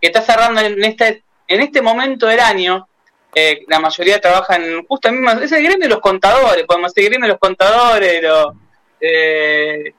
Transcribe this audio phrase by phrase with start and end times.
[0.00, 2.88] que está cerrando en este, en este momento del año.
[3.34, 6.94] Eh, la mayoría trabaja en justo el mismo, es el gremio de los contadores, podemos
[6.94, 8.46] decir, gremio de los contadores, los,
[9.00, 9.92] eh,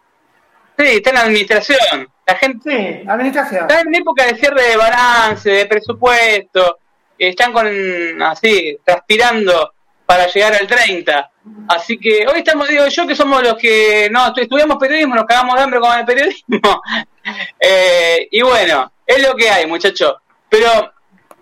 [0.78, 2.08] sí, está en la administración.
[2.26, 3.62] La gente Sí, administración.
[3.62, 6.80] está en época de cierre de balance, de presupuesto,
[7.18, 9.74] están con así, transpirando
[10.06, 11.30] para llegar al 30.
[11.70, 15.26] Así que hoy estamos, digo yo, que somos los que no estu- estudiamos periodismo, nos
[15.26, 16.82] cagamos de hambre con el periodismo.
[17.60, 20.18] Eh, y bueno, es lo que hay, muchachos.
[20.50, 20.70] Pero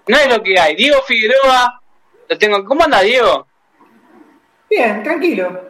[0.08, 0.76] no es lo que hay.
[0.76, 1.82] Diego Figueroa,
[2.30, 2.64] lo tengo.
[2.64, 3.48] ¿Cómo anda, Diego?
[4.70, 5.62] Bien, tranquilo.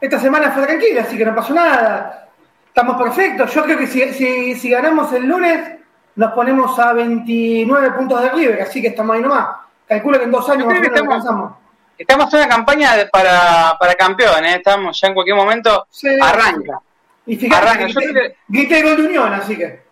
[0.00, 2.28] Esta semana fue tranquila, así que no pasó nada.
[2.66, 3.52] Estamos perfectos.
[3.54, 5.78] Yo creo que si, si, si ganamos el lunes,
[6.16, 9.48] nos ponemos a 29 puntos de River, así que estamos ahí nomás.
[9.86, 11.52] Calculo que en dos años más estamos- alcanzamos.
[11.98, 14.54] Estamos en una campaña de- para, para campeón, ¿eh?
[14.56, 15.86] Estamos ya en cualquier momento.
[15.90, 16.08] Sí.
[16.20, 16.80] Arranca.
[17.26, 19.82] Y fíjate, Arranca, que yo grité, creo que- grité el gol de Unión, así que.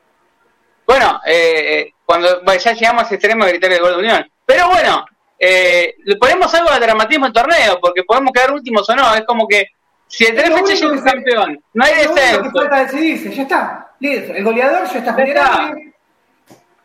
[0.88, 3.98] Bueno, eh, eh, cuando bueno, ya llegamos a ese extremo de gritar el gol de
[3.98, 4.30] Unión.
[4.46, 5.04] Pero bueno,
[5.38, 9.14] eh, le ponemos algo de dramatismo al torneo, porque podemos quedar últimos o no.
[9.14, 9.66] Es como que
[10.06, 12.50] si el Es tres fechas llega un campeón, no hay único que descenso.
[12.52, 13.90] falta decidirse, ya está.
[14.00, 14.32] Listo.
[14.32, 15.74] El goleador ya está Ya.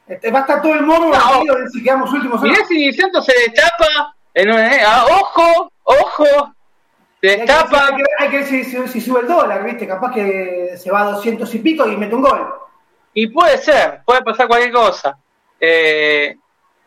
[0.06, 1.56] Este, va a estar todo el mundo No.
[1.56, 2.52] de si quedamos últimos o no.
[2.52, 6.26] Mirá si Santos se destapa, en un, eh, ah, ojo, ojo,
[7.22, 7.86] se destapa.
[7.86, 9.88] hay que ver- hay que ver si, si- si sube el dólar, ¿viste?
[9.88, 12.54] Capaz que se va a 200 y pico y mete un gol.
[13.14, 15.18] Y puede ser, puede pasar cualquier cosa.
[15.60, 16.36] Eh,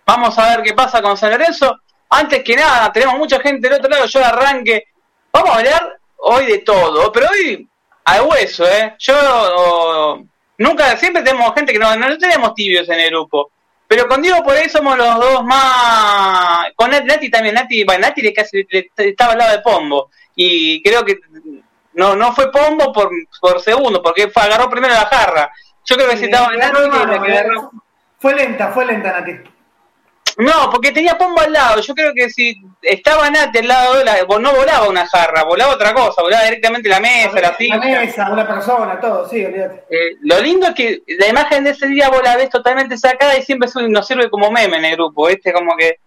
[0.05, 1.79] vamos a ver qué pasa con San Lorenzo.
[2.11, 4.85] Antes que nada, tenemos mucha gente del otro lado, yo arranque.
[5.33, 7.69] Vamos a hablar hoy de todo, pero hoy
[8.05, 8.95] al hueso, ¿eh?
[8.99, 10.23] Yo
[10.59, 11.89] nunca, siempre tenemos gente que no,
[12.19, 13.51] tenemos tibios en el grupo.
[13.89, 16.67] Pero con Diego por ahí somos los dos más...
[16.75, 18.67] Con Nat- Nati también, Nati, bueno, Nati casi
[18.97, 20.11] estaba al lado de Pombo.
[20.35, 21.19] Y creo que
[21.93, 23.11] no no fue Pombo por,
[23.41, 25.53] por segundo, porque fue, agarró primero la jarra.
[25.87, 26.73] Yo creo que si estaba Nati,
[27.06, 27.70] la que agarró-
[28.19, 29.33] Fue lenta, fue lenta, Nati.
[30.39, 31.81] No, porque tenía Pombo al lado.
[31.81, 35.73] Yo creo que si estaba Nati al lado de la, no volaba una jarra, volaba
[35.75, 37.79] otra cosa, volaba directamente la mesa, la La silla.
[37.79, 39.85] mesa, una persona, todo, sí, olvídate.
[39.89, 43.36] Eh, lo lindo es que la imagen de ese día vos la ves totalmente sacada
[43.39, 45.53] y siempre nos sirve como meme en el grupo, ¿viste?
[45.53, 45.98] Como que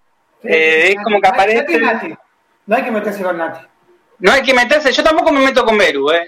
[0.44, 2.14] Eh, es Nati, como que aparece- Nati.
[2.68, 3.66] No hay que meterse con Nati.
[4.20, 4.92] no hay que meterse.
[4.92, 6.28] Yo tampoco me meto con Beru, ¿eh?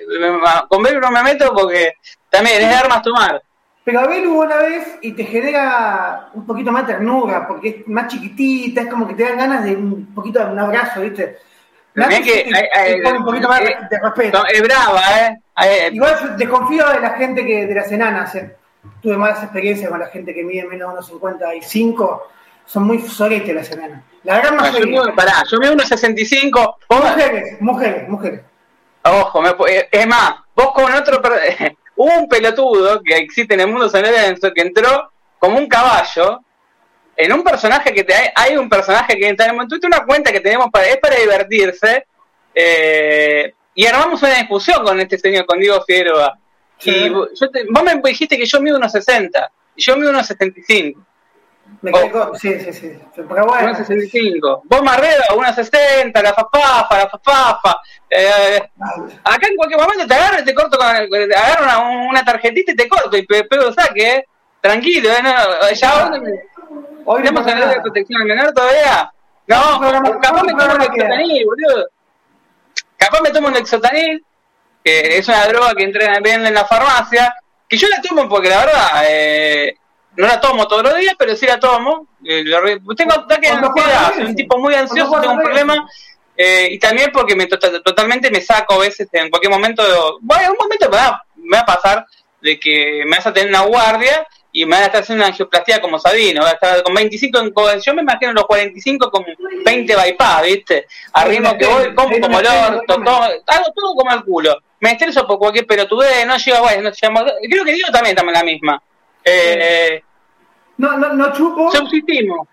[0.69, 1.93] Con Beru no me meto porque
[2.31, 3.41] también es de armas tomar.
[3.83, 8.07] Pero a hubo una vez y te genera un poquito más ternura, porque es más
[8.07, 11.37] chiquitita, es como que te dan ganas de un poquito de un abrazo, ¿viste?
[11.93, 14.37] Que, eh, te eh, pone un poquito más eh, de respeto.
[14.37, 15.89] No, es brava, ¿eh?
[15.91, 18.33] Igual yo desconfío de la gente que de las enanas.
[18.35, 18.55] eh.
[19.01, 22.27] Tuve malas experiencias con la gente que mide menos de unos 55.
[22.65, 24.03] Son muy soretes las enanas.
[24.23, 25.15] La gran Ah, yo mayoría.
[25.15, 26.77] pará, yo mido unos 65.
[26.87, 28.41] Vos, Mujeres, mujeres, mujeres.
[29.03, 31.21] ojo, me, eh, es más, vos con otro.
[31.21, 35.67] per- Hubo un pelotudo que existe en el mundo San Lorenzo que entró como un
[35.67, 36.39] caballo
[37.15, 40.39] en un personaje que te hay, hay un personaje que tenemos, tú una cuenta que
[40.39, 42.05] tenemos para, es para divertirse,
[42.55, 46.37] eh, y armamos una discusión con este señor, con Diego Figueroa.
[46.79, 46.89] Sí.
[46.89, 50.09] Y vos, yo te- vos me dijiste que yo mido unos 60, y yo mido
[50.09, 50.99] unos 75.
[51.81, 51.93] Me Oh.
[51.95, 52.91] quedé con- Sí, sí, sí.
[53.15, 53.63] Pero bueno.
[53.65, 54.61] Unos 65.
[54.65, 57.77] Vos Marrero, unos 60, la fafafa, la fafafa.
[58.09, 58.61] Eh,
[59.23, 62.75] acá en cualquier momento te agarro y te corto, con, agarro una, una tarjetita y
[62.75, 64.25] te corto y pe- pego saque, ¿eh?
[64.61, 65.23] Tranquilo, ¿eh?
[65.23, 66.19] No, ya ahora
[67.03, 69.11] Hoy no ¿Tenemos ley de protección al menor todavía?
[69.47, 71.87] No, programa- capaz me tomo un exotanil, boludo.
[72.97, 74.25] Capaz me tomo un exotanil,
[74.83, 77.33] que es una droga que entra venden en la farmacia,
[77.67, 79.75] que yo la tomo porque la verdad, eh,
[80.17, 82.07] no la tomo todos los días, pero sí la tomo.
[82.25, 85.87] Eh, re- tengo ataques de ansiedad, soy un tipo muy ansioso, tengo un problema.
[86.37, 89.83] eh, y también porque me tota- totalmente me saco a veces en cualquier momento,
[90.21, 92.05] bueno, en un momento me va, me va a pasar
[92.41, 95.29] de que me vas a tener una guardia y me van a estar haciendo una
[95.31, 99.23] angioplastía como Sabino, va a estar con 25, en, yo me imagino los 45 con
[99.63, 100.87] 20 bypass, ¿viste?
[101.13, 104.57] A me que voy, como como el orto, todo, hago todo como el culo.
[104.79, 108.33] Me estreso por cualquier pelotudez, no llego, bueno, no llamo, creo que Diego también en
[108.33, 108.81] la misma.
[109.23, 110.03] Eh,
[110.77, 111.71] No, no, no chupo.
[111.71, 112.47] subsistimos.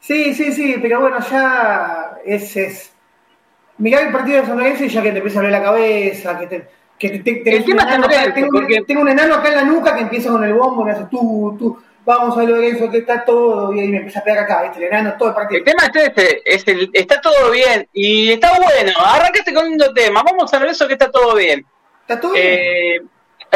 [0.00, 2.56] Sí, sí, sí, pero bueno, ya es.
[2.56, 2.92] es...
[3.78, 6.38] Mirá el partido de San Lorenzo y ya que te empieza a doler la cabeza,
[6.38, 6.68] que te.
[6.98, 9.94] Que te, El tema enano acá, tengo, porque- tengo un enano acá en la nuca
[9.96, 13.74] que empieza con el bombo, me hace tú, tú, vamos a Lorenzo, que está todo,
[13.74, 14.78] y ahí me empieza a pegar acá, ¿viste?
[14.78, 15.58] El enano todo el partido.
[15.58, 18.92] El tema es este, es el, está todo bien y está bueno.
[19.04, 20.22] Arrancaste con un tema.
[20.22, 21.66] Vamos a ver eso que está todo bien.
[22.02, 22.44] ¿Está todo bien?
[22.46, 23.00] Eh,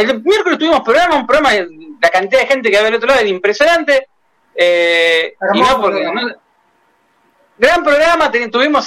[0.03, 1.53] el miércoles tuvimos programa, un programa,
[2.01, 4.09] la cantidad de gente que había del otro lado era impresionante.
[4.55, 6.23] Eh, y Hermoso no porque, programa.
[6.23, 6.35] no-
[7.59, 8.87] gran programa, ten- tuvimos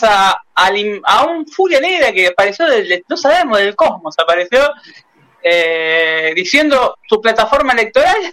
[1.05, 4.59] a un Furia Negra que apareció, del, no sabemos, del cosmos, apareció
[5.43, 8.17] eh, diciendo su plataforma electoral.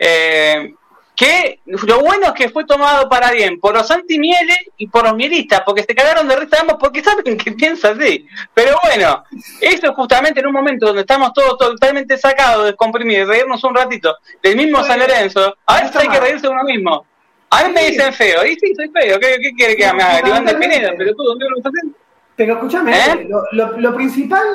[0.00, 0.74] Eh,
[1.18, 5.16] que lo bueno es que fue tomado para bien por los antimieles y por los
[5.16, 8.24] mielistas, porque se cagaron de risa ambos porque saben que piensa así.
[8.54, 9.24] Pero bueno,
[9.60, 14.56] eso justamente en un momento donde estamos todos totalmente sacados, descomprimidos, reírnos un ratito del
[14.56, 17.04] mismo San Lorenzo, a veces hay que reírse de uno mismo.
[17.50, 20.28] A mí me dicen feo, y sí, soy feo, ¿qué, qué quiere que me haga?
[20.28, 21.98] Iván del Pinedo, pero tú, ¿dónde lo haciendo?
[22.36, 23.28] Pero escúchame, ¿Eh?
[23.28, 24.46] lo, lo principal,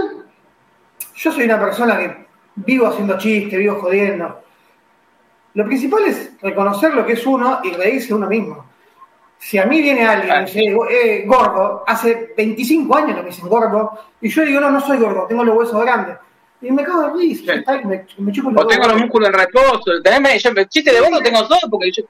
[1.15, 2.25] yo soy una persona que
[2.55, 4.43] vivo haciendo chistes, vivo jodiendo
[5.53, 8.65] lo principal es reconocer lo que es uno y reírse uno mismo.
[9.37, 13.29] Si a mí viene alguien y me dice, eh, gordo, hace 25 años que me
[13.29, 16.17] dicen gordo, y yo digo, no, no soy gordo, tengo los huesos grandes.
[16.61, 17.53] Y me cago de risa,
[17.83, 21.45] me, me chupo O tengo los músculos en reposo, también yo, chiste de gordo tengo
[21.45, 22.03] todo, porque yo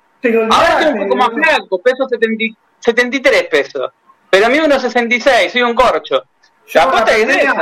[0.51, 3.91] ahora estoy un poco más flaco, peso 73 pesos.
[4.29, 6.23] Pero a mí unos 66, soy un corcho.
[6.73, 7.53] la, pandemia,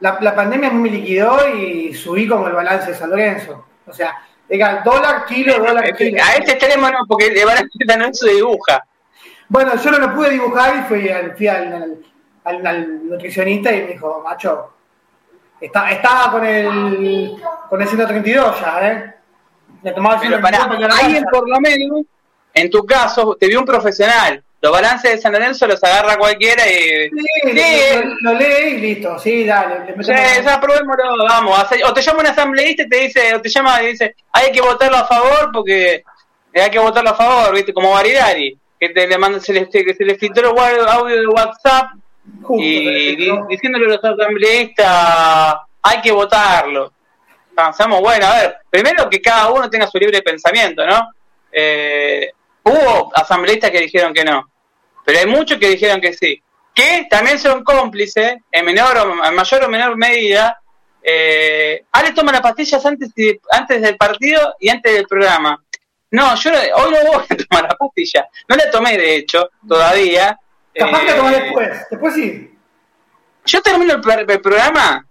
[0.00, 3.64] la, la pandemia me liquidó y subí como el balance de San Lorenzo.
[3.86, 4.16] O sea,
[4.48, 6.22] Diga, dólar, kilo, dólar, kilo.
[6.22, 8.84] A este extremo no, porque le van a no se dibuja.
[9.48, 11.98] Bueno, yo no lo pude dibujar y fui al, fui al,
[12.44, 14.72] al, nutricionista y me dijo, macho,
[15.60, 17.36] está, estaba con el,
[17.68, 19.14] con el 132 ya, ¿eh?
[19.82, 22.02] Le tomaba el Pero alguien por lo menos,
[22.54, 26.66] en tu caso, te vio un profesional los balances de San Lorenzo los agarra cualquiera
[26.66, 27.10] y.
[27.10, 27.60] Sí,
[28.20, 29.94] Lo, lee y listo, sí, dale.
[30.02, 30.12] sí,
[30.44, 31.58] ya probémoslo, vamos.
[31.84, 34.60] O te llama un asambleísta y te dice, o te llama y dice, hay que
[34.60, 36.02] votarlo a favor porque
[36.54, 37.74] hay que votarlo a favor, ¿viste?
[37.74, 41.90] Como Varidari, que te le manda, se le, se le filtró audio de WhatsApp
[42.58, 43.16] y
[43.48, 46.92] diciéndole a los asambleístas, hay que votarlo.
[47.54, 51.10] Pensamos, bueno, a ver, primero que cada uno tenga su libre pensamiento, ¿no?
[51.52, 52.32] Eh,
[52.66, 54.50] hubo asambleístas que dijeron que no
[55.06, 56.42] pero hay muchos que dijeron que sí.
[56.74, 60.60] Que también son cómplices, en menor o en mayor o menor medida.
[61.00, 63.10] Eh, Ale toma las pastillas antes,
[63.52, 65.62] antes del partido y antes del programa.
[66.10, 68.26] No, yo hoy no voy a tomar la pastilla.
[68.48, 70.38] No la tomé, de hecho, todavía.
[70.74, 71.86] Capaz que la tomé después.
[71.88, 72.50] Después sí.
[73.44, 74.00] Yo termino el,
[74.40, 75.06] programa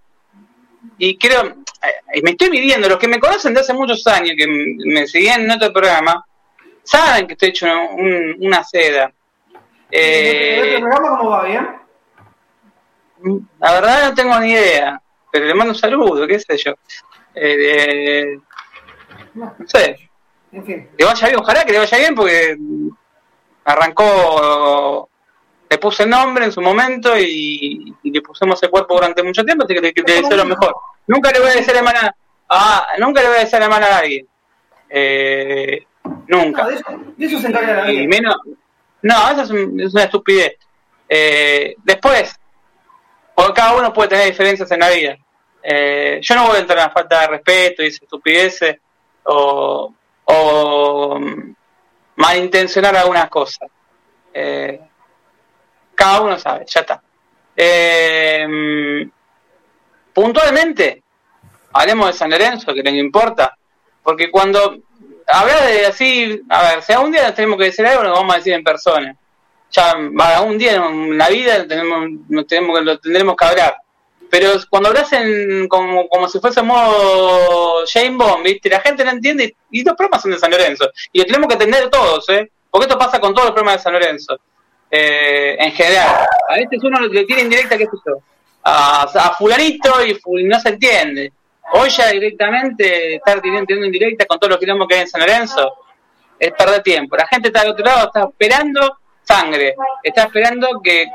[0.98, 4.46] y creo, eh, me estoy midiendo, los que me conocen de hace muchos años, que
[4.46, 6.26] me seguían en otro programa,
[6.86, 7.68] saben que estoy hecho
[8.40, 9.12] una seda.
[9.92, 11.44] Eh, programa cómo va?
[11.44, 11.68] ¿Bien?
[13.60, 15.02] La verdad no tengo ni idea,
[15.32, 16.74] pero le mando un saludo, qué sé yo.
[17.34, 18.38] Eh,
[19.34, 19.56] no.
[19.66, 20.10] sé.
[20.52, 20.90] En fin.
[20.98, 22.58] Le vaya bien, ojalá que le vaya bien porque
[23.66, 25.10] arrancó,
[25.70, 29.66] le puse el nombre en su momento y, le pusimos el cuerpo durante mucho tiempo,
[29.66, 30.76] así que le, deseo lo mejor.
[31.08, 32.00] Nunca le voy a decir la mano
[32.50, 34.28] a, nunca le voy a decir la a alguien.
[34.90, 35.86] Eh,
[36.28, 36.68] nunca.
[36.68, 36.76] de,
[37.26, 38.02] eso, se encarga la vida.
[38.02, 38.36] Y menos,
[39.02, 40.58] no, eso es, una estupidez.
[41.08, 42.36] Eh, después,
[43.36, 45.18] porque cada uno puede tener diferencias en la vida.
[45.62, 48.78] Eh, yo no voy a entrar en la falta de respeto y estupideces
[49.26, 49.94] o,
[50.26, 51.20] o
[52.16, 53.70] malintencionar algunas cosas.
[54.34, 54.80] Eh,
[55.94, 57.02] cada uno sabe, ya está.
[60.14, 61.04] puntualmente,
[61.74, 63.56] hablemos de San Lorenzo, que no importa,
[64.02, 64.78] porque cuando
[65.28, 68.38] hablar de así, a ver, si algún día tenemos que decir algo, lo vamos a
[68.38, 69.16] decir en persona.
[69.72, 69.96] Ya,
[70.42, 72.10] un día en la vida tenemos,
[72.48, 73.76] tenemos, lo tendremos que hablar.
[74.30, 78.70] Pero cuando hablas en, como, como si fuese modo Jane Bond, ¿viste?
[78.70, 80.90] La gente no entiende y, los problemas son de San Lorenzo.
[81.12, 82.50] Y lo tenemos que entender todos, ¿eh?
[82.70, 84.38] Porque esto pasa con todos los problemas de San Lorenzo.
[84.90, 86.26] Eh, en general.
[86.50, 88.20] A veces uno le tiene indirecta, qué sé yo,
[88.64, 91.32] a, a fulanito y no se entiende.
[91.88, 95.74] Ya directamente estar teniendo indirecta con todos los quilombos que hay en San Lorenzo
[96.40, 97.16] es perder tiempo.
[97.16, 101.08] La gente está del otro lado, está esperando sangre, está esperando que,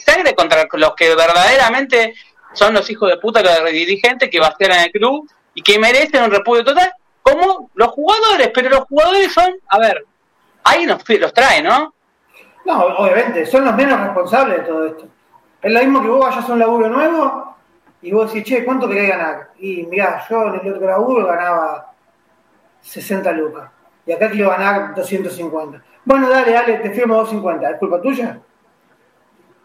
[0.00, 2.14] sangre contra los que verdaderamente
[2.52, 6.30] son los hijos de puta, los dirigentes que bastian el club y que merecen un
[6.30, 10.04] repudio total, como los jugadores, pero los jugadores son, a ver,
[10.64, 11.94] ahí los, los trae, ¿no?
[12.64, 15.08] No, obviamente, son los menos responsables de todo esto.
[15.62, 17.53] Es lo mismo que vos vayas a un laburo nuevo
[18.04, 19.48] y vos decís, che, ¿cuánto querés ganar?
[19.58, 21.90] Y mirá, yo en el otro laburo ganaba
[22.82, 23.70] 60 lucas.
[24.04, 25.82] Y acá quiero ganar 250.
[26.04, 27.70] Bueno, dale, dale, te firmo 250.
[27.70, 28.38] ¿Es culpa tuya?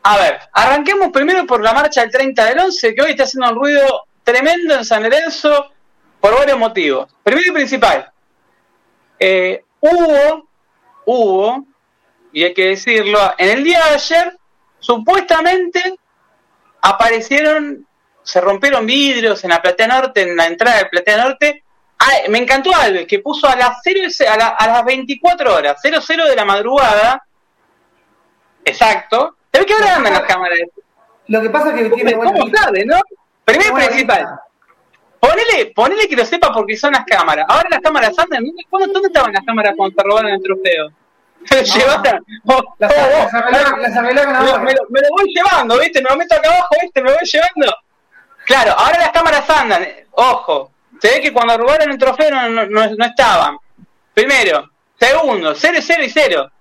[0.03, 3.51] A ver, arranquemos primero por la marcha del 30 del 11, que hoy está haciendo
[3.51, 5.73] un ruido tremendo en San Lorenzo
[6.21, 7.13] por varios motivos.
[7.21, 8.09] Primero y principal,
[9.19, 10.47] eh, hubo,
[11.03, 11.65] hubo,
[12.31, 14.37] y hay que decirlo, en el día de ayer,
[14.79, 15.99] supuestamente
[16.81, 17.85] aparecieron
[18.29, 21.63] se rompieron vidrios en la Platea Norte, en la entrada de Platea Norte.
[22.29, 24.01] me encantó Alves, que puso a las, 0,
[24.57, 27.23] a, las 24 horas, 00 de la madrugada,
[28.65, 29.35] exacto.
[29.51, 30.59] ¿Sabes qué andan las cámaras?
[31.27, 32.99] Lo que pasa es que tiene ¿Cómo sabe, no?
[33.45, 34.27] Primero principal.
[35.19, 37.45] Ponele, ponele que lo sepa porque son las cámaras.
[37.49, 38.43] Ahora las cámaras andan.
[38.69, 40.89] ¿Cuándo, ¿Dónde estaban las cámaras cuando te robaron el trofeo?
[41.49, 44.63] Las, las arreglaron, las ahora.
[44.63, 46.01] lo- lo, me lo voy llevando, ¿viste?
[46.01, 47.01] Me lo meto acá abajo, ¿viste?
[47.01, 47.75] Me lo voy llevando.
[48.49, 49.87] Claro, ahora las cámaras andan.
[50.13, 53.57] Ojo, se ve que cuando robaron el trofeo no, no, no- estaban.
[54.11, 54.67] Primero.
[54.99, 56.51] Segundo, 0, 0 y 0.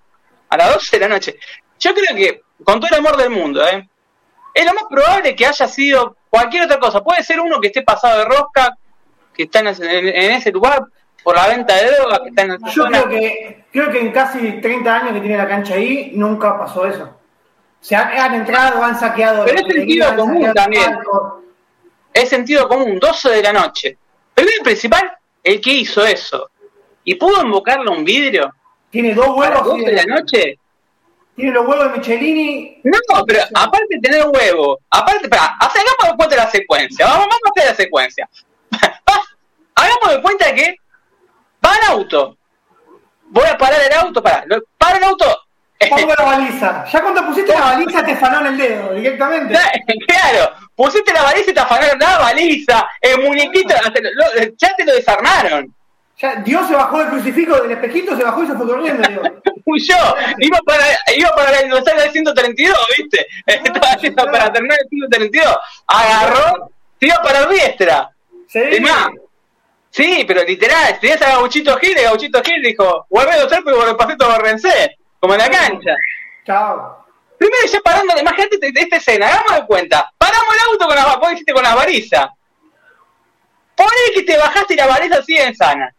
[0.50, 1.36] A las 12 de la noche.
[1.80, 3.88] Yo creo que, con todo el amor del mundo, ¿eh?
[4.52, 7.02] Es lo más probable que haya sido cualquier otra cosa.
[7.02, 8.76] Puede ser uno que esté pasado de rosca,
[9.34, 10.82] que está en ese, en- ese lugar
[11.24, 13.02] por la venta de drogas, que está en esa Yo zona.
[13.04, 16.84] creo que, creo que en casi 30 años que tiene la cancha ahí, nunca pasó
[16.86, 17.18] eso.
[17.80, 19.46] Se han, han entrado, han saqueado.
[19.46, 20.98] Pero es sentido común también.
[22.22, 23.96] Es sentido común, 12 de la noche.
[24.34, 26.50] Primero y principal, el que hizo eso.
[27.04, 28.52] ¿Y pudo invocarle un vidrio
[28.90, 29.64] Tiene dos a huevos.
[29.64, 30.58] 12 de la noche?
[31.36, 32.80] Tiene los huevos de Michelini.
[32.84, 37.40] No, pero aparte de tener huevo, aparte, hace- hagamos de cuenta la secuencia, vamos, vamos
[37.44, 38.28] a hacer la secuencia.
[39.74, 40.76] hagamos de cuenta que
[41.64, 42.36] va en auto.
[43.30, 44.44] Voy a parar el auto, para,
[44.78, 45.26] para el auto.
[45.88, 46.84] Pongo la baliza.
[46.90, 49.54] Ya cuando pusiste la baliza te fanaron el dedo directamente.
[50.08, 53.74] claro, pusiste la baliza y te afanaron la baliza, el muñequito,
[54.14, 55.74] lo- ya te lo desarmaron.
[56.16, 59.22] Ya, Dios se bajó del crucifijo del espejito, se bajó y se fue corriendo.
[59.64, 59.96] Huyó,
[60.38, 60.84] iba para,
[61.16, 63.26] iba para el aniversario del 132, ¿viste?
[63.46, 65.56] Estaba haciendo para terminar el 132.
[65.86, 68.10] Agarró, se iba para Riestra.
[68.48, 68.60] Sí.
[68.76, 69.08] Y más.
[69.90, 73.78] Sí, pero literal, tenías a Gauchito Gil y Gauchito Gil dijo, vuelve a ser porque
[73.78, 75.96] por el pasito Barrencé, como en la cancha.
[76.46, 77.04] Chao.
[77.38, 80.12] Primero ya parando, imagínate esta- escena, hagamos de cuenta.
[80.18, 82.30] Paramos el auto con la, vos con la baliza.
[83.76, 85.94] Poné que te bajaste y la baliza sigue sana.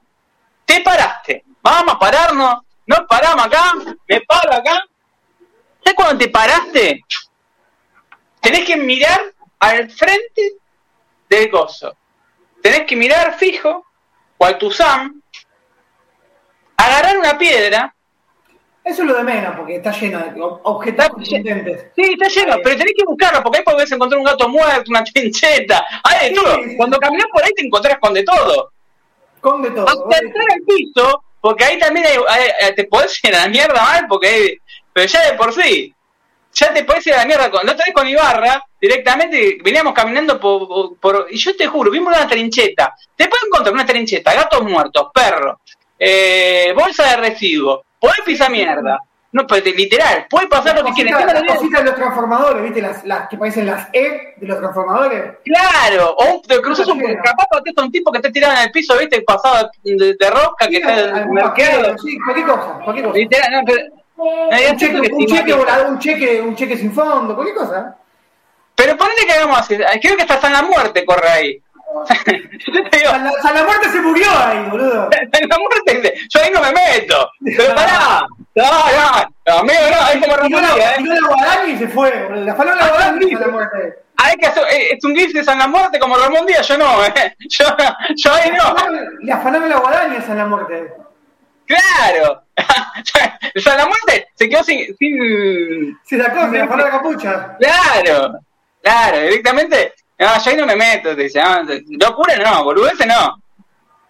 [0.66, 1.44] Te paraste.
[1.62, 2.56] Vamos a pararnos.
[2.86, 3.74] Nos paramos acá.
[4.08, 4.84] Me paro acá.
[5.84, 7.02] ¿Sabes cuando te paraste?
[8.42, 9.20] Tenés que mirar
[9.60, 10.54] al frente
[11.30, 11.96] del gozo.
[12.62, 13.86] Tenés que mirar fijo,
[14.38, 15.22] cual tu Sam,
[16.76, 17.96] agarrar una piedra
[18.90, 21.86] Eso es lo de menos, porque está lleno de ob- objetos contundentes.
[21.96, 25.04] Sí, está lleno, pero tenés que buscarlo, porque ahí podés encontrar un gato muerto, una
[25.04, 26.56] trincheta, hay de Sí, todo.
[26.64, 26.76] sí.
[26.78, 28.72] Cuando caminas por ahí te encontrás con de todo.
[29.42, 29.88] Con de todo.
[29.88, 33.82] Hasta entrar al piso, porque ahí también hay- hay- te podés ir a la mierda
[33.84, 34.58] mal, porque hay-
[34.92, 35.94] pero ya de por sí,
[36.54, 37.52] ya te podés ir a la mierda.
[37.52, 41.92] Con, la otra vez con Ibarra, directamente veníamos caminando por, por- y yo te juro,
[41.92, 42.96] vimos una trincheta.
[43.16, 45.58] Te puedes encontrar una trincheta, gatos muertos, perros,
[46.00, 49.00] eh, bolsa de residuos, podés pisar mierda.
[49.32, 51.24] No, pues literal, puede pasar lo que quieras.
[51.24, 52.82] Las cositas de los transformadores, ¿viste?
[52.82, 55.36] Las, las que parecen las E de los transformadores.
[55.46, 58.72] Claro, o te cruzas un capaz pateas a un tipo que está tirado en el
[58.72, 61.30] piso, viste, pasado de, de rosca, que está en
[62.00, 63.18] Sí, cualquier cosa, cualquier cosa.
[63.20, 67.58] Literal, no, pero, Un cheque, un, cheque volador, un, cheque, un cheque sin fondo, cualquier
[67.58, 67.96] cosa.
[68.74, 71.64] Pero ponele que hagamos así, creo que hasta San la muerte corre ahí.
[72.06, 75.10] San la, San la muerte se murió ahí, boludo.
[75.12, 77.30] San la muerte, yo ahí no me meto.
[77.44, 78.64] Pero pará, no,
[79.48, 80.96] no, amigo, no, hay como la, ¿eh?
[81.04, 82.28] la guadaña y se fue.
[82.28, 82.46] boludo.
[82.46, 83.28] La Ah, guadaña.
[83.32, 83.96] San la muerte.
[84.22, 86.78] Hay que hacer, eh, es un gif de San la muerte como Ramón Díaz, yo
[86.78, 87.36] no, ¿eh?
[87.50, 87.66] Yo,
[88.16, 88.76] yo ahí no.
[89.22, 90.94] Le afanaron la guadaña a San la muerte.
[91.66, 92.44] Claro.
[93.56, 97.58] San la muerte se quedó sin, sin Se sacó, se afanó la capucha.
[97.60, 98.40] Claro,
[98.82, 101.64] claro, directamente, no, yo ahí no me meto, te dice, no,
[102.00, 103.42] locura no, boludeces no.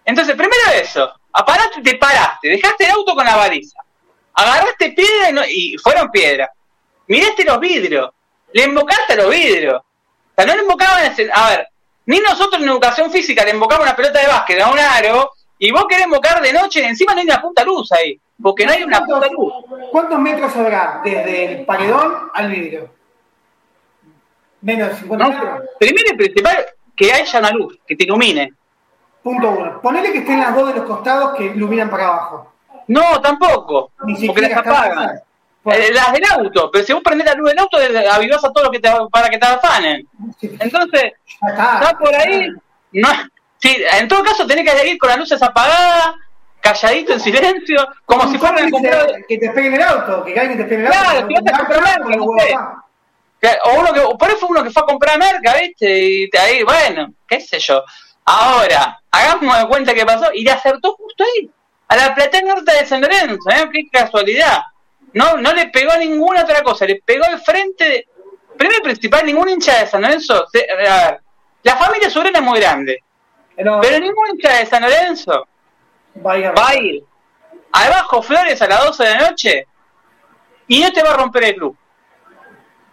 [0.04, 3.78] Entonces, primero eso, aparaste, te paraste, dejaste el auto con la baliza,
[4.34, 6.50] agarraste piedra y, no- y fueron piedras,
[7.06, 8.10] miraste los vidrios,
[8.52, 9.84] le invocaste a los vidrios, o
[10.34, 11.68] sea, no le invocaban, ese- a ver,
[12.06, 15.70] ni nosotros en educación física le invocamos una pelota de básquet a un aro, y
[15.70, 18.82] vos querés invocar de noche, encima no hay una punta luz ahí, porque no hay
[18.82, 19.52] una punta luz.
[19.92, 22.90] ¿Cuántos metros habrá desde el paredón al vidrio?
[24.62, 25.30] Menos de 50 ¿no?
[25.32, 25.68] metros.
[25.78, 28.52] Primero y principal, que haya una luz, que te ilumine.
[29.22, 29.80] Punto uno.
[29.80, 32.52] Ponele que estén las dos de los costados que iluminan para abajo.
[32.88, 35.20] No, tampoco, Ni porque las apagan.
[35.62, 37.76] Bueno, Eh, las del auto, pero si vos prendés la luz del auto,
[38.12, 40.08] avivás a todos los que te, para que te afanen.
[40.40, 41.12] Entonces,
[41.46, 41.80] está.
[41.80, 42.48] está por ahí.
[42.92, 43.08] No,
[43.58, 46.14] sí, en todo caso, tenés que ir con las luces apagadas,
[46.60, 49.06] calladito, en silencio, como si fueran a comprar.
[49.28, 50.98] Que te peguen el auto, que alguien te pegue el auto.
[50.98, 52.54] Claro, si vas a comprar merca, no sé.
[53.64, 55.98] O uno que, por ahí fue uno que fue a comprar merca, ¿viste?
[56.24, 57.82] Y ahí, bueno, qué sé yo.
[58.24, 61.50] Ahora, hagamos de cuenta que pasó y le acertó justo ahí,
[61.88, 63.68] a la platea norte de San Lorenzo, ¿eh?
[63.72, 64.60] Qué casualidad.
[65.12, 68.06] No, no le pegó ninguna otra cosa, le pegó al frente de...
[68.56, 70.46] Primero y principal, ningún hincha de San Lorenzo...
[70.52, 71.20] se- a ver,
[71.62, 73.02] la familia Sobrena es muy grande,
[73.80, 75.46] pero ningún hincha de San Lorenzo
[76.14, 77.02] vaya, va a ir
[77.72, 79.66] abajo Flores a las 12 de la noche
[80.68, 81.76] y no te va a romper el club.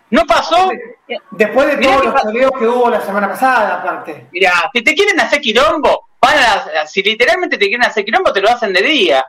[0.09, 0.69] No pasó.
[1.31, 4.27] Después de todos los peleos que hubo la semana pasada, aparte.
[4.31, 8.41] Mira, si te quieren hacer quilombo, van a, si literalmente te quieren hacer quilombo, te
[8.41, 9.25] lo hacen de día.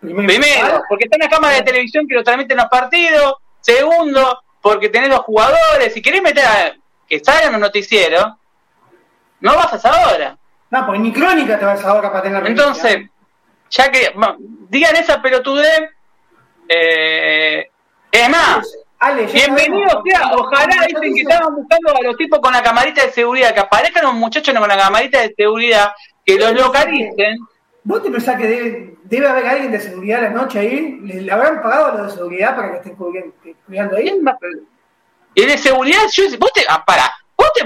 [0.00, 3.34] Primero, porque está en la cámara de televisión que lo transmiten los partidos.
[3.60, 5.92] Segundo, porque tenés los jugadores.
[5.92, 6.74] Si querés meter a,
[7.06, 8.24] que salgan los noticieros,
[9.40, 10.38] no vas a esa hora.
[10.70, 13.08] No, pues ni crónica te vas a hora para tener Entonces,
[13.70, 14.14] ya que
[14.68, 15.90] digan esa pelotudez,
[16.68, 17.68] eh,
[18.12, 18.76] es más,
[19.32, 23.54] bienvenido sea, ojalá dicen que estaban buscando a los tipos con la camarita de seguridad,
[23.54, 25.92] que aparezcan los muchachos con la camarita de seguridad,
[26.24, 27.38] que los localicen.
[27.82, 31.00] ¿Vos te pensás que debe, haber alguien de seguridad la noche ahí?
[31.02, 32.96] ¿Le, habrán pagado a los de seguridad para que estén
[33.66, 34.22] cuidando ahí?
[35.34, 37.64] Y de seguridad, yo, vos te, ah, para, vos te,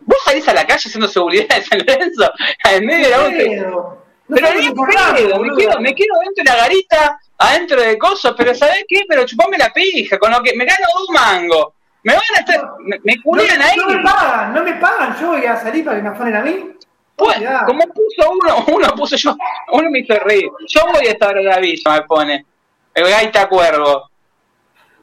[0.00, 2.30] vos salís a la calle haciendo seguridad de San Lorenzo,
[2.70, 7.20] en medio de la pero ni pedo, me quedo, me quedo dentro de la garita,
[7.38, 9.02] adentro de cosas, pero ¿sabés qué?
[9.06, 11.74] Pero chupame la pija, con lo que me gano un mango.
[12.02, 13.76] Me van a estar, me, me ahí.
[13.76, 16.42] No me pagan, no me pagan, yo voy a salir para que me afanen a
[16.42, 16.70] mí.
[17.16, 19.36] Pues, como puso uno, uno puso yo,
[19.72, 20.50] uno me hizo reír.
[20.68, 22.46] Yo voy a estar en la villa, me pone.
[22.94, 24.10] El gaita cuervo.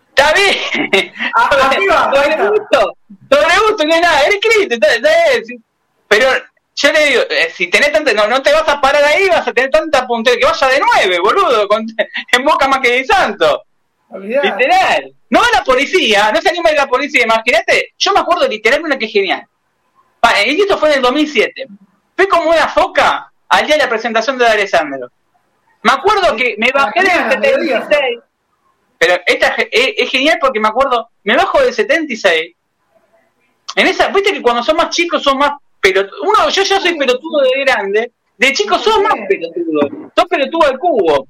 [0.10, 1.14] Está bien.
[1.36, 2.98] Arriba, sobre gusto,
[3.30, 4.76] sobre gusto, no es nada, eres escrito,
[6.08, 6.28] pero
[6.82, 9.48] yo le digo, eh, si tenés tanta, no, no te vas a parar ahí, vas
[9.48, 11.68] a tener tanta puntería, que vaya de nueve, boludo,
[12.32, 13.64] en boca más que de santo.
[14.20, 15.14] Literal.
[15.30, 17.94] No la policía, no se anima a la policía, imagínate.
[17.98, 19.48] Yo me acuerdo literal una que es genial.
[20.46, 21.68] Y esto fue en el 2007.
[22.16, 25.10] Fue como una foca al día de la presentación de Alessandro.
[25.84, 28.20] Me acuerdo que me bajé del 76.
[28.98, 32.56] Pero esta es, genial porque me acuerdo, me bajo del 76.
[33.76, 36.96] En esa, viste que cuando son más chicos son más pero uno, yo ya soy
[36.98, 41.28] pelotudo de grande, de chico sos más pelotudo, sos pelotudo al cubo.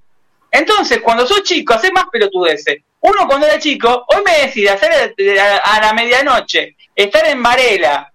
[0.52, 2.84] Entonces, cuando sos chico, haces más pelotudeces.
[3.00, 5.16] Uno cuando era chico, hoy me decide hacer
[5.64, 8.12] a la medianoche, estar en Varela,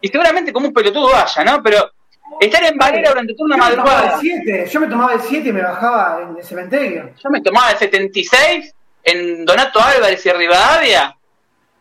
[0.00, 1.62] y seguramente como un pelotudo vaya, ¿no?
[1.62, 1.90] Pero
[2.40, 4.20] estar en Varela durante toda una madrugada.
[4.20, 7.10] Yo me tomaba el 7 y me bajaba en el cementerio.
[7.22, 11.16] Yo me tomaba el 76 en Donato Álvarez y Rivadavia,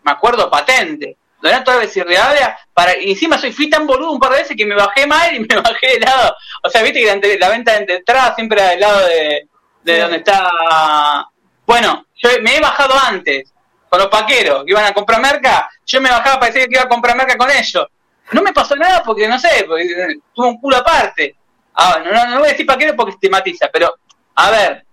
[0.04, 1.18] me acuerdo patente.
[1.42, 4.66] Donato Alves y Rivadavia, para, encima soy, fui tan boludo un par de veces que
[4.66, 6.36] me bajé mal y me bajé de lado.
[6.64, 9.48] O sea, viste que la, venta de entrada siempre era del lado de,
[9.84, 11.28] de donde está.
[11.66, 13.52] Bueno, yo me he bajado antes,
[13.90, 16.84] con los paqueros que iban a comprar merca, yo me bajaba para decir que iba
[16.84, 17.88] a comprar merca con ellos.
[18.32, 21.36] No me pasó nada porque, no sé, porque eh, tuvo un culo aparte.
[21.76, 23.94] Ah, no, no, voy a decir paquero porque estigmatiza, pero,
[24.36, 24.86] a ver,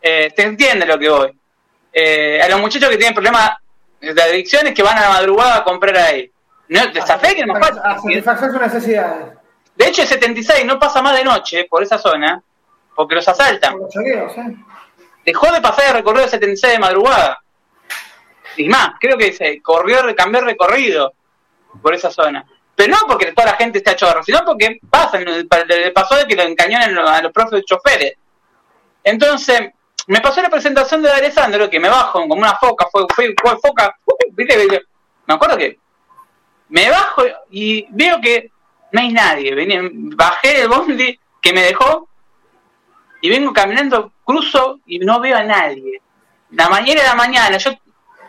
[0.00, 1.30] eh, te entiende lo que voy.
[1.92, 3.52] Eh, a los muchachos que tienen problemas
[4.02, 6.30] de adicciones que van a la madrugada a comprar ahí.
[6.68, 7.58] No, que es más
[8.24, 8.24] fácil.
[8.24, 9.38] sus necesidades.
[9.76, 12.42] De hecho, el 76 no pasa más de noche por esa zona,
[12.94, 13.74] porque los asaltan.
[14.04, 14.56] ¿eh?
[15.24, 17.38] Dejó de pasar el recorrido del 76 de madrugada.
[18.56, 21.14] Y más, creo que se corrió, cambió el recorrido
[21.80, 22.44] por esa zona.
[22.74, 26.36] Pero no porque toda la gente está chorro, sino porque pasa, le pasó de que
[26.36, 28.14] lo encañonan a los profes choferes.
[29.04, 29.70] Entonces,
[30.06, 33.58] me pasó la presentación de Alessandro, que me bajo como una foca, fue, fue, fue
[33.60, 33.96] foca,
[34.32, 34.82] ¿viste?
[35.26, 35.78] Me acuerdo que
[36.68, 38.50] me bajo y veo que
[38.92, 39.54] no hay nadie.
[40.16, 42.08] bajé del bondi que me dejó
[43.20, 46.00] y vengo caminando, cruzo y no veo a nadie.
[46.50, 47.70] La mañana de la mañana, yo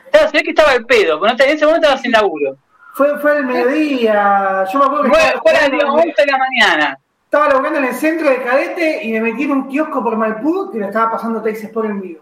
[0.05, 2.57] estaba, se ve que estaba el pedo, pero en ese momento estaba sin laburo.
[2.93, 6.37] Fue, fue el mediodía, yo me acuerdo que fue, fue el día 11 de la
[6.37, 6.99] mañana
[7.33, 10.69] estaba laburando en el centro de cadete y me metí en un kiosco por Malpú
[10.71, 12.19] que lo estaba pasando Texas por el mío.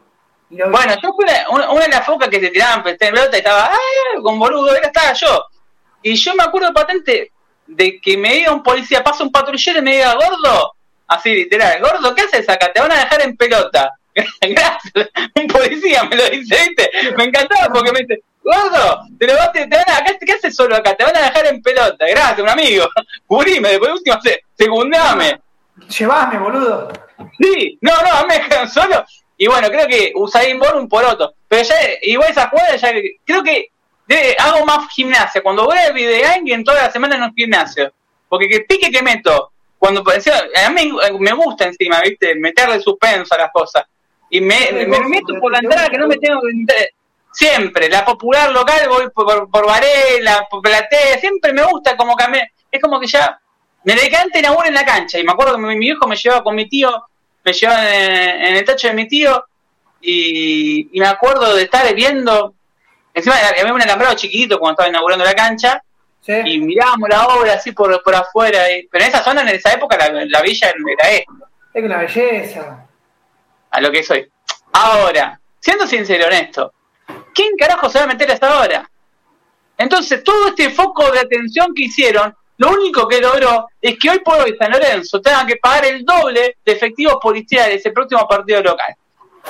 [0.50, 3.72] Bueno, yo fui una, una, de las focas que se tiraban en pelota y estaba,
[3.72, 4.24] ¡ay!
[4.24, 5.44] con boludo, era estaba yo.
[6.02, 7.30] Y yo me acuerdo patente
[7.68, 10.76] de que me diga un policía, pasa un patrullero y me diga, gordo,
[11.10, 12.72] así literal, gordo, ¿qué haces acá?
[12.72, 13.94] Te van a dejar en pelota.
[14.16, 16.90] Gracias, un policía me lo dice, ¿viste?
[17.18, 20.56] Me encantaba porque me dice, gordo, te lo vas, te, van a, acá, ¿qué haces
[20.56, 20.96] solo acá?
[20.96, 22.88] Te van a dejar en pelota, gracias, un amigo.
[23.28, 24.18] Cubrime, después último,
[24.56, 25.40] segundame.
[25.98, 26.92] Llevame, boludo.
[27.40, 29.06] Sí, no, no, me dejan solo.
[29.38, 31.34] Y bueno, creo que Usain Bolt un poroto.
[31.48, 32.92] Pero ya, igual esa jugada, ya
[33.26, 33.72] creo que
[34.38, 35.42] hago más gimnasia.
[35.42, 37.92] Cuando voy al videogame, toda la semana en un gimnasio.
[38.30, 42.36] Porque que pique que meto, cuando a mí me gusta encima, ¿viste?
[42.36, 43.86] Meterle suspenso a las cosas.
[44.30, 46.90] Y me, me, meto por la entrada que no me tengo que
[47.32, 52.26] Siempre, la popular local voy por, por Varela, por Platea, siempre me gusta como que
[52.72, 53.40] es como que ya
[53.84, 55.20] me decante en en la cancha.
[55.20, 57.08] Y me acuerdo que mi, hijo me llevaba con mi tío,
[57.44, 59.46] me llevaba en, el tacho de mi tío,
[60.02, 62.54] y, me acuerdo de estar viendo,
[63.14, 65.82] encima había un alambrado chiquitito cuando estaba inaugurando la cancha,
[66.28, 68.60] y mirábamos la obra así por, por afuera,
[68.92, 71.34] pero en esa zona, en esa época, la, villa era esto.
[71.74, 72.86] Es una belleza.
[73.72, 74.30] A lo que soy.
[74.74, 76.74] Ahora, siendo sincero, honesto,
[77.34, 78.90] ¿quién carajo se va a meter hasta ahora?
[79.78, 84.20] Entonces, todo este foco de atención que hicieron, lo único que logró es que hoy
[84.20, 88.62] por hoy San Lorenzo tenga que pagar el doble de efectivos policiales el próximo partido
[88.62, 88.96] local.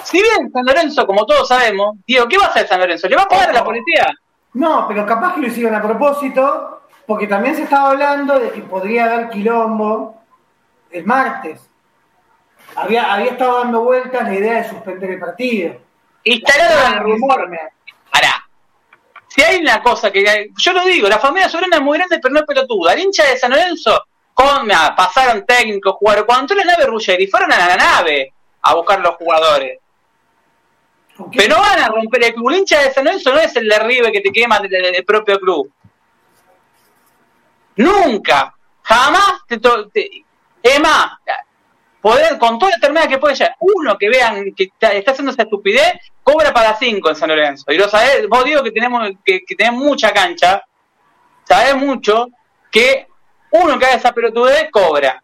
[0.03, 3.09] Si bien San Lorenzo, como todos sabemos, Diego, ¿qué va a hacer San Lorenzo?
[3.09, 4.07] ¿Le va a pagar a la policía?
[4.53, 8.61] No, pero capaz que lo hicieron a propósito, porque también se estaba hablando de que
[8.61, 10.21] podría dar quilombo
[10.91, 11.69] el martes.
[12.75, 15.75] Había, había estado dando vueltas la idea de suspender el partido.
[16.23, 17.49] Instalaron el rumor.
[18.12, 18.47] Pará.
[19.27, 20.49] Si hay una cosa que.
[20.57, 22.93] Yo lo digo, la familia soberana es muy grande, pero no es pelotuda.
[22.93, 26.25] El hincha de San Lorenzo, con, pasaron técnicos, jugaron.
[26.25, 29.79] Cuando entró la nave Ruggeri, fueron a la nave a buscar los jugadores.
[31.36, 32.49] Pero no van a romper el club.
[32.49, 35.71] El hincha de San Lorenzo no es el derribe que te quema del, propio club.
[37.75, 38.53] Nunca.
[38.84, 40.25] Jamás te, te,
[40.63, 41.13] es más,
[42.01, 45.93] poder, con toda la enfermedad que puede uno que vean que está, haciendo esa estupidez,
[46.23, 47.71] cobra para cinco en San Lorenzo.
[47.71, 50.63] Y lo sabés, vos digo que tenemos, que, que tenemos mucha cancha,
[51.43, 52.27] sabés mucho
[52.71, 53.07] que
[53.51, 55.21] uno que haga esa pelotudez cobra.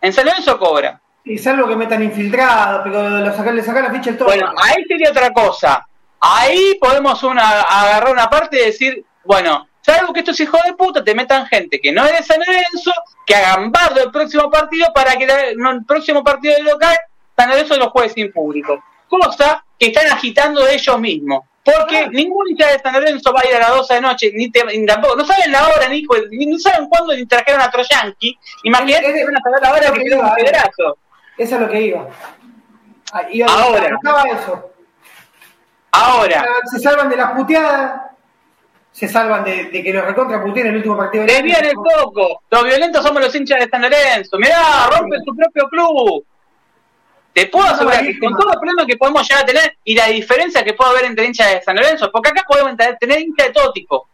[0.00, 1.00] En San Lorenzo cobra.
[1.24, 4.28] Y salvo que metan infiltrado, pero lo le sacan la ficha el todo.
[4.28, 5.86] Bueno, ahí sería otra cosa.
[6.20, 11.04] Ahí podemos una, agarrar una parte y decir, bueno, salvo que estos hijos de puta
[11.04, 12.92] te metan gente que no es de San Lorenzo,
[13.26, 16.96] que hagan bardo el próximo partido para que el próximo partido de local
[17.36, 18.82] San Lorenzo lo juegue sin público.
[19.08, 21.42] Cosa que están agitando de ellos mismos.
[21.64, 24.50] Porque ningún hincha de San Lorenzo va a ir a las 12 de noche, ni,
[24.50, 28.38] tampoco, no saben la hora, ni, ni saben cuándo ni trajeron a Troyanqui.
[28.64, 30.98] Imagínate que van a saber la hora que un pedazo.
[31.38, 32.06] Eso es lo que iba.
[33.12, 33.98] Ah, ahora.
[34.30, 34.70] Eso.
[35.92, 36.46] Ahora.
[36.70, 38.02] Se salvan de las puteadas,
[38.94, 41.26] se salvan de, que los recontra puteen el último partido.
[41.26, 42.44] Desvían el foco.
[42.48, 44.38] Los violentos somos los hinchas de San Lorenzo.
[44.38, 46.24] Mirá, rompen su propio club.
[47.32, 50.06] Te puedo asegurar que con todo el problema que podemos llegar a tener y la
[50.06, 53.52] diferencia que puede haber entre hinchas de San Lorenzo, porque acá podemos tener hinchas de
[53.52, 54.08] todo tipo.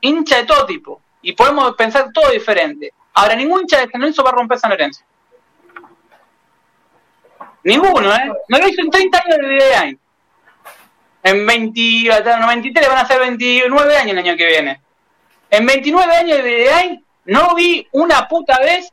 [0.00, 1.02] Hincha de todo tipo.
[1.20, 2.94] Y podemos pensar todo diferente.
[3.12, 5.04] Ahora, ningún hincha de San Lorenzo va a romper San Lorenzo.
[7.64, 8.32] Ninguno, ¿eh?
[8.48, 9.94] No lo hizo en 30 años de vida
[11.24, 11.80] En 20,
[12.40, 14.80] 93 van a ser 29 años el año que viene.
[15.50, 16.82] En 29 años de vida
[17.24, 18.92] no vi una puta vez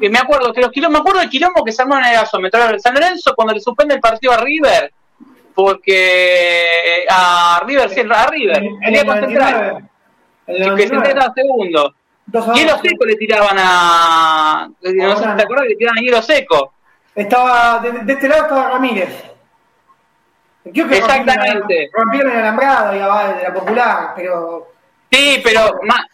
[0.00, 2.14] que me acuerdo que los quilombos, me acuerdo del quilombo que se armó en el
[2.14, 4.92] gasómetro de San Lorenzo cuando le suspende el partido a River,
[5.54, 9.84] porque a River, sí, a River, 99,
[10.48, 11.94] el que se entrega segundo.
[12.54, 14.70] Hielo seco le tiraban a.
[14.82, 16.72] No sé si te acuerdas que le tiraban a hielo seco.
[17.14, 19.33] Estaba, de, este lado estaba Ramírez.
[20.64, 21.90] Exactamente.
[21.92, 24.72] Rompieron el alambrado de la popular, pero.
[25.10, 26.06] Sí, pero más,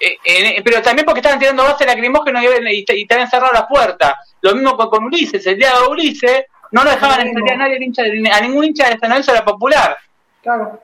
[0.00, 3.66] eh, eh, pero también porque estaban tirando base lacrimógeno y, y, y habían cerrado las
[3.66, 4.14] puertas.
[4.42, 8.02] Lo mismo con, Ulises, el día de Ulises no lo dejaban entrar a nadie hincha
[8.02, 9.96] a ningún hincha de San Lorenzo de la popular.
[10.42, 10.80] Claro.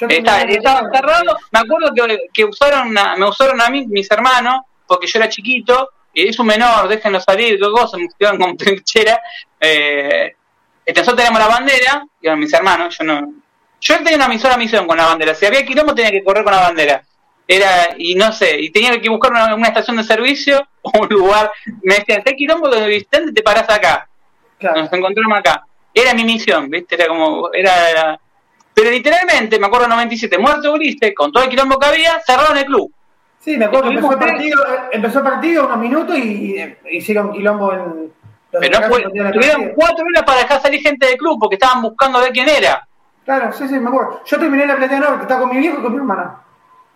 [0.00, 5.08] Está, estaba cerrado, me acuerdo que, que usaron me usaron a mí, mis hermanos, porque
[5.08, 9.20] yo era chiquito, es un menor, déjenlo salir, dos cosas, me quedan como trinchera.
[9.60, 10.34] Eh,
[10.94, 13.32] nosotros teníamos la bandera, y mis hermanos, yo no.
[13.80, 15.34] Yo tenía una sola misión con la bandera.
[15.34, 17.02] Si había quilombo tenía que correr con la bandera.
[17.46, 21.50] Era, y no sé, y tenía que buscar una, estación de servicio o un lugar.
[21.82, 24.08] Me decían, ¿qué quilombo donde visitante te parás acá?
[24.60, 25.64] Nos encontramos acá.
[25.94, 26.96] Era mi misión, ¿viste?
[26.96, 28.18] Era como, era,
[28.78, 32.56] pero literalmente, me acuerdo en 97, muerto Ulises, con todo el quilombo que había, cerraron
[32.56, 32.92] el club.
[33.40, 37.72] Sí, me acuerdo que empezó el, partido, empezó el partido unos minutos y, hicieron quilombo
[37.72, 38.12] en.
[38.50, 42.18] Pero no fue, tuvieron cuatro horas para dejar salir gente del club porque estaban buscando
[42.18, 42.86] a ver quién era.
[43.24, 44.22] Claro, sí, sí, me acuerdo.
[44.24, 46.42] Yo terminé en la Platea Norte, estaba con mi viejo y con mi hermana.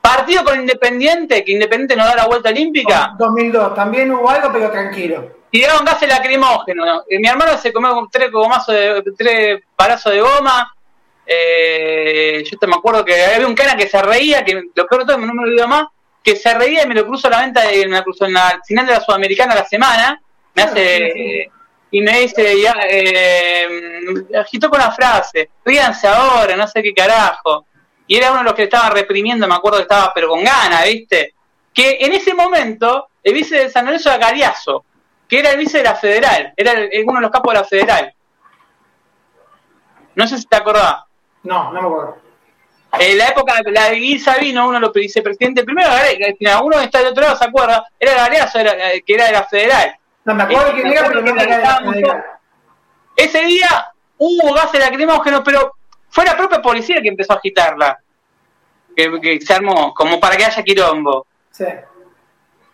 [0.01, 3.13] Partido con Independiente, que Independiente nos da la vuelta olímpica.
[3.19, 5.43] 2002, también hubo algo, pero tranquilo.
[5.51, 7.05] Tiraron gases lacrimógenos.
[7.11, 10.75] Mi hermano se comió tres gomazos de, tres palazos de goma.
[11.27, 15.03] Eh, yo te me acuerdo que había un cara que se reía, que lo peor
[15.03, 15.85] de todo, no me olvido más,
[16.23, 18.59] que se reía y me lo cruzo a la venta, de, me cruzo en la
[18.67, 20.23] final de la Sudamericana la semana,
[20.55, 21.51] me hace,
[21.91, 23.69] y me dice, ya, eh,
[24.39, 27.67] agitó con la frase, ríanse ahora, no sé qué carajo.
[28.07, 30.85] Y era uno de los que estaba reprimiendo, me acuerdo que estaba, pero con ganas,
[30.87, 31.35] ¿viste?
[31.73, 34.85] Que en ese momento, el vice de San Lorenzo era Cariazo,
[35.29, 36.73] que era el vice de la Federal, era
[37.05, 38.15] uno de los capos de la Federal.
[40.15, 41.05] No sé si te acordás.
[41.43, 42.17] No, no me acuerdo.
[42.99, 45.89] En la época la de Sabino, uno de los vicepresidentes, primero
[46.63, 47.87] uno está del otro lado, ¿se acuerda?
[47.99, 49.97] Era Galeazo, era, eh, que era de la federal.
[50.25, 52.39] No, me acuerdo que era, pero no era
[53.17, 55.75] Ese día hubo gases lacrimógenos, pero
[56.11, 57.99] fue la propia policía que empezó a agitarla.
[58.95, 61.27] Que, se armó, como para que haya quilombo.
[61.51, 61.65] Sí.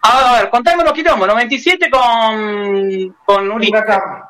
[0.03, 1.29] A ver, contame los quilombos.
[1.29, 4.25] 97 con, con Huracán.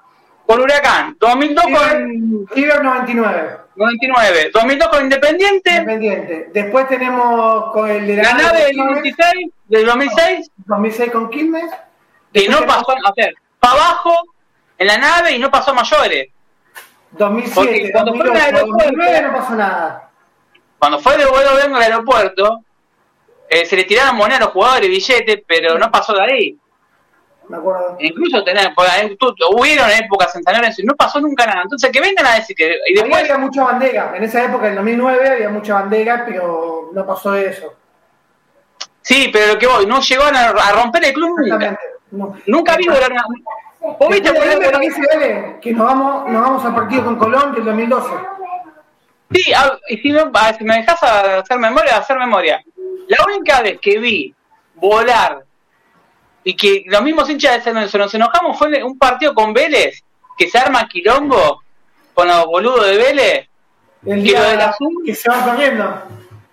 [0.47, 1.17] Con Huracán.
[1.19, 2.47] 2002 con...
[2.55, 3.59] River 99.
[3.77, 4.51] 99.
[4.53, 5.71] 2002 con Independiente.
[5.71, 6.51] Independiente.
[6.53, 10.51] Después tenemos con el de la, nave del 96, del 2006.
[10.67, 11.71] 2006 con Quilmes.
[12.33, 14.13] Que no pasó, a ver, para abajo
[14.77, 16.29] en la nave y no pasó a mayores.
[17.13, 20.11] 2007, cuando 2008, fue 2009 no pasó nada.
[20.79, 22.65] Cuando fue de vuelo vengo al aeropuerto,
[23.49, 26.59] eh, se le tiraron monedas a los jugadores, billetes, pero no pasó de ahí.
[27.49, 27.97] Me acuerdo.
[27.99, 28.73] Incluso tener,
[29.51, 31.63] hubieron épocas en San Lorenzo y no pasó nunca nada.
[31.63, 32.77] Entonces que vengan a decir que.
[32.89, 33.23] Y después...
[33.23, 34.13] había mucha bandera.
[34.15, 37.75] En esa época, en 2009, había mucha bandera, pero no pasó eso.
[39.01, 41.79] Sí, pero lo que voy, no llegó a, romper el club nunca.
[42.11, 43.13] Nunca vi volar
[43.81, 48.09] ¿Vos viste por que nos vamos, nos vamos a partido con Colón del 2012?
[49.31, 49.53] Sí,
[49.89, 52.63] y si, no, si me dejas hacer memoria, hacer memoria.
[53.09, 54.35] La única vez que vi
[54.75, 55.45] volar
[56.43, 60.03] y que los mismos hinchas de San nos enojamos fue un partido con Vélez,
[60.37, 61.63] que se arma quilombo
[62.15, 63.49] con los boludos de Vélez.
[64.07, 65.03] El que lo del azul.
[65.05, 66.03] Que se va corriendo.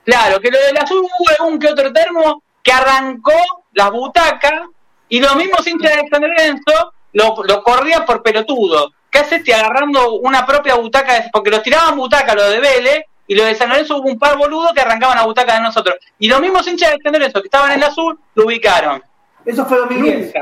[0.03, 3.33] Claro, que lo del azul hubo un que otro termo que arrancó
[3.73, 4.61] las butacas
[5.09, 8.91] y los mismos hinchas de San Lorenzo lo, lo corrían por pelotudo.
[9.09, 11.29] ¿Qué haces agarrando una propia butaca?
[11.31, 14.37] Porque los tiraban butaca los de Vélez y los de San Lorenzo hubo un par
[14.37, 15.95] boludos que arrancaban la butaca de nosotros.
[16.19, 19.01] Y los mismos hinchas de San Lorenzo que estaban en el azul lo ubicaron.
[19.45, 20.33] Eso fue 2010.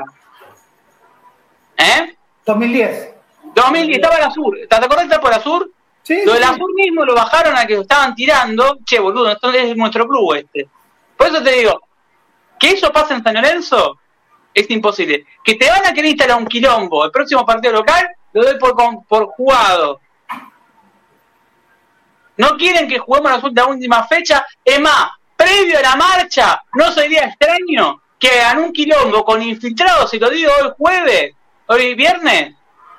[1.78, 2.16] ¿Eh?
[2.46, 3.14] 2010.
[3.56, 4.60] 2010, estaba el azul.
[4.68, 5.74] ¿Te acordás de por el azul?
[6.02, 6.22] Sí.
[6.26, 8.80] Lo del azul mismo lo bajaron a que lo estaban tirando.
[8.86, 10.68] Che, boludo, esto es nuestro club este.
[11.16, 11.82] Por eso te digo,
[12.60, 14.00] que eso pase en San Lorenzo
[14.54, 15.26] es imposible.
[15.44, 18.76] Que te van a querer instalar un quilombo el próximo partido local, lo doy por,
[19.08, 20.00] por jugado.
[22.38, 24.46] No quieren que juguemos la última fecha.
[24.64, 30.14] Es más, previo a la marcha, no sería extraño que hagan un quilombo con infiltrados,
[30.14, 31.34] y lo digo hoy jueves,
[31.68, 32.54] hoy viernes,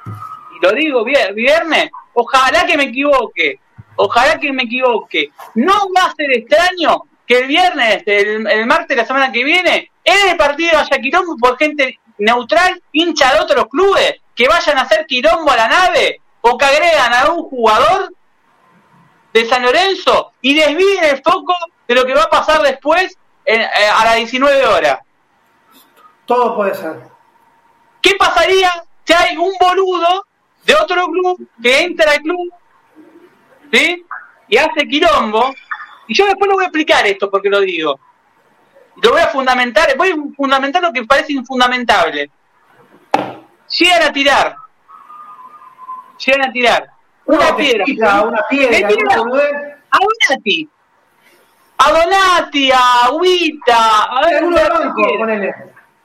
[0.07, 3.59] y lo digo viernes, ojalá que me equivoque,
[3.97, 5.31] ojalá que me equivoque.
[5.55, 9.91] No va a ser extraño que el viernes, el, martes de la semana que viene,
[10.05, 14.83] en el partido haya quilombo por gente neutral, hincha de otros clubes, que vayan a
[14.83, 18.13] hacer quilombo a la nave, o que agregan a un jugador
[19.33, 21.55] de San Lorenzo y desvíen el foco
[21.89, 25.01] de lo que va a pasar después eh, a las 19 horas.
[26.27, 27.01] Todo puede ser.
[28.01, 28.71] ¿Qué pasaría
[29.05, 30.27] si hay un boludo
[30.65, 32.53] de otro club que entra al club
[33.73, 34.05] ¿sí?
[34.49, 35.53] y hace quilombo?
[36.07, 37.99] Y yo después lo voy a explicar esto porque lo digo.
[39.03, 42.31] Lo voy a fundamentar, voy a fundamentar lo que parece infundamentable.
[43.79, 44.57] Llegan a tirar.
[46.25, 46.87] Llegan a tirar.
[47.27, 48.23] Una piedra.
[48.23, 48.89] una piedra.
[49.91, 50.69] A Donati.
[51.79, 54.03] A Donati, a Agüita.
[54.05, 55.55] A ver,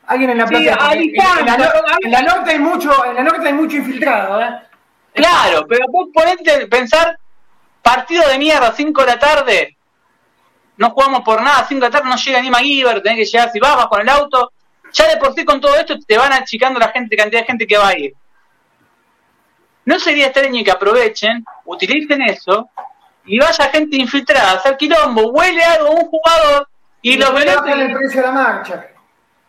[0.07, 0.91] Alguien en la plaza.
[0.93, 4.49] en, la, norte hay mucho, en la norte hay mucho infiltrado, ¿eh?
[5.13, 7.15] Claro, pero vos ponete pensar,
[7.83, 9.77] partido de mierda, 5 de la tarde,
[10.79, 13.51] no jugamos por nada, 5 de la tarde no llega ni MacGyver, tenés que llegar,
[13.51, 14.53] si vas, vas con el auto,
[14.93, 17.67] ya de por sí con todo esto te van achicando la gente, cantidad de gente
[17.67, 18.13] que va a ir.
[19.83, 22.69] No sería extraño que aprovechen, utilicen eso
[23.25, 26.69] y vaya gente infiltrada a hacer quilombo, huele algo un jugador
[27.01, 27.67] y, los violentos.
[27.67, 28.87] el precio de la marcha.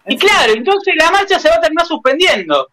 [0.07, 2.69] Y claro, entonces la marcha se va a terminar suspendiendo.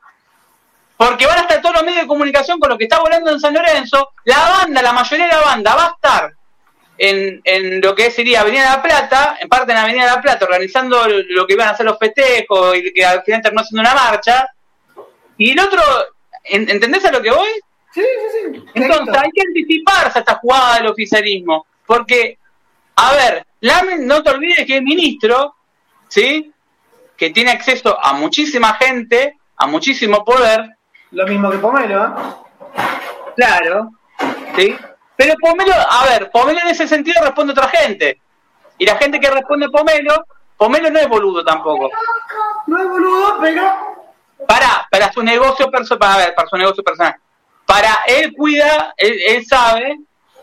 [0.98, 3.40] Porque van a estar todos los medios de comunicación con lo que está volando en
[3.40, 4.14] San Lorenzo.
[4.26, 6.37] La banda, la mayoría de la banda va a estar
[6.98, 10.22] en, en lo que sería Avenida de la Plata, en parte en Avenida de la
[10.22, 13.82] Plata, organizando lo que iban a hacer los festejos y que al final terminó haciendo
[13.82, 14.50] una marcha.
[15.38, 15.82] Y el otro,
[16.44, 17.50] ¿entendés a lo que voy?
[17.94, 18.64] Sí, sí, sí.
[18.74, 21.66] Entonces hay que anticiparse a esta jugada del oficialismo.
[21.86, 22.38] Porque,
[22.96, 23.46] a ver,
[24.00, 25.56] no te olvides que el ministro,
[26.08, 26.52] ¿sí?
[27.18, 30.78] que tiene acceso a muchísima gente, a muchísimo poder.
[31.12, 32.10] Lo mismo que Pomelo, ¿eh?
[33.36, 33.92] Claro,
[34.56, 34.76] ¿sí?
[35.18, 38.22] Pero Pomelo, a ver, Pomelo en ese sentido responde a otra gente.
[38.78, 40.26] Y la gente que responde a Pomelo,
[40.56, 41.90] Pomelo no es boludo tampoco.
[42.68, 43.98] No es boludo, pero...
[44.48, 47.16] Para, para su negocio personal, para, ver, para su negocio personal.
[47.66, 49.98] Para él cuida, él, él sabe,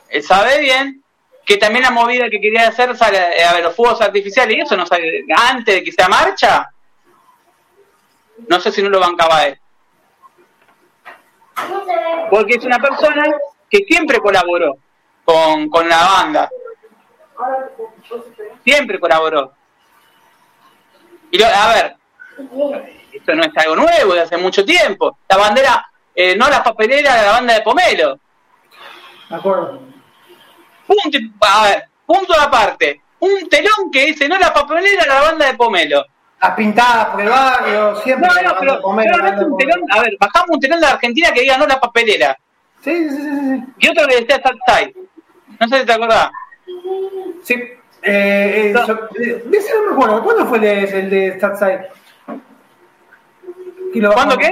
[0.08, 1.04] él sabe bien
[1.44, 4.76] que también la movida que quería hacer sale a ver los fuegos artificiales y eso
[4.76, 6.68] no sale antes de que sea marcha.
[8.48, 9.58] No sé si no lo bancaba él.
[12.30, 13.24] Porque es una persona
[13.70, 14.77] que siempre colaboró
[15.24, 16.50] con, con la banda.
[18.64, 19.53] Siempre colaboró.
[21.31, 21.96] Y a ver,
[23.12, 25.18] esto no es algo nuevo de hace mucho tiempo.
[25.29, 28.18] La bandera, eh, no la papelera de la banda de Pomelo.
[29.29, 29.94] De acuerdo
[30.87, 35.55] punto, a ver, punto aparte, un telón que dice no la papelera la banda de
[35.55, 36.05] Pomelo.
[36.40, 38.29] Las pintadas por el barrio, siempre.
[38.29, 41.57] No, no, pero, Pomelo, un telón, a ver, bajamos un telón de Argentina que diga
[41.57, 42.37] no la papelera.
[42.85, 43.62] Sí, sí, sí, sí.
[43.79, 44.94] Y otro que decía Southside.
[45.61, 46.31] No sé si te acordás.
[47.42, 47.55] Sí.
[47.55, 48.87] Eh, eh, No.
[48.87, 50.23] yo- eh, de ese no me acuerdo.
[50.23, 51.31] ¿Cuándo fue el de, el de
[54.09, 54.14] bajó?
[54.14, 54.51] ¿Cuándo qué?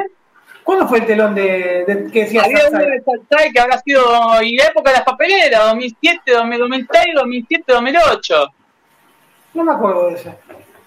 [0.64, 4.42] ¿Cuándo fue el telón de, de- que decía Había uno de Salsai que habrá sido
[4.42, 8.46] y la época de las papeleras, 2007, 2006, 2007, 2008.
[9.54, 10.34] No me acuerdo de ese.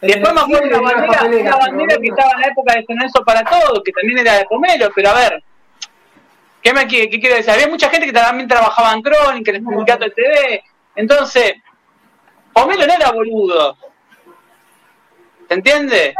[0.01, 2.85] Y después me acuerdo de una bandera, una bandera que estaba en la época de
[2.85, 5.43] San para todos, que también era de Pomelo, pero a ver,
[6.65, 7.51] ¿qué, me, qué, qué quiero decir?
[7.51, 10.63] Había mucha gente que también trabajaba en Crónica, en el sindicato de TV,
[10.95, 11.53] entonces,
[12.51, 13.77] Pomelo no era boludo.
[15.47, 16.15] ¿Se entiende?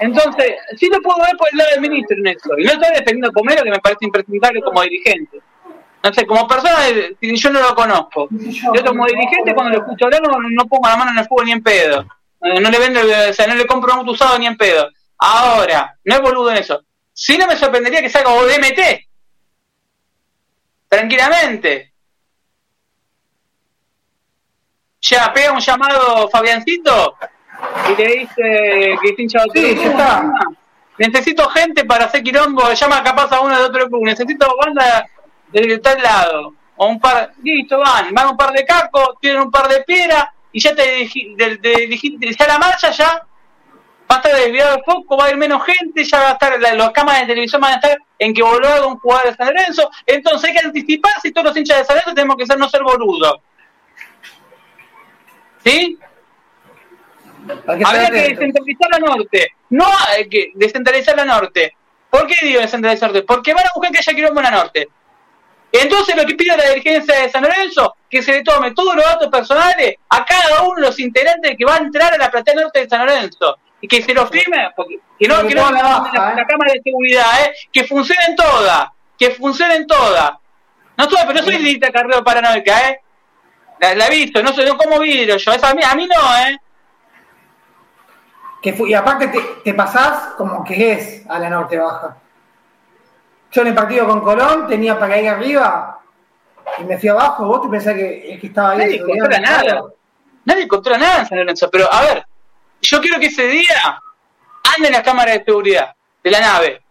[0.00, 2.50] Entonces, sí lo puedo ver por el lado del ministro en esto.
[2.58, 5.40] Y no estoy defendiendo a Pomelo, que me parece impresentable como dirigente.
[6.02, 6.80] No sé, como persona,
[7.18, 8.28] yo no lo conozco.
[8.30, 11.44] Yo como dirigente, cuando lo escucho hablar, no, no pongo la mano en el fuego
[11.44, 12.04] ni en pedo.
[12.42, 14.90] No le vendo, o sea, no le compro un auto usado ni en pedo.
[15.16, 16.82] Ahora, no es boludo en eso.
[17.14, 19.03] Si no me sorprendería que salga ODMT.
[20.94, 21.92] Tranquilamente.
[25.00, 27.16] Ya, pega un llamado Fabiancito
[27.90, 30.22] y le dice que está hinchado Sí, está.
[30.96, 35.04] Necesito gente para hacer quilombo, llama capaz a uno de otro club, necesito banda
[35.48, 36.54] de tal lado.
[36.76, 40.26] O un par, listo, van, van un par de cacos, tienen un par de piedras
[40.52, 43.20] y ya te dirigi- de- de- dirigi- ya la marcha ya
[44.10, 46.60] va a estar desviado el foco, va a ir menos gente, ya va a estar,
[46.60, 49.46] la- las cámaras de televisión van a estar en que voló un jugador de San
[49.48, 52.58] Lorenzo, entonces hay que anticiparse y todos los hinchas de San Lorenzo tenemos que ser
[52.58, 53.40] no ser boludos.
[55.64, 55.98] ¿Sí?
[57.46, 59.48] Que Habría que descentralizar la norte.
[59.70, 61.76] No hay que descentralizar la norte.
[62.10, 63.26] ¿Por qué digo descentralizar la norte?
[63.26, 64.88] Porque van a buscar que haya quilombo en la norte.
[65.72, 69.04] Entonces lo que pide la dirigencia de San Lorenzo, que se le tome todos los
[69.04, 72.54] datos personales a cada uno de los integrantes que va a entrar a la platea
[72.54, 73.58] norte de San Lorenzo.
[73.84, 76.36] Y que se los firme, porque, que no, que no la la, baja, ¿eh?
[76.36, 77.52] la cámara de seguridad, ¿eh?
[77.70, 80.32] que funcionen todas, que funcionen todas.
[80.96, 83.00] No soy, pero no soy Lilita Carrero paranoica, ¿eh?
[83.80, 86.06] La, la he visto, no soy, no como vidrio yo, esa a mí, a mí
[86.06, 86.58] no, ¿eh?
[88.62, 92.16] Que y aparte te, te pasás como que es a la norte baja.
[93.52, 96.00] Yo en el partido con Colón tenía para ir arriba
[96.78, 97.46] y me fui abajo.
[97.46, 98.78] Vos te pensás que el que estaba ahí.
[98.78, 99.84] Nadie controla nada.
[100.46, 101.70] Nadie controla nada en San Lorenzo.
[101.70, 102.26] Pero, a ver,
[102.84, 104.00] yo quiero que ese día
[104.74, 106.82] anden las cámaras de seguridad de la nave.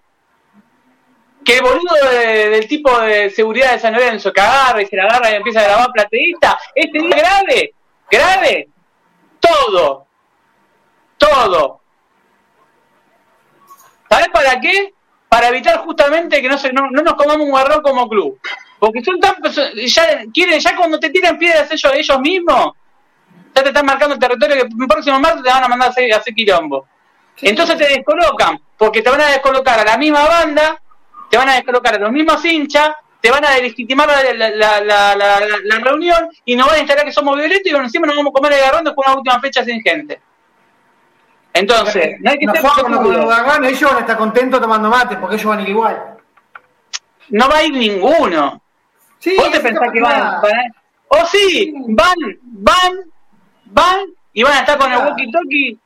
[1.45, 4.95] Que el boludo de- del tipo de seguridad de San Lorenzo que agarra y se
[4.95, 7.73] la agarra y empieza a grabar plateísta, este día grave,
[8.09, 8.69] grave,
[9.39, 10.07] todo,
[11.17, 11.81] todo.
[14.09, 14.93] ¿Sabes para qué?
[15.27, 18.39] Para evitar justamente que no, se, no, no nos comamos un garrón como club.
[18.79, 19.35] Porque son tan
[19.87, 22.73] ya quieren ya cuando te tiran piedras ellos ellos mismos
[23.53, 25.91] ya te están marcando el territorio que el próximo martes te van a mandar a
[25.91, 26.87] hacer, a hacer quilombo.
[27.41, 30.79] Entonces te descolocan, porque te van a descolocar a la misma banda,
[31.29, 35.79] te van a descolocar a los mismos hinchas, te van a delegitimar la, la, la,
[35.79, 38.33] reunión y nos van a instalar que somos violentos y bueno, encima nos vamos a
[38.33, 40.19] comer el garrón después de una última fecha sin gente.
[41.53, 45.47] Entonces, no hay que nos agarran, ellos van a estar contentos tomando mate porque ellos
[45.47, 46.17] van a ir igual.
[47.29, 48.61] No va a ir ninguno.
[49.19, 50.41] Sí, ¿Vos te pensás que van, a-
[51.07, 53.12] O sí, van, van,
[53.73, 53.99] van
[54.33, 55.05] y van a estar con el Ah.
[55.09, 55.77] walkie-talkie,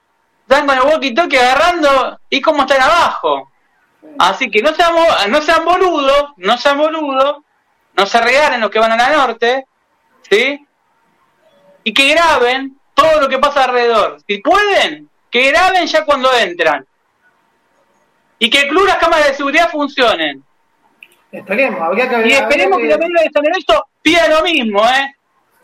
[0.42, 3.52] están con el walkie-talkie agarrando y como están abajo.
[4.20, 4.94] Así que no sean,
[5.30, 7.38] no sean boludos, no sean boludos,
[7.96, 9.66] no se regalen los que van a la norte,
[10.30, 10.66] ¿sí?
[11.84, 14.20] Y que graben todo lo que pasa alrededor.
[14.28, 16.86] Si pueden, que graben ya cuando entran.
[18.40, 20.44] Y que el club las cámaras de seguridad funcionen.
[21.32, 24.86] Esperemos, habría que Y esperemos que que- la media de San Lorenzo pida lo mismo,
[24.88, 25.16] ¿eh?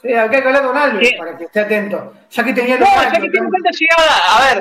[0.03, 1.17] Sí, habría que hablar con Alves ¿Qué?
[1.17, 2.13] para que esté atento.
[2.29, 3.49] Ya que tenía No, ya que ¿no?
[3.49, 4.59] tanta llegada, a ver,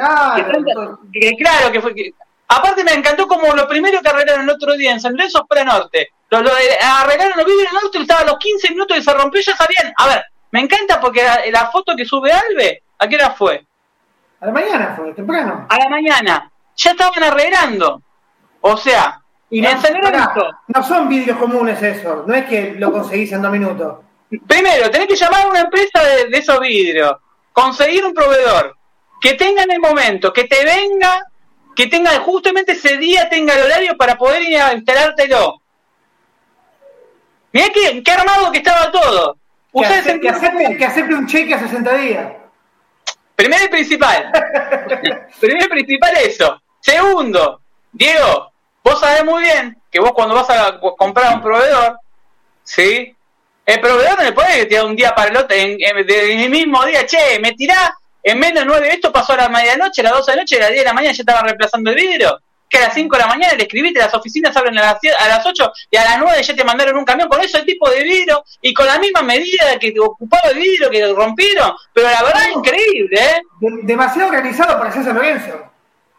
[0.64, 2.14] Claro, que claro que fue que.
[2.48, 5.57] Aparte me encantó como lo primero que arreglaron el otro día en San Lorenzo fue
[5.57, 6.11] la norte.
[6.31, 9.57] Lo, arreglaron los vídeos del norte, estaba a los 15 minutos que se rompió, ya
[9.57, 9.92] sabían.
[9.96, 13.66] A ver, me encanta porque la, la foto que sube Alve, ¿a qué hora fue?
[14.40, 15.66] A la mañana fue, temprano.
[15.68, 16.50] A la mañana.
[16.76, 18.00] Ya estaban arreglando.
[18.61, 22.44] O sea, Y no, en San pará, Lorenzo, no son vídeos comunes eso, no es
[22.46, 23.98] que lo conseguís en dos minutos.
[24.46, 27.16] Primero, tenés que llamar a una empresa de, de esos vidrios,
[27.52, 28.76] conseguir un proveedor,
[29.20, 31.26] que tenga en el momento, que te venga,
[31.76, 35.60] que tenga justamente ese día, tenga el horario para poder ir a instalártelo.
[37.52, 39.35] Mirá qué, qué armado que estaba todo.
[39.35, 39.38] Que,
[39.80, 42.33] Usá el ace- que, acepte, que acepte un cheque a 60 días.
[43.37, 44.30] Primero y principal.
[45.40, 46.60] Primero y principal eso.
[46.80, 47.60] Segundo,
[47.92, 48.52] Diego,
[48.83, 51.98] vos sabés muy bien que vos cuando vas a co- comprar un proveedor,
[52.64, 53.14] ¿sí?
[53.65, 57.06] El proveedor no le puede tirar un día para el otro, en, el mismo día,
[57.06, 60.31] che, me tirá en menos de nueve, esto pasó a la medianoche, a las 12
[60.31, 62.38] de la noche, a las 10 de la mañana ya estaban reemplazando el vidrio.
[62.69, 65.29] que a las 5 de la mañana le escribiste, las oficinas abren a las, a
[65.29, 68.02] las 8 y a las 9 ya te mandaron un camión con ese tipo de
[68.02, 72.42] vidrio y con la misma medida que ocupaba el vidrio que rompieron, pero la verdad
[72.48, 73.42] es increíble, ¿eh?
[73.83, 75.71] Demasiado organizado para hacer San Lorenzo.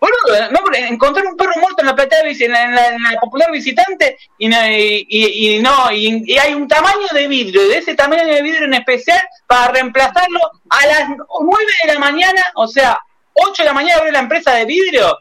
[0.04, 4.50] Boludo, no, encontrar un perro muerto en la platea de la, la popular visitante y
[4.50, 8.66] no, y, y, no y, hay un tamaño de vidrio, de ese tamaño de vidrio
[8.66, 13.00] en especial para reemplazarlo a las 9 de la mañana, o sea,
[13.32, 15.18] 8 de la mañana abre la empresa de vidrio.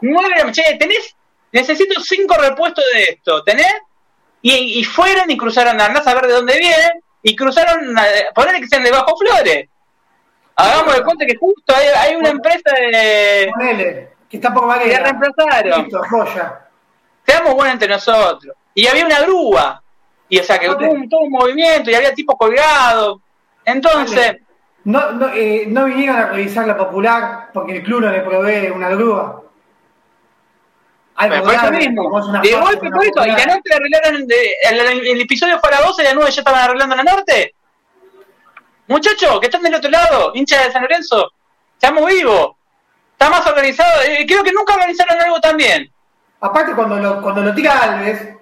[0.00, 1.14] 9 de la mañana, tenés,
[1.52, 3.74] necesito 5 repuestos de esto, ¿tenés?
[4.40, 7.94] Y, y fueron y cruzaron, andás a ver de dónde vienen, y cruzaron,
[8.34, 9.68] ponerle que sean de Bajo Flores
[10.56, 13.50] Hagamos de cuenta que justo hay, hay una empresa de.
[13.52, 15.82] Ponele, que está por Que reemplazaron.
[15.82, 16.02] Listo,
[17.26, 18.54] Seamos buenos entre nosotros.
[18.74, 19.82] Y había una grúa.
[20.28, 23.18] Y o sea, que tuvo un, todo un movimiento y había tipos colgados.
[23.64, 24.36] Entonces.
[24.84, 28.70] No, no, eh, no vinieron a revisar la popular porque el club no le provee
[28.70, 29.42] una grúa.
[31.16, 32.40] Algo por eso mismo.
[32.42, 33.24] De golpe, por eso.
[33.24, 34.26] Y la norte le arreglaron.
[34.26, 36.96] De, el, el, episodio fue a las 12 y a las 9 ya estaban arreglando
[36.96, 37.54] la norte.
[38.86, 41.32] Muchachos, que están del otro lado, hincha de San Lorenzo,
[41.72, 42.52] estamos vivos,
[43.12, 45.90] está más organizado, eh, creo que nunca organizaron algo tan bien.
[46.40, 48.34] Aparte cuando lo, cuando lo tira Alves,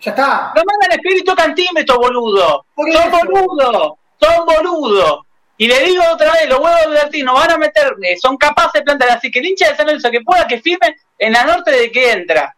[0.00, 0.52] ya está.
[0.54, 2.66] Lo mandan espíritu cantímetro, boludo.
[2.76, 5.20] Son boludos, son boludos.
[5.58, 8.82] Y le digo otra vez, los huevos de Artino van a meter, son capaces de
[8.82, 11.70] plantar, así que el hincha de San Lorenzo que pueda que firme en la norte
[11.70, 12.54] de que entra.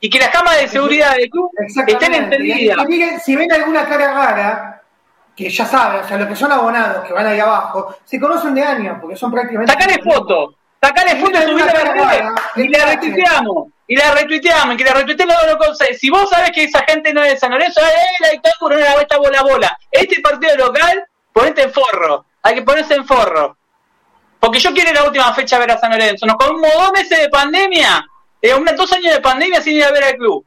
[0.00, 1.50] Y que las cámaras de seguridad del club
[1.86, 2.86] estén encendidas.
[3.22, 4.69] Si ven alguna cara rara,
[5.40, 8.54] que ya saben, o sea, los que son abonados que van ahí abajo, se conocen
[8.54, 9.72] de años, porque son prácticamente.
[9.72, 14.76] Sacale foto, sacale foto y subirla a la y la retuiteamos, y la retuiteamos, y
[14.76, 17.80] que la retuiteemos lo Si vos sabés que esa gente no es de San Lorenzo,
[17.80, 19.78] ¡eh, la dictadura, no la vuelta bola bola!
[19.90, 23.56] Este partido local, ponete en forro, hay que ponerse en forro.
[24.38, 26.26] Porque yo quiero la última fecha a ver a San Lorenzo.
[26.26, 28.06] Nos comimos dos meses de pandemia,
[28.40, 30.44] eh, dos años de pandemia sin ir a ver al club.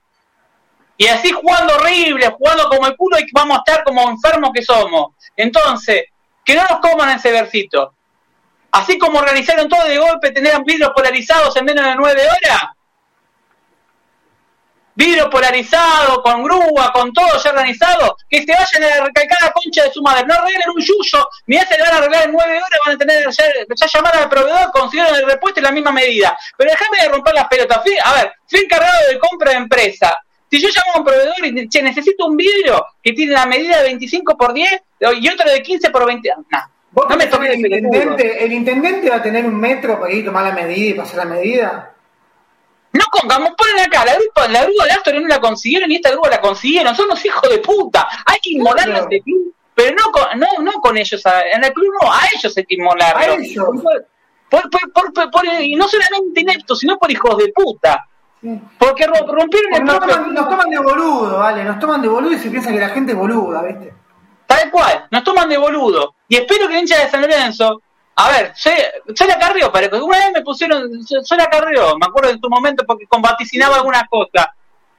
[0.98, 4.62] Y así jugando horrible, jugando como el culo y vamos a estar como enfermos que
[4.62, 5.14] somos.
[5.36, 6.04] Entonces,
[6.46, 7.94] que no nos coman ese versito.
[8.72, 12.64] Así como organizaron todo de golpe, tenían vidrios polarizados en menos de nueve horas.
[14.96, 19.84] Vidrio polarizado, con grúa, con todo ya organizado, que se vayan a recalcar la concha
[19.84, 20.24] de su madre.
[20.28, 22.98] No arreglen un yuyo, ni se le van a arreglar en nueve horas, van a
[23.00, 26.38] tener ya llamar al proveedor, consiguieron el repuesto en la misma medida.
[26.56, 27.82] Pero déjame de romper las pelotas.
[28.04, 30.20] A ver, fui encargado de compra de empresa
[30.54, 33.78] si yo llamo a un proveedor y che, necesito un vidrio que tiene la medida
[33.78, 34.84] de 25 por 10
[35.20, 36.30] y otro de 15 por 20.
[36.52, 40.22] No, no me toques el intendente, ¿El intendente va a tener un metro para ir
[40.22, 41.96] a tomar la medida y pasar la medida?
[42.92, 46.12] No, como ponen acá, la grúa, la grúa de Astor no la consiguieron y esta
[46.12, 46.96] grúa la consiguieron.
[46.96, 48.08] Son los hijos de puta.
[48.24, 51.24] Hay que inmolarlos de club, pero no con, no, no con ellos.
[51.52, 53.38] En el club no, a ellos hay que inmolarlos.
[53.38, 53.68] A ellos.
[54.50, 58.08] Por, por, por, y no solamente ineptos, sino por hijos de puta.
[58.78, 62.38] Porque rompieron el nos toman, nos toman de boludo, vale, nos toman de boludo y
[62.38, 63.94] se piensa que la gente es boluda, ¿viste?
[64.46, 66.16] Tal cual, nos toman de boludo.
[66.28, 67.82] Y espero que el hincha de San Lorenzo,
[68.16, 68.74] a ver, soy,
[69.16, 72.50] soy la Carrió, que una vez me pusieron, soy la Carrió, me acuerdo de tu
[72.50, 74.48] momento porque vaticinaba algunas cosas.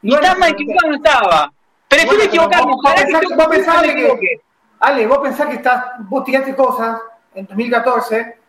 [0.01, 1.53] Y bueno, tan mal equivocado no estaba.
[1.87, 2.83] Prefiero bueno, equivocarme, vos,
[3.37, 4.41] vos, pensás que,
[4.81, 6.99] Ale, vos pensás que estás, vos tiraste cosas
[7.35, 8.44] en 2014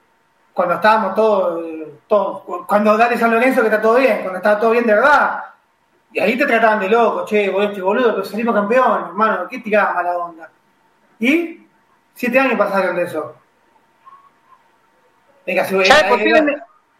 [0.55, 1.63] cuando estábamos todos,
[2.07, 5.43] todos cuando dale San Lorenzo que está todo bien, cuando estaba todo bien de verdad.
[6.13, 9.59] Y ahí te trataban de loco, che, vos este boludo, pero salimos campeón, hermano, ¿qué
[9.59, 10.49] tirabas mala onda?
[11.19, 11.67] Y
[12.13, 13.35] siete años pasaron de eso.
[15.45, 15.85] Venga, si voy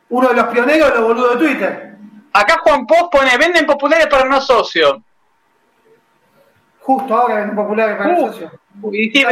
[0.09, 1.97] uno de los pioneros de los boludos de Twitter.
[2.33, 4.97] Acá Juan Post pone, venden populares para no socios.
[6.81, 8.51] Justo ahora venden populares para no socios.
[8.91, 9.23] Y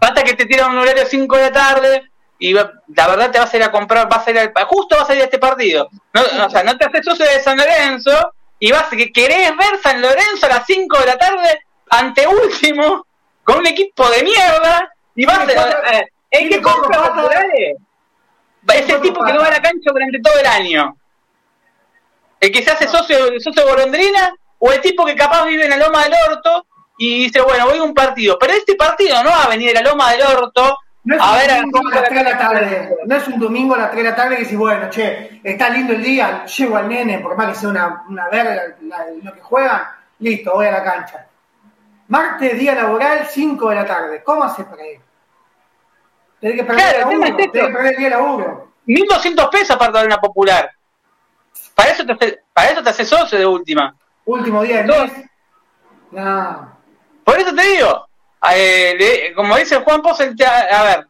[0.00, 2.07] basta que te tiran un horario a 5 de la tarde,
[2.38, 2.70] y la
[3.08, 5.22] verdad te vas a ir a comprar, vas a ir al, justo vas a ir
[5.22, 5.88] a este partido.
[6.12, 9.80] No, o sea, no te haces socio de San Lorenzo y vas que querés ver
[9.82, 13.06] San Lorenzo a las 5 de la tarde ante último
[13.42, 17.10] con un equipo de mierda y vas a eh, ¿En qué compra
[18.74, 20.96] Es el tipo que no va a la cancha durante todo el año.
[22.40, 25.70] El que se hace socio, socio de Golondrina o el tipo que capaz vive en
[25.70, 26.66] la Loma del Orto
[26.98, 28.38] y dice, bueno, voy a un partido.
[28.38, 30.78] Pero este partido no va a venir de la Loma del Orto
[31.08, 32.96] no es, a ver, un a las 3 de la tarde.
[33.06, 35.70] no es un domingo a las 3 de la tarde que dices, bueno, che, está
[35.70, 38.76] lindo el día, llego al nene, por más que sea una, una verga
[39.22, 39.84] lo que juegan,
[40.18, 41.26] listo, voy a la cancha.
[42.08, 44.22] Martes, día laboral, 5 de la tarde.
[44.22, 45.00] ¿Cómo haces para ir?
[46.40, 48.68] Tenés que perder, claro, el, laburo, tenés que perder el día de laburo.
[48.86, 50.70] 1.200 pesos para dar una popular.
[51.74, 53.96] Para eso te, para eso te haces socio de última.
[54.26, 55.12] Último día del mes.
[56.10, 56.76] No.
[57.24, 58.07] Por eso te digo,
[58.54, 61.06] eh, como dice Juan Pos, a ver,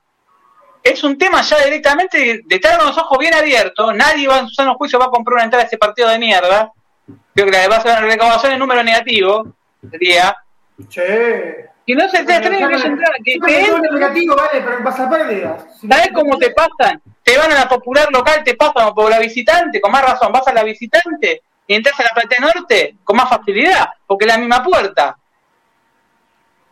[0.83, 3.95] es un tema ya directamente de, de estar con los ojos bien abiertos.
[3.95, 6.19] Nadie va en su sano juicio va a comprar una entrada a ese partido de
[6.19, 6.73] mierda.
[7.35, 9.47] Creo que la a ser una recaudación en número negativo.
[9.91, 10.37] Sería.
[10.89, 11.69] Che.
[11.87, 13.13] Y no se te atreven a entrar.
[13.25, 15.65] Que, es negativo, vale, pero pasa pérdidas.
[15.81, 17.01] ¿Sabes cómo te pasan?
[17.23, 20.47] Te van a la popular local, te pasan por la visitante, con más razón, vas
[20.49, 24.39] a la visitante y entras a la Platea Norte con más facilidad, porque es la
[24.39, 25.17] misma puerta.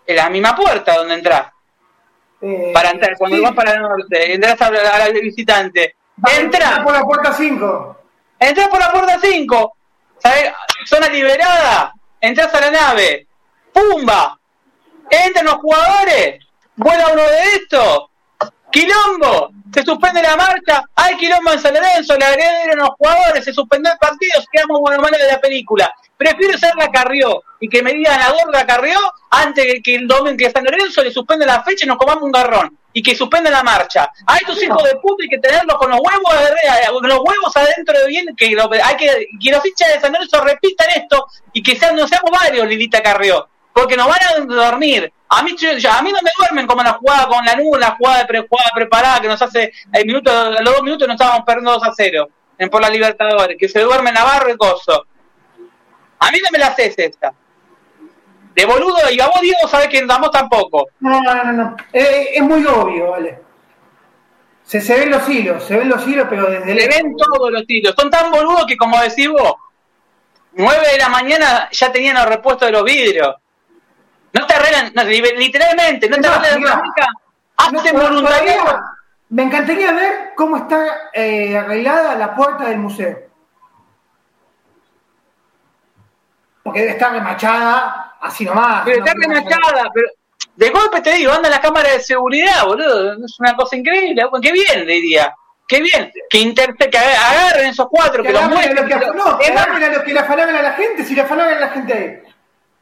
[0.06, 1.48] Es la misma puerta donde entras.
[2.40, 3.42] Eh, Para entrar, cuando sí.
[3.42, 5.96] vas para el norte, entras a la, a la visitante.
[6.38, 7.96] Entra, por la puerta 5.
[8.38, 9.76] entras por la puerta 5,
[10.18, 10.52] ¿sabes?
[10.86, 13.26] Zona liberada, entras a la nave,
[13.72, 14.38] ¡pumba!
[15.10, 16.44] Entran los jugadores,
[16.76, 18.06] vuela uno de estos,
[18.70, 23.52] quilombo, se suspende la marcha, hay quilombo en San Lorenzo, le agredieron los jugadores, se
[23.52, 25.92] suspendió el partido, quedamos buenos manos de la película.
[26.16, 28.98] Prefiero ser la Carrió y que me digan la gorda Carrió
[29.30, 32.22] antes que, que el domingo que San Lorenzo le suspende la fecha y nos comamos
[32.22, 34.10] un garrón y que suspenda la marcha.
[34.26, 37.54] A estos hijos de puta hay que tenerlos con los huevos adre- con los huevos
[37.54, 38.46] adentro de bien, que,
[38.82, 42.30] hay que, que los hinchas de San Lorenzo repitan esto y que sean, no seamos
[42.30, 45.12] varios, Lilita Carrió, porque nos van a dormir.
[45.28, 48.18] A mí, a mí no me duermen como la jugada con la nula, la jugada,
[48.20, 51.44] de pre- jugada preparada que nos hace el minuto, a los dos minutos nos estábamos
[51.44, 55.04] perdiendo 2 a 0 en por la Libertadores, que se duerme Navarro y Coso.
[56.20, 57.32] A mí no me la haces esta.
[58.54, 60.86] De boludo, y a vos Diego sabés que andamos tampoco.
[61.00, 61.76] No, no, no, no.
[61.92, 63.40] Eh, es muy obvio, vale.
[64.62, 67.66] Se, se ven los hilos, se ven los hilos, pero desde Le ven todos los
[67.66, 67.94] tiros.
[67.98, 69.54] Son tan boludos que, como decís vos,
[70.54, 73.34] 9 de la mañana ya tenían los repuestos de los vidrios.
[74.32, 76.76] No te arreglan, no, li- literalmente, no te No, arreglan la.
[76.76, 76.82] No,
[77.56, 78.80] Hacen todavía- voluntariado.
[79.28, 83.18] Me encantaría ver cómo está eh, arreglada la puerta del museo.
[86.62, 88.82] Porque debe estar remachada así nomás.
[88.84, 90.08] Pero no está remachada, pero
[90.56, 93.12] de golpe te digo, anda la cámara de seguridad, boludo.
[93.24, 94.22] Es una cosa increíble.
[94.42, 95.34] Qué bien, diría.
[95.68, 96.12] Qué bien.
[96.30, 98.76] Que, interce- que agarren esos cuatro, que, Que los muestren.
[98.76, 101.22] los que, no, que agarren a los que le afanaban a la gente, si le
[101.22, 102.25] afanaban a la gente ahí.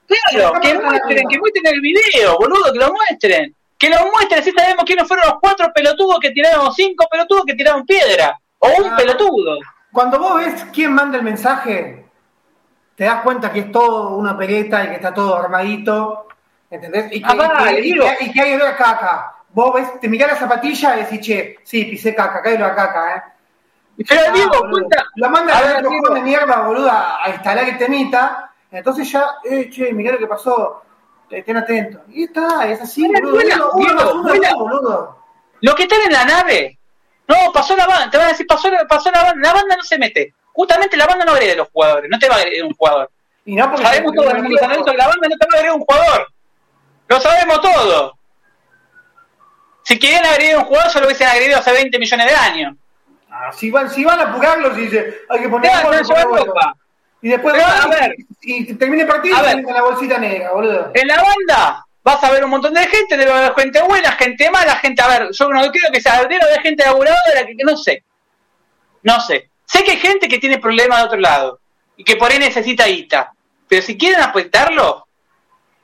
[0.07, 3.55] Claro, que muestren, que muestren el video, boludo, que lo muestren.
[3.79, 7.55] Que lo muestren, así sabemos quiénes fueron los cuatro pelotudos que tiraron, cinco pelotudos que
[7.55, 8.39] tiraron piedra.
[8.59, 8.97] O un Ah.
[8.97, 9.59] pelotudo.
[9.93, 12.05] Cuando vos ves quién manda el mensaje,
[12.97, 16.29] te das cuenta que es todo una peleta y que está todo armadito,
[16.71, 17.07] ¿entendés?
[17.13, 18.07] Y que, Ah, y que- digo.
[18.21, 19.31] y que hay olor a caca.
[19.51, 22.71] Vos ves, te mirás la zapatilla y decís, che, sí, pisé caca, acá hay olor
[22.71, 23.23] a caca, ¿eh?
[24.09, 25.05] Pero Ah, digo, cuenta.
[25.17, 28.51] Lo manda A ver, de mierda, boludo, a instalar el temita.
[28.79, 30.83] Entonces ya, eh, che, mirá lo que pasó.
[31.31, 32.03] Estén atentos.
[32.09, 33.33] Y está, es así, boludo.
[33.75, 34.51] uno, vuela.
[34.51, 35.19] dos, boludo.
[35.61, 36.79] Los que están en la nave.
[37.27, 38.11] No, pasó la banda.
[38.11, 39.49] Te van a decir, pasó, la- pasó la banda.
[39.49, 40.35] La banda no se mete.
[40.53, 42.11] Justamente la banda no agrede a los jugadores.
[42.11, 43.11] No te va a agredir un jugador.
[43.47, 45.73] Y no porque Sabemos todo San Lorenzo que la banda no te va a agredir
[45.73, 46.29] un jugador.
[47.09, 48.19] Lo sabemos todo.
[49.83, 52.77] Si querían agredir a un jugador, se lo hubiesen agredido hace 20 millones de años.
[53.31, 55.97] Ah, si, van, si van a apurarlos, dice, hay que poner Claro, gol,
[56.47, 56.75] no
[57.25, 58.17] Y después Pero, a ver.
[58.43, 59.55] y, y termina el partido A y ver.
[59.55, 60.91] tienen la bolsita negra, boludo.
[60.93, 64.51] En la banda vas a ver un montón de gente, debe haber gente buena, gente
[64.51, 67.65] mala, gente, a ver, yo no creo que sea debe haber gente laburadora, que, que
[67.65, 68.05] no sé.
[69.05, 69.49] No sé.
[69.65, 71.61] Sé que hay gente que tiene problemas de otro lado
[71.97, 73.33] y que por ahí necesita guita.
[73.67, 75.07] Pero si quieren apretarlo,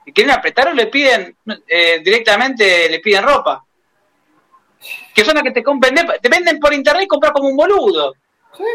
[0.05, 1.34] si quieren apretarlo, le piden
[1.66, 3.64] eh, directamente, le piden ropa.
[5.14, 8.12] Que son las que te te venden por internet y compras como un boludo.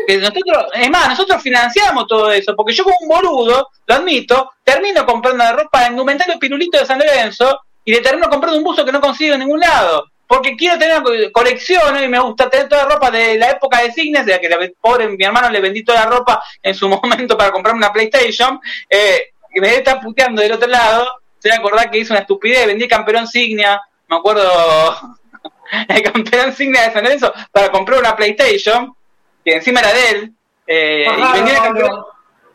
[0.08, 4.52] Que nosotros, es más, nosotros financiamos todo eso, porque yo como un boludo, lo admito,
[4.64, 8.64] termino comprando la ropa de indumentario pirulito de San Lorenzo y le termino comprando un
[8.64, 10.06] buzo que no consigo en ningún lado.
[10.28, 13.82] Porque quiero tener co- colección y me gusta tener toda la ropa de la época
[13.84, 16.90] de Signes, de la que pobre mi hermano le vendí toda la ropa en su
[16.90, 18.60] momento para comprarme una PlayStation,
[18.90, 21.08] eh, me está puteando del otro lado,
[21.38, 24.50] se va a acordar que hizo una estupidez, vendí camperón Signia, me acuerdo,
[25.90, 28.96] el campeón Signia de San Lorenzo, para comprar una PlayStation,
[29.46, 30.32] que encima era de él,
[30.68, 31.80] eh, y Bajalo, vendí la Pablo.
[31.80, 32.06] campera,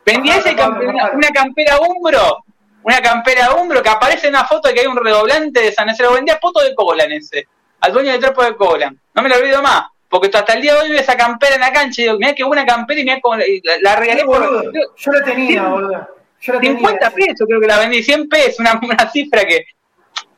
[0.05, 1.17] vendí Bajalo, ese Pablo, campera- bajalo.
[1.19, 2.45] una campera umbro,
[2.83, 5.89] una campera umbro que aparece en una foto de que hay un redoblante de San
[5.99, 7.47] lo vendía foto de Colan ese,
[7.81, 9.85] al dueño del trapo de Colan, no me lo olvido más.
[10.09, 12.35] Porque hasta el día de hoy veo esa campera en la cancha y digo, mirá
[12.35, 13.45] qué buena campera y mirá cómo la,
[13.81, 14.73] la regalé Sí, por boludo.
[14.97, 16.09] Yo la tenía, boludo.
[16.41, 16.77] Yo la tenía.
[16.79, 19.59] 50 pesos creo que la vendí, 100 pesos, una, una cifra que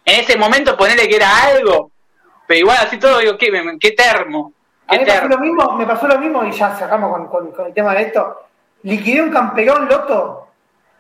[0.05, 1.91] en ese momento ponerle que era algo,
[2.47, 3.51] pero igual así todo digo, qué,
[3.81, 4.53] qué termo,
[4.93, 7.53] A mí me pasó lo mismo, me pasó lo mismo y ya cerramos con, con-
[7.53, 8.41] con el tema de esto.
[8.83, 10.49] Liquidé un campeón loto.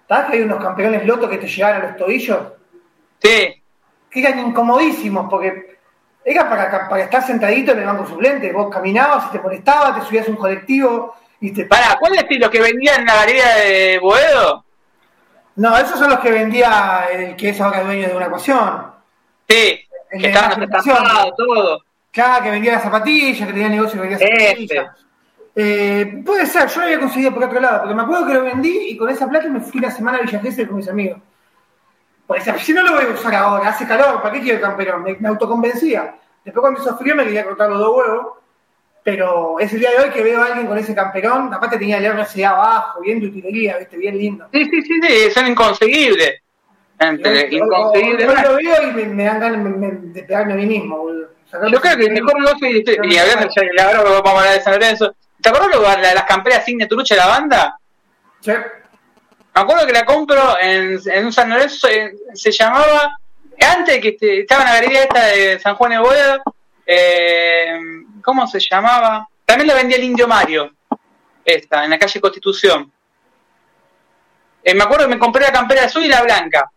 [0.08, 2.38] ¿Sabes que hay unos campeones lotos que te llegaban a los tobillos?
[3.22, 3.62] Sí,
[4.10, 5.78] Que eran incomodísimos porque
[6.24, 8.52] era para, para estar sentadito en el banco suplente.
[8.52, 11.64] Vos caminabas y te molestabas, te subías a un colectivo y te.
[11.66, 14.64] Pará, ¿cuál es los que vendían en la galería de Boedo?
[15.56, 18.92] No, esos son los que vendía el que es ahora dueño de una ecuación.
[19.48, 19.80] Sí,
[20.10, 20.50] El que estaban
[21.36, 21.84] todo.
[22.12, 25.02] Claro, que vendía las zapatillas, que tenía negocio que vendía zapatillas.
[25.54, 28.44] Eh, puede ser, yo lo había conseguido por otro lado, porque me acuerdo que lo
[28.44, 31.20] vendí y con esa plata me fui la semana a Villa con mis amigos.
[32.26, 35.02] Pues si no lo voy a usar ahora, hace calor, ¿para qué quiero el camperón?
[35.02, 36.14] Me, autoconvencía.
[36.44, 38.26] Después cuando hizo frío me quería cortar los dos huevos,
[39.02, 41.98] pero es el día de hoy que veo a alguien con ese camperón, aparte tenía
[41.98, 43.96] el RCA abajo, bien de utilería, ¿viste?
[43.96, 44.46] bien lindo.
[44.52, 46.42] Sí, sí, sí, sí son inconseguibles.
[47.00, 48.26] Inconseguibles.
[48.26, 51.28] Yo lo veo y me, dan ganas de pegarme a mí mismo, boludo.
[51.70, 55.14] Yo creo que el mejor negocio, y, y ahora vamos a hablar de San Lorenzo,
[55.42, 57.78] ¿Te acuerdas de las camperas Signature de la banda?
[58.40, 58.52] Sí.
[58.52, 61.88] Me acuerdo que la compro en, en un San Lorenzo,
[62.32, 63.18] se, llamaba,
[63.60, 66.42] antes que estaba en la galería esta de San Juan de Boedo,
[66.86, 67.76] eh,
[68.22, 69.28] ¿cómo se llamaba?
[69.44, 70.70] También la vendía el Indio Mario,
[71.44, 72.90] esta, en la calle Constitución.
[74.62, 76.70] Eh, me acuerdo que me compré la campera azul y la blanca.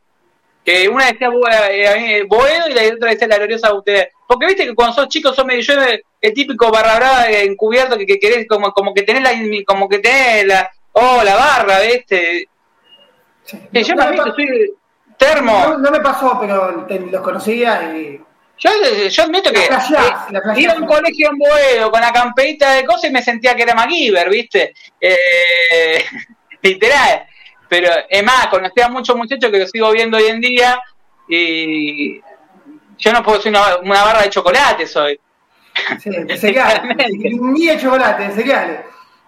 [0.66, 1.30] Que una decía
[1.70, 4.07] eh, Boedo y la otra decía la gloriosa usted.
[4.28, 5.76] Porque viste que cuando sos chicos sos medio yo
[6.22, 9.32] el típico barra brava encubierto que, que querés como, como que tenés la
[9.66, 12.49] como que tenés la oh la barra, viste.
[13.72, 14.74] yo no, soy
[15.18, 15.78] termo.
[15.78, 18.20] No, me pasó, pero los conocía y
[18.57, 18.70] yo,
[19.09, 19.70] yo admito que eh,
[20.57, 23.63] iba a un colegio en Boedo con la camperita de cosas y me sentía que
[23.63, 24.74] era MacGyver, ¿viste?
[24.99, 26.05] Eh,
[26.61, 27.26] literal.
[27.68, 30.80] Pero es más, conocía a muchos muchachos que los sigo viendo hoy en día
[31.28, 32.22] y
[32.97, 35.20] yo no puedo ser una, barra de chocolate soy.
[35.99, 36.97] Sí, de cereales.
[37.11, 38.80] Ni de chocolate, de cereales.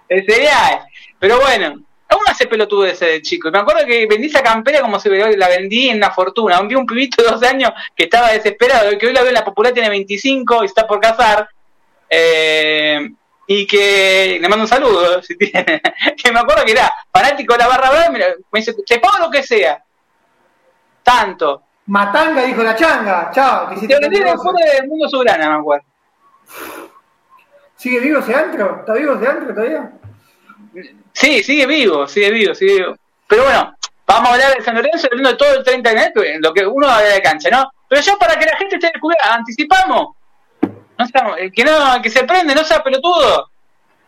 [0.08, 0.86] De cereales.
[1.20, 3.50] Pero bueno, aún hace pelotudo ese de chico.
[3.50, 6.62] Y me acuerdo que vendí esa campera como si la vendí en una fortuna.
[6.62, 9.44] Vi un pibito de 12 años que estaba desesperado, que hoy la veo en la
[9.44, 11.50] popular, tiene 25 y está por casar.
[12.10, 13.10] Eh,
[13.50, 15.82] y que le mando un saludo, si tiene,
[16.22, 18.20] que me acuerdo que era fanático de la barra brava, me,
[18.54, 19.82] dice, te pago lo que sea,
[21.02, 21.64] tanto.
[21.86, 23.70] Matanga dijo la changa, chao.
[23.70, 25.86] Te lo fuera del mundo soberano, me acuerdo.
[27.78, 28.80] ¿Sigue vivo ese antro?
[28.80, 29.92] ¿Está vivo ese antro todavía?
[31.14, 32.96] Sí, sigue vivo, sigue vivo, sigue vivo.
[33.26, 36.40] Pero bueno, vamos a hablar de San Lorenzo, hablando de todo el 30 de enero,
[36.42, 37.72] lo que uno habla de cancha, ¿no?
[37.88, 40.18] Pero ya para que la gente esté descubierta, anticipamos
[40.98, 43.50] no que no, que se prende, no sea pelotudo,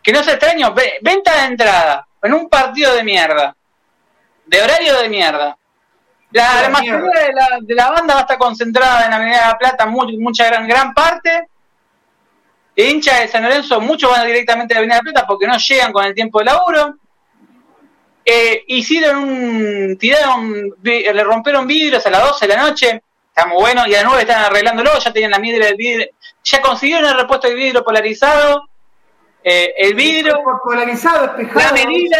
[0.02, 3.54] que no sea extraño, venta de entrada, en un partido de mierda,
[4.46, 5.56] de horario de mierda.
[6.32, 9.46] La, mayoría de la, de la, banda va a estar concentrada en la Avenida de
[9.48, 11.48] la Plata, mucha gran, gran parte.
[12.76, 15.48] De hincha de San Lorenzo, muchos van directamente a la Avenida de la Plata porque
[15.48, 16.96] no llegan con el tiempo de laburo.
[18.24, 23.60] Eh, hicieron un, tiraron, le rompieron vidrios a las 12 de la noche, está muy
[23.60, 26.06] bueno, y a las 9 están arreglándolo, ya tenían la vidrio,
[26.44, 28.68] ya consiguieron el repuesto de vidrio polarizado,
[29.42, 32.18] eh, el vidrio polarizado, la medida,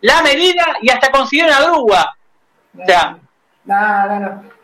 [0.00, 2.16] la medida y hasta consiguieron la grúa.
[2.78, 3.16] O sea,
[3.64, 4.54] no, no, no.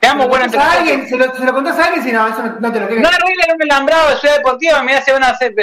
[0.00, 2.72] Veamos bueno a alguien, se lo, se lo contás a alguien si no, eso no,
[2.72, 3.02] te lo crees.
[3.02, 5.54] No arreglan un alambrado de Ciudad Deportiva, me se van a hacer.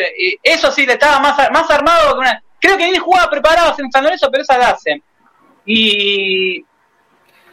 [0.43, 2.43] Eso sí, le estaba más, más armado que una.
[2.59, 5.01] Creo que él jugaba preparados en San Lorenzo, pero esa la hacen.
[5.65, 6.63] Y.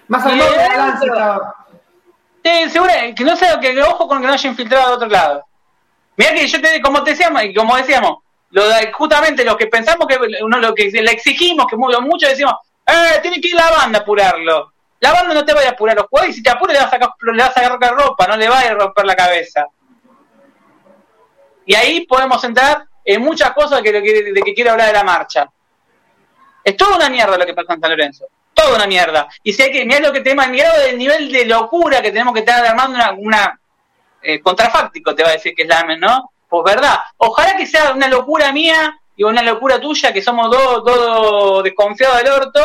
[0.09, 1.55] Más armado que la
[2.45, 5.47] Sí, seguro, que no sé, que ojo con que no haya infiltrado de otro lado.
[6.15, 8.19] Mira que yo te, como te decíamos, como decíamos,
[8.51, 12.55] lo justamente los que pensamos que uno lo que le exigimos, que muchos decimos,
[12.87, 14.75] eh, tiene que ir la banda a apurarlo.
[15.01, 16.89] La banda no te vaya a apurar los jugadores y si te apura le vas
[16.89, 19.67] a sacar, le vas a agarrar ropa, no le va a romper la cabeza.
[21.65, 25.03] Y ahí podemos entrar en muchas cosas de que, de que quiero hablar de la
[25.03, 25.51] marcha.
[26.63, 29.29] Es toda una mierda lo que pasa en San Lorenzo toda una mierda.
[29.43, 32.33] Y si hay que, mirar lo que tenemos, mirado del nivel de locura que tenemos
[32.33, 33.61] que estar armando una, una
[34.23, 36.31] eh, contrafáctico, te va a decir que es la ¿no?
[36.49, 40.85] Pues verdad, ojalá que sea una locura mía y una locura tuya, que somos dos,
[40.85, 42.61] dos desconfiados del orto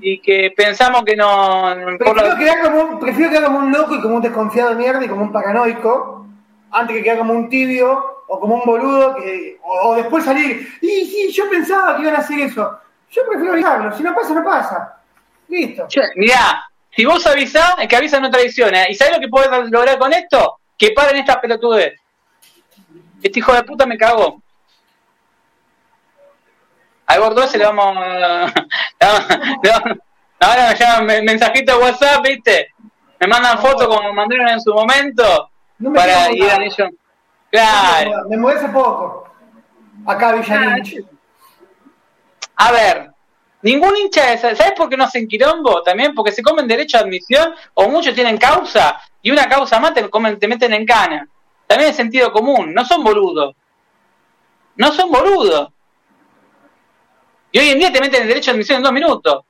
[0.00, 1.74] y que pensamos que no...
[1.98, 5.08] Prefiero, quedar como un, prefiero como un loco y como un desconfiado de mierda y
[5.08, 6.26] como un paranoico,
[6.70, 11.06] antes que quedar como un tibio o como un boludo que o, después salir, y
[11.06, 12.78] sí, yo pensaba que iban a hacer eso.
[13.14, 14.96] Yo prefiero dejarlo, si no pasa, no pasa.
[15.48, 15.86] Listo.
[16.16, 18.88] mirá, si vos avisás, es que avisan no traiciona.
[18.88, 20.58] ¿Y sabés lo que podés lograr con esto?
[20.76, 22.00] Que paren estas pelotudes.
[23.22, 24.42] Este hijo de puta me cagó.
[27.06, 27.96] Al gordo ese le vamos.
[30.40, 32.68] ahora me llaman mensajito de WhatsApp, ¿viste?
[33.20, 35.50] Me mandan fotos como mandaron en su momento.
[35.94, 36.90] para ir a ellos.
[37.50, 38.28] Claro.
[38.28, 39.28] Me mueve hace poco.
[40.06, 41.13] Acá Villanich.
[42.56, 43.10] A ver,
[43.62, 45.82] ningún hincha de ¿sabes por qué no hacen quilombo?
[45.82, 49.94] También porque se comen derecho a admisión o muchos tienen causa y una causa más
[49.94, 51.28] te, te meten en cana.
[51.66, 53.56] También es sentido común, no son boludos.
[54.76, 55.70] No son boludos.
[57.52, 59.44] Y hoy en día te meten en derecho a admisión en dos minutos.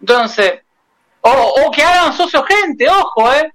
[0.00, 0.60] Entonces,
[1.22, 3.52] o, o que hagan socio gente, ojo, ¿eh?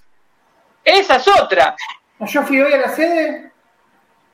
[0.84, 1.76] Esa es otra.
[2.20, 3.52] Yo fui hoy a la sede.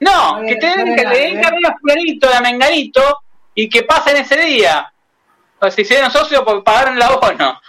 [0.04, 3.20] No, que te den que le den carrera a fulanito, a menganito,
[3.56, 4.91] y que pasen ese día.
[5.60, 7.60] O si se dieron socios, pues pagaron la abono.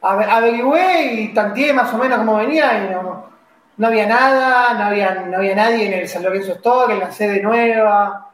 [0.00, 3.30] Averigüé y tanteé más o menos cómo venía y no,
[3.76, 7.12] no había nada, no había, no había nadie en el San Lorenzo Store, en la
[7.12, 8.30] sede nueva.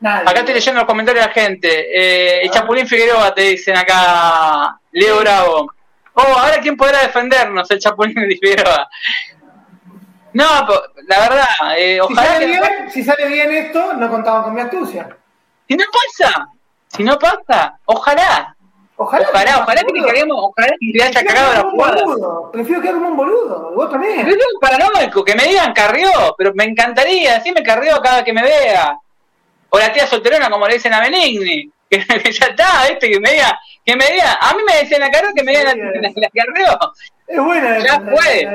[0.00, 0.22] Nada.
[0.22, 1.68] Acá estoy leyendo los comentarios de la gente.
[1.68, 5.72] Eh, el Chapulín Figueroa te dicen acá, Leo Bravo.
[6.14, 8.88] Oh, ahora quién podrá defendernos, el Chapulín Figueroa.
[10.34, 10.44] No,
[11.06, 11.46] la verdad,
[11.78, 12.22] eh, ojalá.
[12.22, 15.16] Si sale, bien, si sale bien esto, no contaba con mi astucia.
[15.68, 16.48] Si no pasa,
[16.88, 18.56] si no pasa, ojalá.
[18.96, 22.04] Ojalá, ojalá, ojalá que le caguemos, ojalá que le haya cagado la jugada.
[22.04, 22.50] Boludo.
[22.52, 24.24] Prefiero quedar como un boludo, vos también.
[24.24, 28.22] Pero es un paranoico, que me digan carrió, pero me encantaría, así me carrió cada
[28.22, 28.98] que me vea.
[29.70, 31.98] O la tía solterona, como le dicen a Benigni, que,
[32.32, 35.30] ya está, este, que me diga, que me diga, a mí me decían la carrió
[35.34, 36.78] que me digan la, la, la, carrió.
[37.26, 38.46] Es buena Ya fue.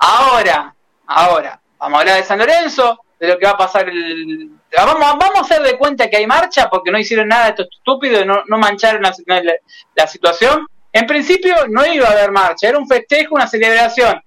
[0.00, 0.74] Ahora,
[1.06, 4.50] ahora, vamos a hablar de San Lorenzo, de lo que va a pasar el...
[4.74, 7.66] Vamos, vamos a hacer de cuenta que hay marcha porque no hicieron nada de esto
[7.70, 9.52] estúpido, no, no mancharon la, la,
[9.94, 10.66] la, situación.
[10.90, 14.22] En principio no iba a haber marcha, era un festejo, una celebración.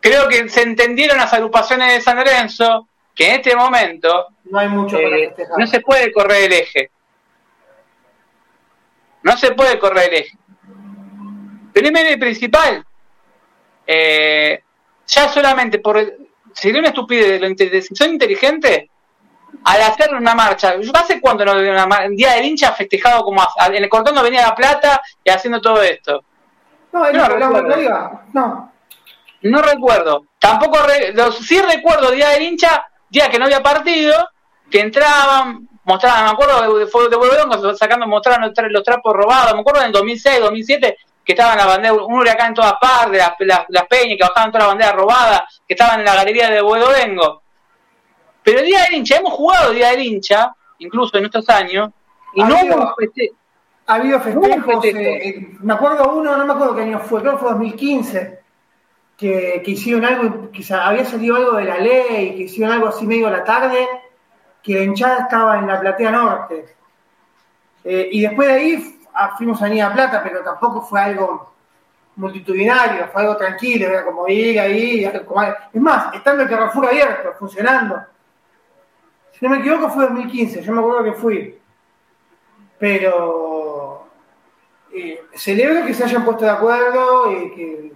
[0.00, 4.68] Creo que se entendieron las agrupaciones de San Lorenzo que en este momento no hay
[4.68, 6.90] mucho eh, no se puede correr el eje.
[9.22, 10.38] No se puede correr el eje.
[11.74, 12.84] Primero y principal,
[13.86, 14.63] eh,
[15.06, 15.98] ya solamente por
[16.52, 18.90] sería una estupidez la decisión inteligente
[19.64, 20.76] al hacer una marcha.
[20.80, 24.42] Yo hace cuando no una día del hincha festejado como en el cortón no venía
[24.42, 26.22] la plata y haciendo todo esto.
[26.92, 28.20] No, no, recuerdo.
[28.32, 28.72] no.
[29.42, 30.26] No recuerdo.
[30.38, 34.30] Tampoco re, sí recuerdo día del hincha, día que no había partido,
[34.70, 39.60] que entraban, mostraban, me acuerdo de, de, de Bolodón, sacando, mostraban los trapos robados, me
[39.60, 43.32] acuerdo en el 2006, 2007, que estaban la bandera, un huracán en todas partes, las,
[43.38, 46.60] las, las peñas, que bajaban todas las banderas robadas, que estaban en la galería de
[46.60, 47.42] Buedovengo.
[48.42, 51.90] Pero el Día del Hincha, hemos jugado el Día del Hincha, incluso en estos años,
[52.34, 53.34] y ha no habido, hubo festejo.
[53.86, 57.38] Ha habido festejos, eh, me acuerdo uno, no me acuerdo qué año fue, creo que
[57.38, 58.40] fue 2015,
[59.16, 63.06] que, que hicieron algo, quizá había salido algo de la ley, que hicieron algo así
[63.06, 63.86] medio a la tarde,
[64.62, 66.64] que la hinchada estaba en la platea norte.
[67.84, 68.93] Eh, y después de ahí
[69.36, 71.54] fuimos a Niña Plata, pero tampoco fue algo
[72.16, 75.42] multitudinario, fue algo tranquilo, era como ir ahí, como...
[75.42, 78.02] es más, estando el Carrefour abierto, funcionando.
[79.32, 81.58] Si no me equivoco fue 2015, yo me acuerdo que fui.
[82.78, 84.06] Pero
[84.92, 87.92] eh, celebro que se hayan puesto de acuerdo y que,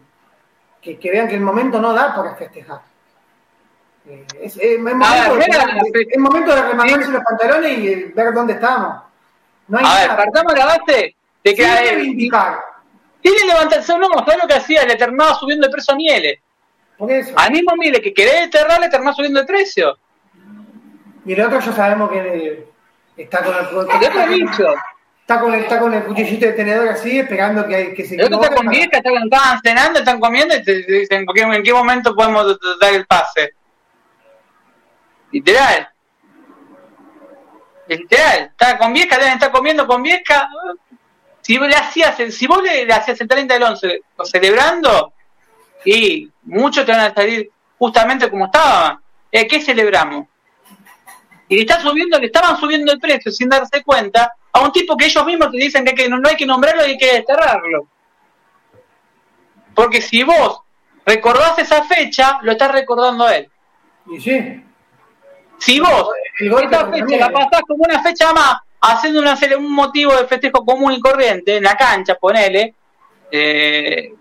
[0.80, 2.80] que, que, vean que el momento no da para festejar.
[4.06, 8.32] Eh, es, es, es, momento, ver, de, es, momento de remangarse los pantalones y ver
[8.32, 9.02] dónde estamos.
[9.68, 12.58] No hay a ver, partamos la base de que reivindicar.
[13.20, 14.84] Tiene levantarse no, ¿sabes lo que hacía?
[14.84, 16.40] Le terminaba subiendo el precio a Miele.
[16.96, 17.32] Por eso.
[17.36, 19.98] Al mismo Miele que querés desterrar, le terminaba subiendo el precio.
[21.26, 22.66] Y el otro ya sabemos que
[23.16, 24.74] está con el, el otro bicho.
[25.20, 28.22] Está con, el, está con el cuchillito de tenedor así, esperando que, que se El
[28.22, 32.14] otro está con vieja, está, estaban cenando, están comiendo y te dicen en qué momento
[32.14, 33.52] podemos dar el pase.
[35.30, 35.88] Literal.
[37.88, 38.50] Literal.
[38.50, 40.48] Está con vieja, deben estar comiendo con vieja.
[41.40, 45.12] Si le hacías, si vos le, hacías el 30 del 11 celebrando,
[45.84, 48.98] y muchos te van a salir justamente como estaban.
[49.32, 50.26] Eh, ¿Qué celebramos?
[51.48, 54.96] Y le está subiendo, le estaban subiendo el precio sin darse cuenta a un tipo
[54.96, 57.14] que ellos mismos te dicen que, que no, no hay que nombrarlo y hay que
[57.14, 57.88] desterrarlo.
[59.74, 60.60] Porque si vos
[61.06, 63.50] recordás esa fecha, lo estás recordando a él.
[64.10, 64.64] Y sí.
[65.58, 70.26] Si vos esta fecha la pasás como una fecha más, haciendo una, un motivo de
[70.26, 72.74] festejo común y corriente, en la cancha, ponele,
[73.30, 74.12] eh,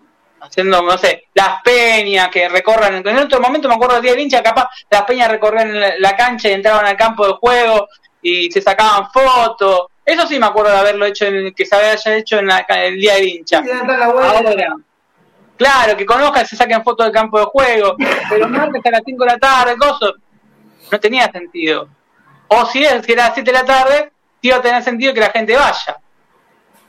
[0.42, 4.22] haciendo, no sé, las peñas que recorran, en otro momento me acuerdo del día de
[4.22, 7.88] hincha, capaz las peñas recorrían la, la cancha y entraban al campo de juego
[8.22, 9.88] y se sacaban fotos.
[10.06, 12.94] Eso sí me acuerdo de haberlo hecho, en, que se haya hecho en, la, en
[12.94, 13.62] el día del hincha.
[13.88, 14.76] Ahora,
[15.58, 17.96] claro, que conozcan se saquen fotos del campo de juego,
[18.30, 20.12] pero martes a las 5 de la tarde, cosas,
[20.92, 21.90] no tenía sentido.
[22.48, 24.12] O si, es, si era a las 7 de la tarde,
[24.42, 25.98] iba a tener sentido que la gente vaya.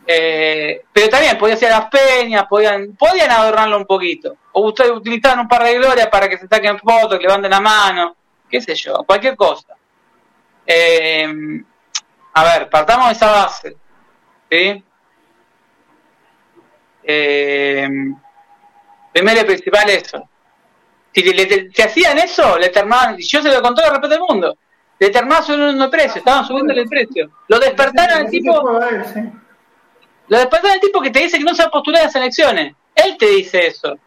[0.07, 4.37] Eh, pero también podía ser las peñas, podían, podían adornarlo un poquito.
[4.53, 7.61] O ustedes utilizaban un par de glorias para que se saquen fotos, que levanten la
[7.61, 8.17] mano,
[8.49, 9.75] qué sé yo, cualquier cosa.
[10.67, 11.29] Eh,
[12.35, 13.77] a ver, partamos de esa base.
[14.51, 14.85] ¿sí?
[17.03, 17.89] Eh,
[19.13, 20.29] primero y principal eso.
[21.23, 24.57] Si, le, si hacían eso, le terminaban, yo se lo conté de repente al mundo,
[24.99, 27.31] le terminaban subiendo el precio, estaban subiendo el precio.
[27.49, 28.63] Lo despertaron al tipo...
[30.29, 32.15] Lo despertaron al tipo que te dice que no se va a postular a las
[32.17, 32.75] elecciones.
[32.95, 33.99] Él te dice eso.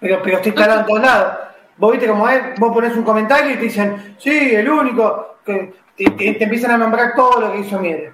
[0.00, 1.34] Pero, pero estoy todos lados.
[1.76, 5.74] Vos viste cómo es, vos pones un comentario y te dicen, sí, el único, que
[5.96, 8.12] te, te- te empiezan a nombrar todo lo que hizo Miele.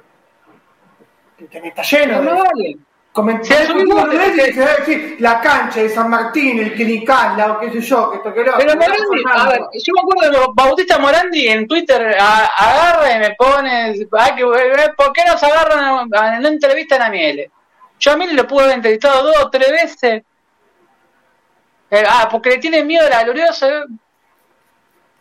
[1.36, 2.22] Te, te- está lleno.
[2.22, 2.76] No de- vale.
[3.12, 7.72] Comentarios Sí, dice, "Eh, sí, la cancha de San Martín, el Clinical, la o qué
[7.72, 10.98] sé yo, que esto que lo Pero Morandi, a ver, yo me acuerdo de Bautista
[10.98, 16.08] Morandi en Twitter a- agarra y me pone, ay, que, eh, ¿por qué nos agarran,
[16.40, 17.50] no entrevistan a Miele?
[17.98, 20.22] Yo a Miele lo pude haber entrevistado dos o tres veces.
[21.90, 23.68] Eh, ah, porque le tienen miedo a la gloriosa.
[23.68, 23.82] eh.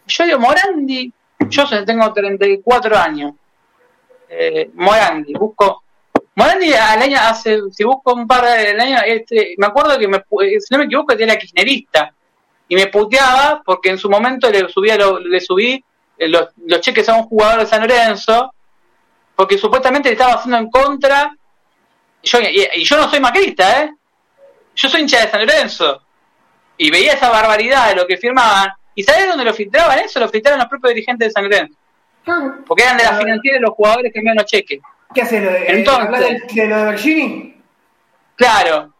[0.05, 1.11] Yo digo, Morandi,
[1.49, 3.33] yo tengo 34 años.
[4.29, 5.83] Eh, Morandi, busco.
[6.39, 10.07] Morandi al año, hace, si busco un par de el año, este, me acuerdo que,
[10.07, 12.13] me, pu- si no me equivoco, era kirchnerista
[12.69, 15.83] y me puteaba porque en su momento le subía lo- le subí
[16.17, 18.53] eh, los, los cheques a un jugador de San Lorenzo
[19.35, 21.35] porque supuestamente le estaba haciendo en contra
[22.23, 23.91] yo, y, y yo no soy macrista ¿eh?
[24.75, 26.01] yo soy hincha de San Lorenzo
[26.77, 30.19] y veía esa barbaridad de lo que firmaban y ¿sabes dónde lo filtraban eso?
[30.19, 31.75] lo filtraban los propios dirigentes de San Lorenzo
[32.23, 32.55] Claro.
[32.67, 33.17] porque eran de la Ah.
[33.19, 34.79] financiera de los jugadores que envían los cheques
[35.13, 37.61] ¿Qué hace lo de, Entonces- hablar de, de lo de Bergini?
[38.35, 38.93] Claro.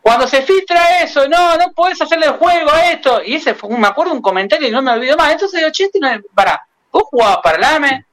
[0.00, 3.22] Cuando se filtra eso, no, no podés hacerle el juego a esto.
[3.24, 5.32] Y ese fue, un- me acuerdo un comentario y no me olvido más.
[5.32, 8.04] Entonces digo, che, este no es, pará, vos jugabas para el AME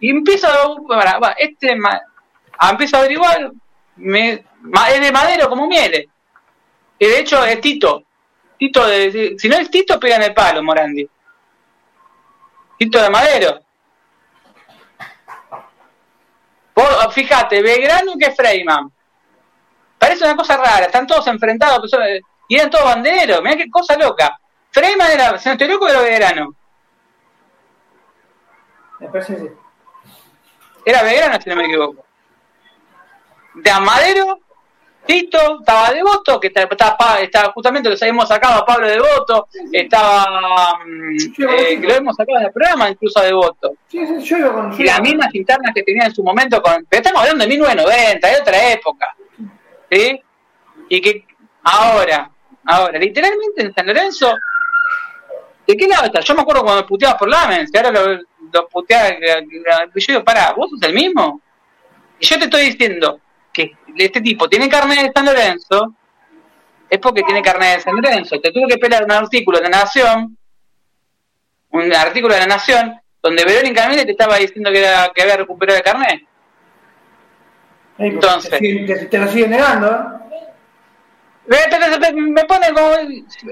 [0.00, 2.00] y empiezo a, pará, va, este, ma-
[2.58, 3.50] a- empiezo a averiguar,
[3.96, 6.08] me, es de madero como miele.
[6.98, 8.02] Y de hecho es Tito.
[8.58, 11.06] Tito de, si- si no es Tito, pega en el palo, Morandi.
[12.78, 13.60] Tito de madero.
[16.76, 18.92] Vos, fíjate, Belgrano que Freiman.
[19.98, 23.70] Parece una cosa rara, están todos enfrentados, pues, eh, y eran todos banderos, mirá qué
[23.70, 24.38] cosa loca.
[24.70, 26.54] Freiman era, si no estoy loco, era Belgrano.
[29.00, 29.48] Me parece sí.
[30.84, 32.04] Era Belgrano, si no me equivoco.
[33.54, 34.38] De Amadero,
[35.06, 36.66] Tito, estaba Devoto, que estaba,
[37.20, 42.38] estaba- justamente lo habíamos sacado a Pablo Devoto, estaba, mm, eh, que lo hemos sacado
[42.38, 43.74] en el programa, incluso a Devoto.
[43.88, 47.00] Sí, sí, yo yo y las mismas internas que tenía en su momento con pero
[47.00, 49.16] estamos hablando de 1990 de otra época
[49.90, 50.20] ¿sí?
[50.88, 51.24] y que
[51.62, 52.30] ahora
[52.64, 54.34] ahora literalmente en San Lorenzo
[55.66, 56.20] ¿de qué lado está?
[56.20, 58.18] yo me acuerdo cuando me puteabas por Lamens que ahora lo,
[58.52, 61.40] lo puteaba y yo digo pará vos sos el mismo
[62.18, 63.20] y yo te estoy diciendo
[63.56, 63.72] que
[64.04, 65.94] este tipo tiene carnet de San Lorenzo
[66.90, 69.70] es porque tiene carnet de San Lorenzo te tuve que esperar un artículo de la
[69.78, 70.36] Nación
[71.70, 75.36] un artículo de la Nación donde Verónica Mille te estaba diciendo que, era, que había
[75.36, 76.22] recuperado el carnet.
[77.98, 80.16] Entonces- Te, te- te lo siguen negando, ¿eh?
[81.48, 82.92] Me, pone como.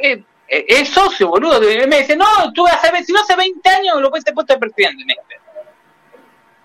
[0.03, 1.71] eh, eh, es socio, boludo.
[1.71, 4.59] Y me dice, no, tú hace, si no hace 20 años lo puedes puesto de
[4.61, 5.05] presidente.
[5.05, 5.41] Me dice.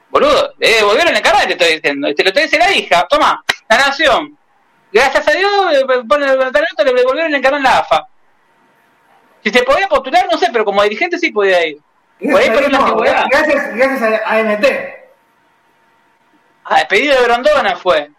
[0.10, 2.07] Boludo, eh, volvieron el carnet, te estoy diciendo.
[2.16, 4.38] Te lo dice la hija, toma, la nación.
[4.91, 8.07] Gracias a Dios, eh, pone talento, le devolvieron el carnet en la AFA.
[9.43, 11.78] Si se podía postular, no sé, pero como dirigente sí podía ir.
[12.20, 13.26] Por ahí por una No, antigüedad.
[13.30, 14.66] gracias, gracias a, a MT.
[16.66, 18.10] Ah, pedido de Grondona fue.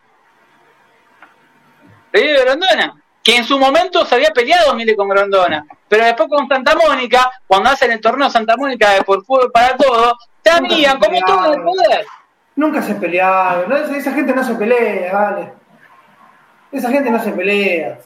[2.11, 2.95] Pedido de Grondona.
[3.22, 5.64] Que en su momento se había peleado Mile con Grondona.
[5.88, 9.76] Pero después con Santa Mónica, cuando hacen el torneo Santa Mónica de por fútbol para
[9.76, 10.14] todos,
[10.45, 12.07] Nunca se como todo el poder.
[12.57, 13.68] Nunca se pelearon.
[13.68, 13.76] ¿no?
[13.76, 15.53] Esa, esa gente no se pelea, vale.
[16.72, 17.99] Esa gente no se pelea.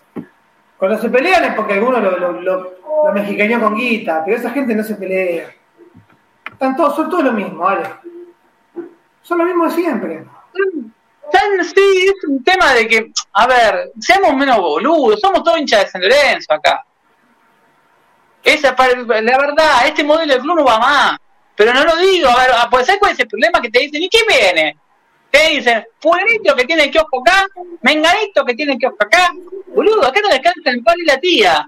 [0.77, 2.73] Cuando se pelean es porque alguno lo, lo, lo,
[3.61, 5.49] con guita, pero esa gente no se pelea.
[6.51, 7.89] Están todos, son todos lo mismo, vale.
[9.23, 10.25] Son lo mismo de siempre.
[11.63, 15.91] Sí, es un tema de que, a ver, seamos menos boludos, somos todos hinchas de
[15.91, 16.85] San Lorenzo acá.
[18.43, 21.19] Esa, la verdad, este modelo de club no va más.
[21.57, 23.61] Pero no lo digo, a ver, ah, pues ¿sabes cuál es el problema?
[23.61, 24.77] Que te dicen, ¿y qué viene?
[25.31, 27.47] Te dicen, fulanito que tiene el kiosco acá,
[27.83, 29.31] menganito que tiene el kiosco acá.
[29.75, 31.67] Boludo, acá no descansa el padre y la tía.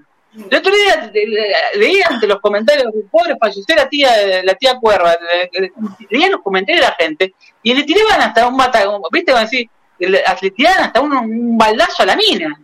[0.51, 4.75] El otro día le- le- leía ante los comentarios, pobre falleció la tía, la tía
[4.79, 5.15] Cuerva,
[5.51, 5.71] le- le-
[6.09, 7.33] leía los comentarios de la gente
[7.63, 9.67] y le tiraban hasta un bata, viste, van a decir,
[9.99, 12.59] le, le tiraban hasta un, baldazo a la mina.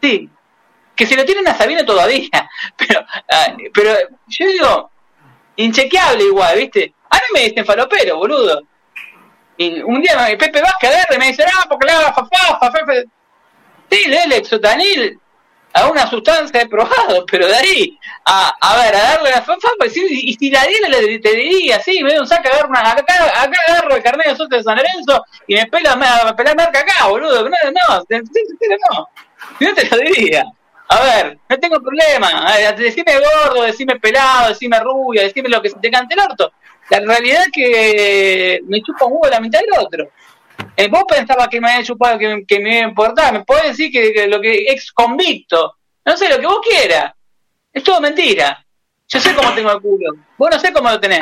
[0.00, 0.30] Sí,
[0.94, 2.28] que se lo tienen a Sabino todavía,
[2.76, 3.04] pero,
[3.74, 3.94] pero
[4.28, 4.90] yo digo,
[5.58, 6.92] inchequeable igual, viste.
[7.10, 8.62] A mí me dicen falopero, boludo.
[9.56, 12.12] Y un día me- Pepe Vázquez agarra y me dice, ah, porque le haga
[14.24, 15.18] el exotanil
[15.72, 19.68] a una sustancia he probado, pero de ahí a, a ver, a darle la fafá,
[19.78, 23.42] pues sí, y si la diera le diría, sí, me dio un saco, agarro acá,
[23.42, 27.06] acá agarro el carnet de de San Lorenzo y me pela, me, pela marca acá,
[27.08, 28.16] boludo, no, no, sí,
[28.90, 29.08] no,
[29.60, 30.44] yo te lo diría.
[30.88, 32.52] A ver, no tengo problema.
[32.56, 36.52] Ver, Decime gordo, decime pelado, decime rubia, decime lo que se te cante el orto.
[36.90, 40.10] La realidad es que me chupa un huevo la mitad del otro.
[40.74, 43.32] Eh, vos pensabas que me había chupado, que, me iba a importar.
[43.32, 45.76] Me podés decir que, lo que ex convicto.
[46.04, 47.12] no sé, lo que vos quieras.
[47.72, 48.64] Es todo mentira.
[49.08, 50.12] Yo sé cómo tengo el culo.
[50.38, 51.20] Vos no sé cómo lo tenés.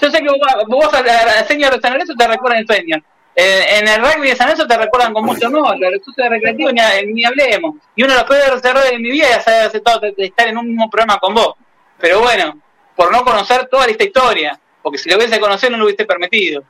[0.00, 0.38] Yo sé que vos,
[0.68, 2.96] vos a, señor de San Lorenzo te recuerdan el sueño.
[3.38, 5.78] Eh, en el rugby de San Lorenzo te recuerdan con mucho amor.
[5.78, 7.74] Los recursos recreativos ni, ni, hablemos.
[7.94, 10.68] Y uno de los peores errores de mi vida es haber aceptado estar en un
[10.68, 11.54] mismo programa con vos.
[11.98, 12.58] Pero bueno,
[12.94, 14.58] por no conocer toda esta historia.
[14.80, 16.64] Porque si lo hubiese conocido no lo hubiese permitido.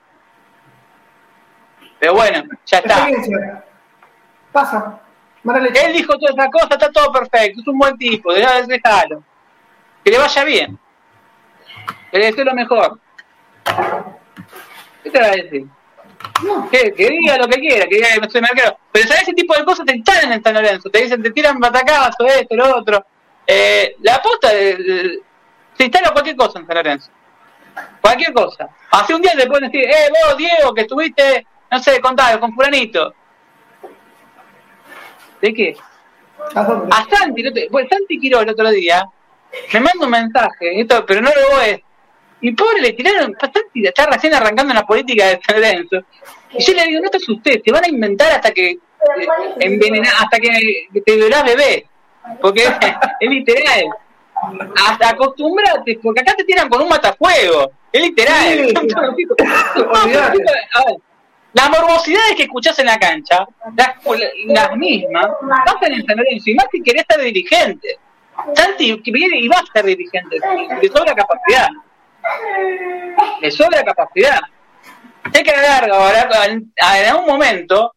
[2.00, 3.08] Pero bueno, ya está.
[4.50, 5.00] Pasa.
[5.54, 9.22] Él dijo toda esa cosa, está todo perfecto, es un buen tipo, déjalo.
[10.04, 10.78] Que le vaya bien.
[12.10, 12.98] Que le deseo lo mejor.
[15.04, 15.66] ¿Qué te va a decir?
[16.70, 18.78] Que, que, diga lo que quiera, que diga que no soy marquero.
[18.92, 20.90] Pero ¿sabes ese tipo de cosas te instalan en San Lorenzo?
[20.90, 23.04] Te dicen, te tiran batacazo, esto, lo otro.
[23.46, 27.10] Eh, la aposta, se instala cualquier cosa en San Lorenzo.
[28.00, 28.68] Cualquier cosa.
[28.90, 32.54] Hace un día te pueden decir, eh, vos, Diego, que estuviste, no sé, contado, con
[32.54, 33.14] fulanito.
[35.40, 35.76] ¿De qué?
[36.54, 39.06] A Santi, pues Santi Quiro el otro día
[39.72, 41.80] me manda un mensaje, esto, pero no lo es.
[42.40, 45.96] Y pobre, le tiraron, Santi está recién arrancando en la política de San Lorenzo.
[46.52, 48.78] Y yo le digo, no te asustes, te van a inventar hasta que eh,
[49.60, 51.86] envenenar, hasta que te violás bebé.
[52.40, 52.70] Porque es
[53.30, 53.84] literal.
[54.86, 57.72] Hasta acostumbrate, porque acá te tiran con un matafuego.
[57.90, 58.74] Es literal.
[61.54, 65.28] las morbosidades que escuchás en la cancha, las, mismas,
[65.64, 66.50] pasan en San Lorenzo.
[66.50, 67.98] Y más si querés ser dirigente.
[68.54, 70.38] Santi viene y va a ser dirigente.
[70.82, 71.68] Le sobra capacidad.
[73.40, 74.40] Le sobra capacidad.
[75.32, 76.72] Sé que alarga en
[77.08, 77.92] algún momento,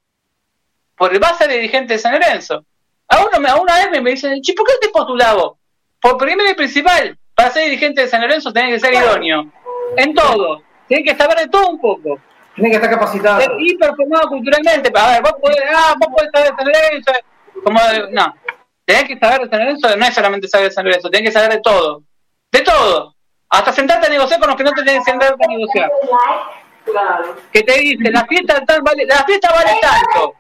[0.96, 2.66] porque va a ser dirigente de San Lorenzo.
[3.08, 5.58] A, uno, a una vez me dicen, ¿por qué te postulado?
[6.02, 9.52] Por primero y principal, para ser dirigente de San Lorenzo tenés que ser idóneo.
[9.98, 10.62] En todo.
[10.88, 12.20] Tenés que saber de todo un poco.
[12.56, 13.42] Tenés que estar capacitado.
[13.42, 14.92] Ser hiperformado culturalmente.
[14.94, 17.12] A ver, vos podés, ah, vos podés saber de San Lorenzo.
[17.64, 17.80] Como,
[18.12, 18.36] no.
[18.86, 21.34] Tenés que saber de San Lorenzo, no es solamente saber de San Lorenzo, tenés que
[21.34, 22.04] saber de todo.
[22.52, 23.16] De todo.
[23.50, 25.92] Hasta sentarte a negociar con los que no te tienen que sentarte a negociar.
[26.86, 27.36] Claro.
[27.52, 30.36] Que te dice, la fiesta, tal, vale, la fiesta vale tanto.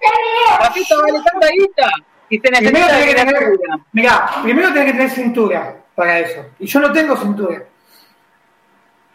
[0.59, 1.89] La fiesta vale tanta guita
[2.29, 3.59] y te primero tiene que tener,
[3.91, 6.45] mira, primero tiene que tener cintura para eso.
[6.59, 7.63] Y yo no tengo cintura.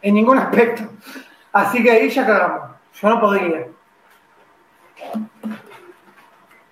[0.03, 0.83] En ningún aspecto.
[1.53, 2.71] Así que ahí ya cagamos.
[3.01, 3.67] Yo no podría.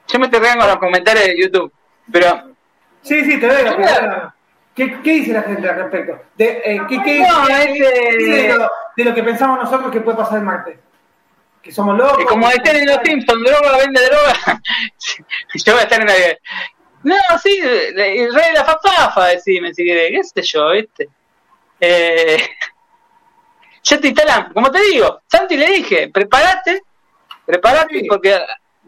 [0.08, 1.72] Yo me te con los comentarios de YouTube,
[2.12, 2.54] pero...
[3.00, 4.32] Sí, sí, te veo.
[4.74, 6.22] ¿Qué, ¿Qué, dice la gente al respecto?
[6.36, 10.16] De, eh, ¿qué, qué, no, dice de, lo, de, lo, que pensamos nosotros que puede
[10.16, 10.78] pasar el martes?
[11.62, 12.18] que somos locos.
[12.20, 14.34] Y como decían en los Simpsons, droga vende droga.
[15.54, 16.14] yo voy a estar en la.
[17.04, 21.08] No, sí, el rey de la fafafa, decime si querés, qué sé yo, ¿viste?
[21.80, 22.36] Eh,
[23.82, 26.82] ya te instalan, como te digo, Santi le dije, prepárate,
[27.44, 28.40] prepárate, porque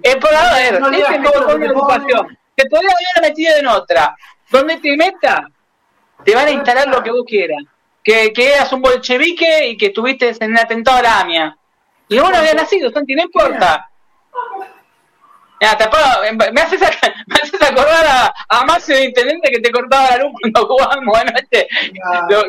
[0.02, 2.38] es por ver, no este es una ocupación.
[2.54, 4.16] Te podría haber metido en otra.
[4.50, 5.48] Donde te meta,
[6.24, 7.62] te van a instalar lo que vos quieras.
[8.02, 11.56] Que, que eras un bolchevique y que estuviste en un atentado a la AMIA
[12.08, 13.88] y uno había nacido, Santi, no importa.
[15.60, 15.84] Ya, te
[16.32, 16.80] me, haces
[17.26, 21.16] me haces acordar a, a Macio de Intendente que te cortaba la luz cuando jugábamos
[21.16, 21.66] anoche,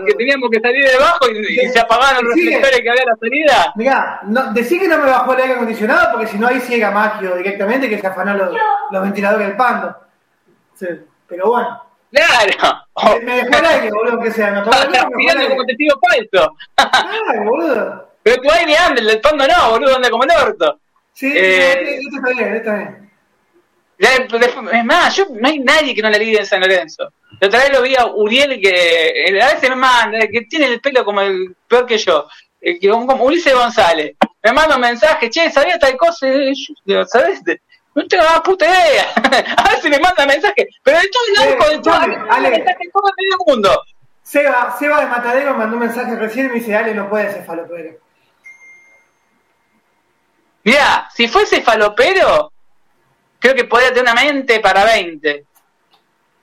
[0.05, 3.15] que teníamos que salir debajo y, y se apagaron los reflectores que había a la
[3.15, 3.73] salida.
[3.75, 6.91] Mirá, no, decí que no me bajó el aire acondicionado porque si no ahí ciega
[6.91, 8.57] Magio directamente que se afanó los,
[8.91, 9.95] los ventiladores del pando.
[10.73, 10.87] Sí,
[11.27, 11.84] pero bueno.
[12.15, 13.21] Claro.
[13.23, 14.51] Me, dejó el aire, boludo, que sea.
[14.51, 16.55] Me Estás mirando como testigo falso.
[16.75, 18.09] Claro, boludo.
[18.23, 20.79] Pero tu aire anda, el del fondo no, boludo, anda como el orto.
[21.13, 23.05] Sí, eh, esto está bien, esto está bien.
[23.97, 27.13] Es más, yo, no hay nadie que no le ligue en San Lorenzo.
[27.39, 30.81] La otra vez lo vi a Uriel, que a veces me manda, que tiene el
[30.81, 32.27] pelo como el peor que yo,
[32.61, 34.15] que como, Ulises González.
[34.43, 36.27] Me manda un mensaje, che, ¿sabía tal cosa?
[37.07, 37.41] ¿Sabes?
[37.95, 39.05] No tengo la puta idea.
[39.57, 43.83] a veces me manda mensaje, pero de todo el arco, de todo, el mundo.
[44.21, 47.45] Seba, Seba de Matadero mandó un mensaje recién y me dice, Ale, no puede ser
[47.45, 47.97] falopero.
[50.65, 52.51] Mira, si fuese falopero,
[53.39, 55.45] creo que podría tener una mente para 20.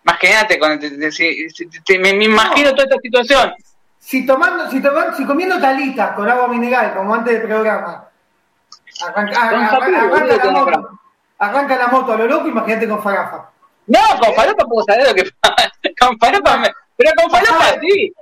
[0.04, 3.52] Imagínate, con, me, imagino toda esta situación.
[3.98, 8.08] Si tomando, si tomando, si comiendo talitas con agua mineral, como antes del programa,
[9.00, 9.52] arranca,
[9.88, 10.98] la moto,
[11.42, 13.50] arranca la moto a lo loco, imagínate con farafa.
[13.86, 15.72] No, con farafa puedo saber lo que pasa.
[15.98, 18.12] Con farafa me, pero con falopa sí.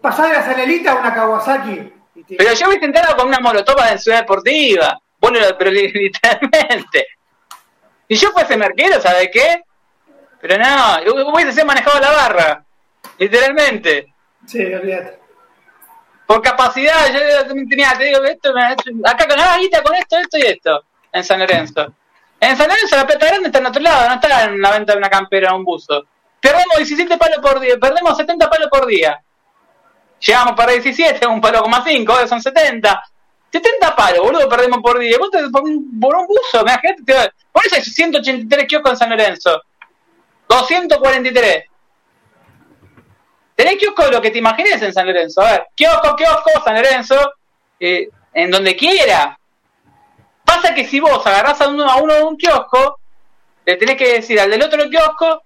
[0.00, 1.92] Pasar de la Salelita a una Kawasaki.
[2.36, 4.98] Pero yo hubiese entrado con una molotova de Ciudad Deportiva.
[5.18, 7.06] Bueno, pero literalmente.
[8.08, 9.64] Si yo fuese merquero, ¿sabe qué?
[10.40, 12.64] Pero no, hubiese sido manejado la barra.
[13.18, 14.12] Literalmente.
[14.46, 15.18] Sí, olvídate.
[16.26, 18.52] Por capacidad, yo tenía, te digo, esto,
[19.04, 21.94] acá con la guita con esto, esto y esto, en San Lorenzo.
[22.40, 24.92] En San Lorenzo la plata grande está en otro lado, no está en la venta
[24.92, 26.04] de una campera o un buzo.
[26.40, 29.20] perdemos 17 palos por día, perdemos 70 palos por día.
[30.20, 33.02] Llegamos para 17, un palo coma 5, ahora son 70.
[33.52, 35.16] 70 palos, boludo, perdemos por día.
[35.18, 38.96] Vos te, por, un, por un buzo, me imagínate, por eso hay 183 kioscos en
[38.96, 39.62] San Lorenzo.
[40.48, 41.64] 243.
[43.54, 45.40] Tenés kiosco lo que te imagines en San Lorenzo.
[45.40, 47.32] A ver, kiosco, kiosco, San Lorenzo,
[47.80, 49.38] eh, en donde quiera.
[50.56, 52.98] Pasa que si vos agarrás a uno, a uno de un kiosco,
[53.66, 55.42] le tenés que decir al del otro kiosco,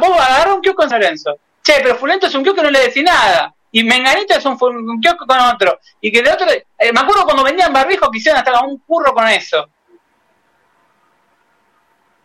[0.00, 1.38] vos agarrás un kiosco en San Lorenzo.
[1.62, 3.54] Che, pero Fulento es un kiosco que no le decís nada.
[3.72, 5.78] Y Menganito es un, un kiosco con otro.
[6.00, 6.46] Y que el otro.
[6.50, 9.68] Eh, me acuerdo cuando vendían barbijo quisieron hasta un curro con eso.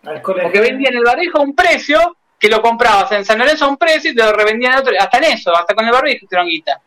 [0.02, 3.78] Porque vendían el barbijo a un precio que lo comprabas en San Lorenzo a un
[3.78, 4.94] precio y te lo revendían a otro.
[4.98, 6.80] Hasta en eso, hasta con el barbijo tronguita.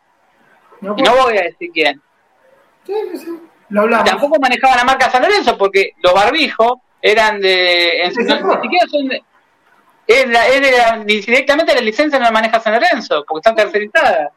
[0.81, 2.01] No, no voy a decir quién.
[2.87, 3.48] Sí, sí.
[3.69, 4.09] Lo hablamos.
[4.09, 8.03] Tampoco manejaba la marca San Lorenzo porque los barbijos eran de.
[8.03, 9.23] En, no, ni siquiera son de.
[10.07, 13.55] Es, la, es de la, directamente la licencia no la maneja San Lorenzo, porque están
[13.55, 14.31] tercerizadas.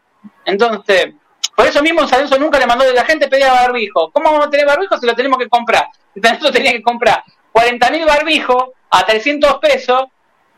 [0.45, 1.14] Entonces,
[1.57, 4.11] por eso mismo San Lorenzo nunca le mandó de la gente pedía barbijo.
[4.12, 5.87] ¿Cómo vamos a tener barbijo si lo tenemos que comprar?
[6.14, 7.22] San Lorenzo tenía que comprar
[7.55, 10.05] 40.000 barbijos a 300 pesos.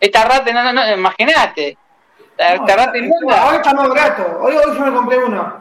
[0.00, 1.78] Esta rata, no, no, no imagínate.
[2.36, 3.46] Esta No, rata inmunda.
[3.46, 4.38] Hoy está más barato.
[4.40, 5.60] Hoy, hoy yo me compré uno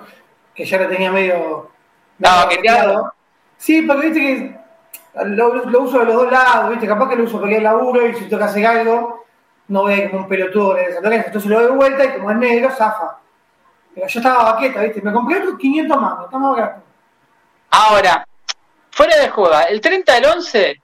[0.55, 1.71] que ya lo tenía medio.
[2.23, 2.81] No, medio que te hago.
[2.81, 3.13] retirado.
[3.57, 4.63] Sí, porque viste que
[5.25, 8.07] lo, lo uso de los dos lados, viste, capaz que lo uso porque es laburo
[8.07, 9.25] y si que hacer algo,
[9.67, 11.27] no voy a ir como un pelotudo de San Lorenzo.
[11.27, 13.19] Entonces lo doy de vuelta y como es negro, zafa.
[13.93, 16.81] Pero yo estaba baqueta, viste, me compré otros 500 más, está más barato.
[17.69, 18.27] Ahora,
[18.91, 20.81] fuera de joda, el 30 del 11,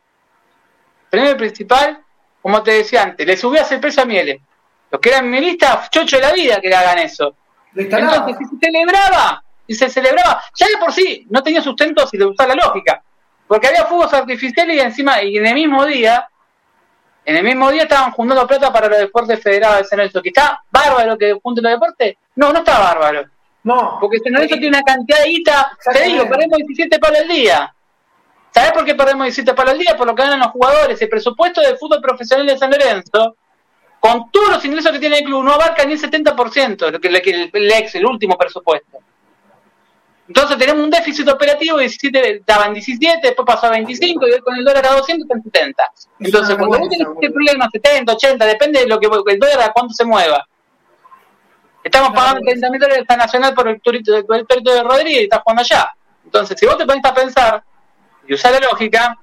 [1.09, 2.03] premio principal,
[2.41, 4.41] como te decía antes, le subías el precio a Mieles.
[4.91, 7.35] Los que eran mielistas, chocho de la vida que le hagan eso.
[7.75, 12.17] Entonces, si se celebraba, y se celebraba, ya de por sí no tenía sustento si
[12.17, 13.03] le gustaba la lógica.
[13.47, 16.28] Porque había fuegos artificiales y encima, y en el mismo día,
[17.24, 20.24] en el mismo día estaban juntando plata para los deportes federados de San Lorenzo.
[20.24, 22.15] ¿Que está bárbaro que junten los deportes?
[22.36, 23.26] No, no está bárbaro.
[23.61, 27.28] No, Porque San Lorenzo tiene una cantidad de guita, te digo, perdemos 17 palos al
[27.28, 27.76] día.
[28.49, 29.95] ¿Sabés por qué perdemos 17 palos al día?
[29.95, 30.99] Por lo que ganan los jugadores.
[30.99, 33.36] El presupuesto del fútbol profesional de San Lorenzo,
[33.99, 37.11] con todos los ingresos que tiene el club, no abarca ni el 70%, lo que,
[37.11, 38.97] lo que el, el ex, el último presupuesto.
[40.30, 44.32] Entonces tenemos un déficit operativo de 17, estaba en 17, después pasó a 25 y
[44.32, 45.84] hoy con el dólar a 200 está en 70.
[46.19, 49.71] Entonces, cuando vos tenés este problema, 70, 80, depende de lo que el dólar a
[49.73, 50.47] cuánto se mueva.
[51.84, 52.67] Estamos pagando vergüenza.
[52.67, 55.41] 30 mil dólares a Nacional por el turito, por el torito de Rodríguez y estás
[55.43, 55.93] jugando allá.
[56.23, 57.63] Entonces, si vos te pones a pensar
[58.27, 59.17] y usar la lógica,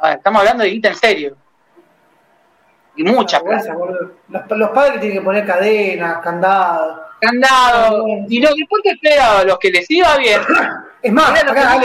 [0.00, 1.36] a ver, estamos hablando de guita en serio.
[2.96, 3.76] Y mucha Una plata.
[4.28, 7.07] Los, los padres tienen que poner cadenas, candados.
[7.20, 8.04] Candado.
[8.28, 10.40] Y los deportes federados, los que les iba bien,
[11.02, 11.80] Es más, acá.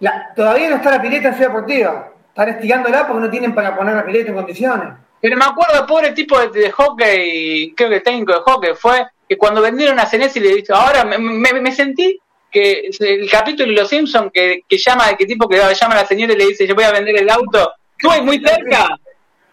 [0.00, 2.08] La- todavía no está la pileta en Ciudad Deportiva.
[2.28, 4.94] Están estirándola porque no tienen para poner la pileta en condiciones.
[5.20, 9.06] Pero me acuerdo, pobre tipo de, de hockey, creo que el técnico de hockey fue
[9.28, 12.18] que cuando vendieron a Senesi le dijo, ahora me, me- me sentí
[12.50, 16.06] que el capítulo de Los Simpsons que, que llama, que tipo que llama a la
[16.06, 18.88] señora y le dice, yo voy a vender el auto, estuve muy cerca.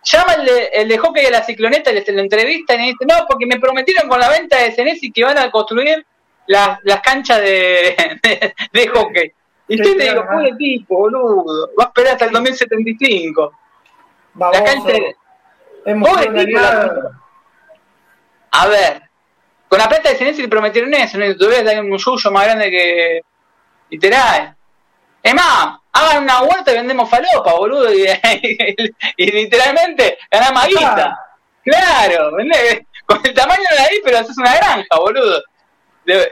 [0.03, 3.05] Llama el de, el de hockey a la cicloneta, le, le entrevista y le dice,
[3.07, 6.05] no, porque me prometieron con la venta de Senesi que van a construir
[6.47, 9.31] las, las canchas de, de, de hockey.
[9.67, 13.53] Y yo le digo, pobre tipo, boludo, va a esperar hasta el 2075.
[14.35, 14.63] La Baboso.
[14.63, 15.15] cancha de,
[15.95, 17.11] Pobre tipo, la-
[18.51, 19.01] A ver,
[19.67, 21.35] con la plata de Senesi le prometieron eso, ¿no?
[21.35, 23.21] Todavía dar un yuyo más grande que.
[23.89, 24.55] Literal.
[25.21, 28.05] Es más, hagan una huerta y vendemos falopa, boludo, y,
[29.17, 31.19] y literalmente ganamos guita.
[31.63, 35.41] Claro, vendés- con el tamaño de ahí, pero haces una granja, boludo.
[36.05, 36.31] De-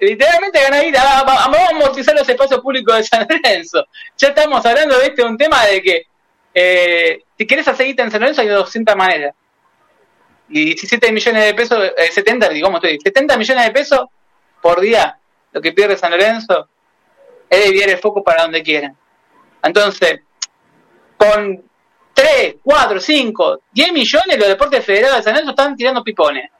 [0.00, 1.02] literalmente ganar guita.
[1.04, 3.84] Va- va- Vamos a amortizar los espacios públicos de San Lorenzo.
[4.16, 6.02] Ya estamos hablando de este un tema de que
[6.54, 9.34] eh, si querés hacer guita en San Lorenzo hay 200 maneras.
[10.50, 14.00] Y 17 millones de pesos, eh, 70, digamos, estoy, 70 millones de pesos
[14.62, 15.18] por día,
[15.52, 16.68] lo que pierde San Lorenzo,
[17.50, 18.96] es desviar el foco para donde quieran.
[19.62, 20.20] Entonces,
[21.16, 21.62] con
[22.14, 26.50] 3, 4, 5, 10 millones, los deportes federados de San Lorenzo están tirando pipones.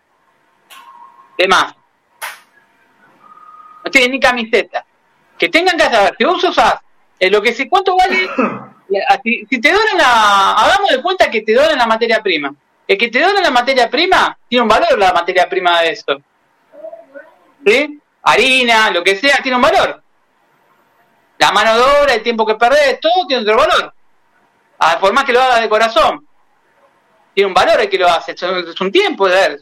[1.37, 1.75] De más.
[3.85, 4.85] No tienen ni camiseta.
[5.39, 6.81] Que tengan que saber, si vos usás
[7.19, 8.29] eh, lo que sé, ¿cuánto vale?
[9.23, 12.55] Si, si te donan la, hagamos de cuenta que te donan la materia prima.
[12.87, 16.23] El que te donan la materia prima, tiene un valor la materia prima de eso.
[17.67, 18.01] ¿Sí?
[18.23, 20.03] Harina, lo que sea, tiene un valor.
[21.39, 23.95] La mano de obra, el tiempo que perdés, todo tiene otro valor.
[24.79, 26.27] Ah, por más que lo hagas de corazón,
[27.35, 29.59] tiene un valor el que lo hace, es un- tiempo de ver.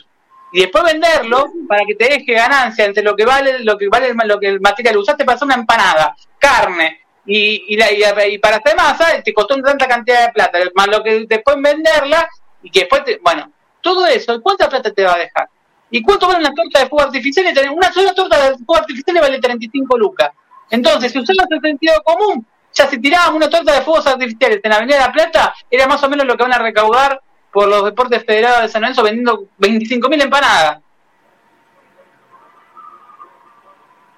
[0.52, 4.14] Y después venderlo para que te deje ganancia entre lo que vale, lo que vale
[4.24, 8.56] lo que el material usaste para hacer una empanada, carne, y, y, la, y, para
[8.56, 12.28] hacer masa te costó tanta cantidad de plata, más lo que después venderla
[12.62, 13.50] y que después, te, bueno,
[13.80, 15.48] todo eso, ¿cuánta plata te va a dejar?
[15.90, 17.46] ¿Y cuánto vale una torta de fuego artificial?
[17.72, 20.30] Una sola torta de fuego artificial vale 35 lucas.
[20.70, 24.70] Entonces, si usamos el sentido común, ya si tirábamos una torta de fuegos artificiales en
[24.70, 27.20] la Avenida de la Plata, era más o menos lo que van a recaudar
[27.52, 30.78] por los deportes federados de San Lorenzo vendiendo 25.000 empanadas.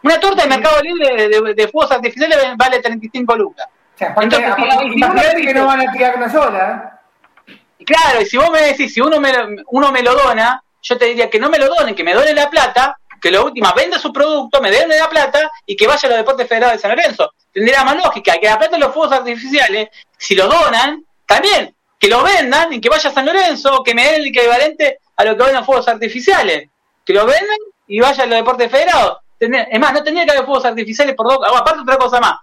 [0.03, 3.66] Una torta de mercado libre de, fuegos artificiales vale 35 lucas.
[3.99, 4.55] Entonces,
[4.95, 7.01] imagínate que no van a tirar una sola.
[7.47, 7.55] ¿eh?
[7.85, 9.33] Claro, y si vos me decís, si uno me,
[9.69, 12.37] uno me lo dona, yo te diría que no me lo donen, que me donen
[12.37, 16.01] la plata, que la última venda su producto, me den la plata y que vaya
[16.05, 17.32] a los deportes federados de San Lorenzo.
[17.53, 22.09] Tendría más lógica que la plata de los fuegos artificiales, si lo donan, también que
[22.09, 25.32] lo vendan y que vaya a San Lorenzo, que me den el equivalente a lo
[25.32, 26.69] que venden los fuegos artificiales.
[27.05, 29.19] Que lo vendan y vaya a los deportes federados.
[29.40, 31.39] Es más, no tenía que haber fuegos artificiales por dos.
[31.57, 32.39] Aparte, otra cosa más.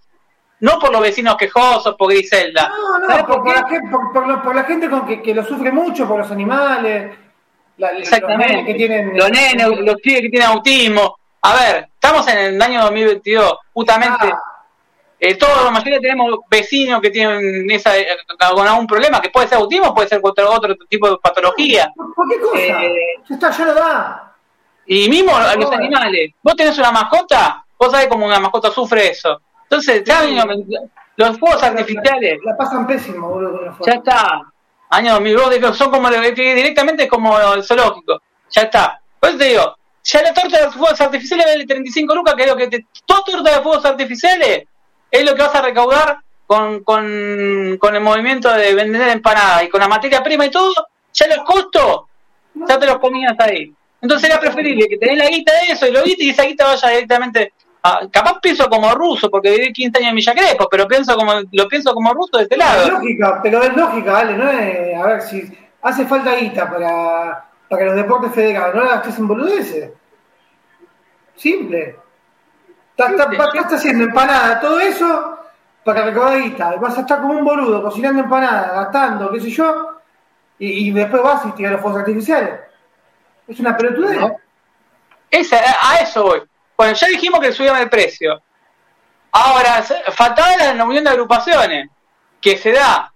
[0.59, 2.69] No por los vecinos quejosos, por Griselda.
[2.69, 6.19] No, no, por, la gente, por, la gente con que, que lo sufre mucho, por
[6.19, 7.24] los animales
[7.77, 8.57] Exactamente.
[8.57, 11.17] Los que tienen, los nenes, los pibes que tienen autismo.
[11.41, 14.27] A ver, estamos en el año 2022, justamente.
[14.31, 14.55] Ah.
[15.19, 18.07] Eh, todos la mayoría tenemos vecinos que tienen esa eh,
[18.53, 21.91] con algún problema, que puede ser autismo, puede ser otro, otro tipo de patología.
[21.95, 22.59] ¿Por, qué cosa?
[22.59, 22.93] Eh,
[23.29, 24.35] está, ya lo da.
[24.85, 26.31] Y mismo a los animales.
[26.43, 29.41] Vos tenés una mascota, vos sabés cómo una mascota sufre eso.
[29.63, 30.03] Entonces,
[31.15, 32.39] los fuegos artificiales.
[32.43, 33.77] La, pasan pésimo, boludo.
[33.85, 34.41] Ya está
[34.95, 39.01] año 2002, son como directamente como el zoológico, ya está.
[39.19, 42.47] Por eso te digo, ya la torta de fuegos artificiales vale 35 lucas, que es
[42.47, 44.63] lo que te, toda torta de fuegos artificiales
[45.11, 49.81] es lo que vas a recaudar con, con, el movimiento de vender empanadas y con
[49.81, 50.73] la materia prima y todo,
[51.13, 52.01] ya los costos,
[52.53, 53.73] ya te los comías ahí.
[54.01, 56.65] Entonces era preferible que tenés la guita de eso y lo viste y esa guita
[56.65, 57.53] vaya directamente
[57.87, 61.33] Ah, capaz pienso como ruso, porque viví 15 años en Villa Crespo, pero pienso como,
[61.51, 62.81] lo pienso como ruso de este lado.
[62.81, 64.33] Es lógica, pero es lógica, ¿vale?
[64.35, 64.49] ¿no?
[64.49, 69.19] Es, a ver, si hace falta guita para, para los deportes federados, no la gastes
[69.19, 69.91] en boludeces.
[71.35, 71.95] Simple.
[72.97, 75.37] Estás, haciendo empanada, todo eso
[75.83, 76.77] para recaudar guita.
[76.77, 79.99] Vas a estar como un boludo cocinando empanada, gastando, qué sé yo,
[80.57, 82.61] y, después vas y tiras los fuegos artificiales.
[83.47, 84.17] Es una pelotudez.
[85.29, 86.41] Esa, a eso voy.
[86.77, 88.41] Bueno, ya dijimos que subían el precio.
[89.31, 89.83] Ahora,
[90.13, 91.89] faltaba la unión de agrupaciones,
[92.41, 93.11] que se da,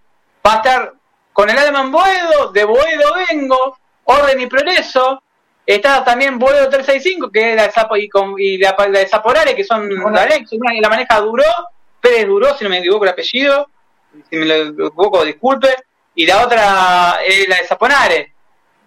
[0.46, 0.94] va a estar
[1.32, 5.24] con el Alemán Boedo, de Boedo vengo, Orden y Progreso,
[5.66, 10.28] está también Boedo 365, que es la, y, y la, de Zaporare, que son la,
[10.82, 11.46] la maneja Duró,
[12.02, 13.70] Pérez Duró, si no me equivoco el apellido,
[14.30, 15.74] si me lo equivoco, disculpe,
[16.16, 18.34] y la otra es la de Zaponare.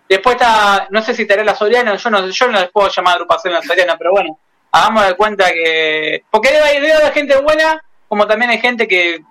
[0.09, 3.15] Después está, no sé si estará la Soriana, yo no, yo no les puedo llamar
[3.15, 4.39] agrupación la Soriana, pero bueno,
[4.73, 6.25] hagamos de cuenta que.
[6.31, 9.23] Porque debe de gente buena, como también hay gente que,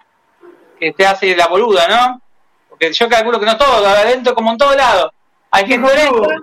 [0.80, 2.22] que te hace la boluda, ¿no?
[2.69, 5.11] Porque yo calculo que no todo, adentro como en todo lado.
[5.49, 6.35] Hay gente honesta,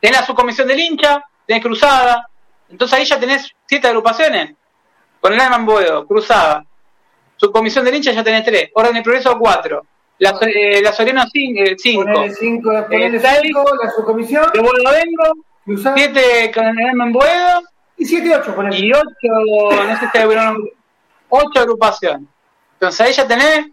[0.00, 2.28] tenés la subcomisión del hincha, tenés cruzada,
[2.68, 4.52] entonces ahí ya tenés siete agrupaciones.
[5.20, 6.64] Con el Alman Boedo, cruzada.
[7.36, 8.70] Subcomisión del hincha ya tenés tres.
[8.74, 9.84] Orden de progreso cuatro.
[10.18, 12.04] La, eh, la Soriano eh, cinco.
[12.12, 12.22] cinco.
[12.22, 14.50] Eh, cinco, la subcomisión.
[14.52, 15.44] De Boedo vengo.
[15.76, 17.62] 7 con el en Boedo.
[17.96, 20.28] Y 7, 8 con Y 8, no sé si hay
[21.28, 22.28] 8 agrupaciones.
[22.74, 23.66] Entonces ahí ya tenés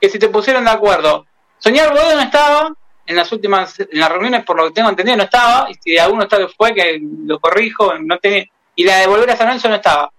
[0.00, 1.26] que si te pusieron de acuerdo.
[1.58, 2.72] Soñar Boedo no estaba
[3.06, 5.68] en las últimas, en las reuniones, por lo que tengo entendido, no estaba.
[5.70, 8.44] Y si alguno está que fue, que lo corrijo, no tenía.
[8.74, 10.10] Y la de volver a San Lorenzo no estaba.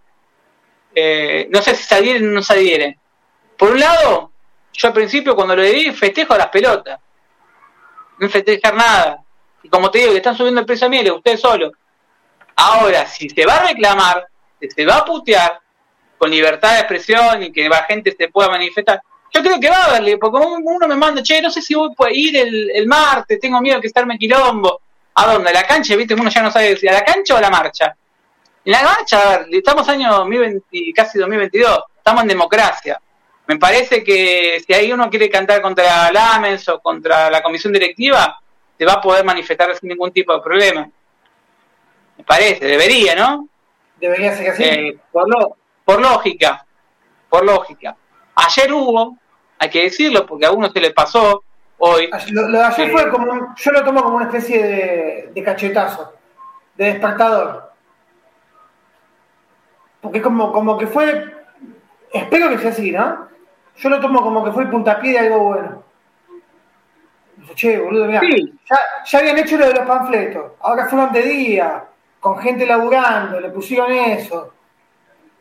[0.93, 2.95] Eh, no sé si salieron o no salieron.
[3.57, 4.31] Por un lado,
[4.73, 6.99] yo al principio cuando lo di festejo las pelotas.
[8.19, 9.22] No festejar nada.
[9.63, 11.71] Y como te digo, que están subiendo el precio a miel, usted solo.
[12.55, 14.27] Ahora, si se va a reclamar,
[14.59, 15.59] si se va a putear,
[16.17, 19.01] con libertad de expresión y que la gente se pueda manifestar,
[19.33, 21.89] yo creo que va a haberle, porque uno me manda, che, no sé si voy
[21.99, 24.79] a ir el, el martes, tengo miedo que estarme quilombo.
[25.15, 25.49] ¿A dónde?
[25.49, 25.95] ¿A la cancha?
[25.95, 26.13] ¿Viste?
[26.13, 27.95] Uno ya no sabe si a la cancha o a la marcha.
[28.65, 32.99] En la marcha, a ver, estamos año 2020, casi 2022, estamos en democracia.
[33.47, 38.39] Me parece que si ahí uno quiere cantar contra Lamens o contra la comisión directiva,
[38.83, 40.89] se va a poder manifestar sin ningún tipo de problema.
[42.17, 43.47] Me parece, debería, ¿no?
[43.97, 44.63] Debería ser así.
[44.63, 45.25] Eh, por,
[45.85, 46.65] por lógica,
[47.29, 47.95] por lógica.
[48.35, 49.17] Ayer hubo,
[49.57, 51.45] hay que decirlo, porque a uno se le pasó
[51.77, 52.09] hoy.
[52.31, 56.13] Lo, de ayer fue como, yo lo tomo como una especie de, de cachetazo,
[56.75, 57.71] de despertador.
[60.01, 61.33] Porque como, como que fue,
[62.11, 63.29] espero que sea así, ¿no?
[63.77, 65.83] Yo lo tomo como que fue el puntapié de algo bueno
[67.55, 68.21] che, boludo, mira,
[68.69, 71.83] ya, habían hecho lo de los panfletos, ahora fueron de día,
[72.19, 74.53] con gente laburando, le pusieron eso.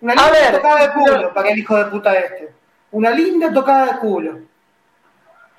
[0.01, 2.53] Una linda tocada de culo para el hijo de puta este.
[2.91, 4.41] Una linda tocada de culo.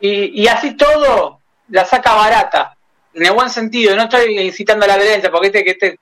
[0.02, 2.76] Y, y así todo la saca barata.
[3.14, 6.00] En el buen sentido, no estoy incitando a la violencia, porque este que este.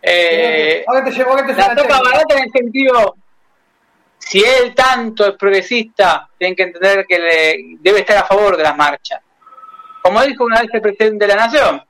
[0.00, 3.16] Eh, ahora te llevo, ahora te la saca barata en el sentido.
[4.16, 8.62] Si él tanto es progresista, tienen que entender que le, debe estar a favor de
[8.62, 9.20] las marchas.
[10.02, 11.82] Como dijo una vez el presidente de la Nación,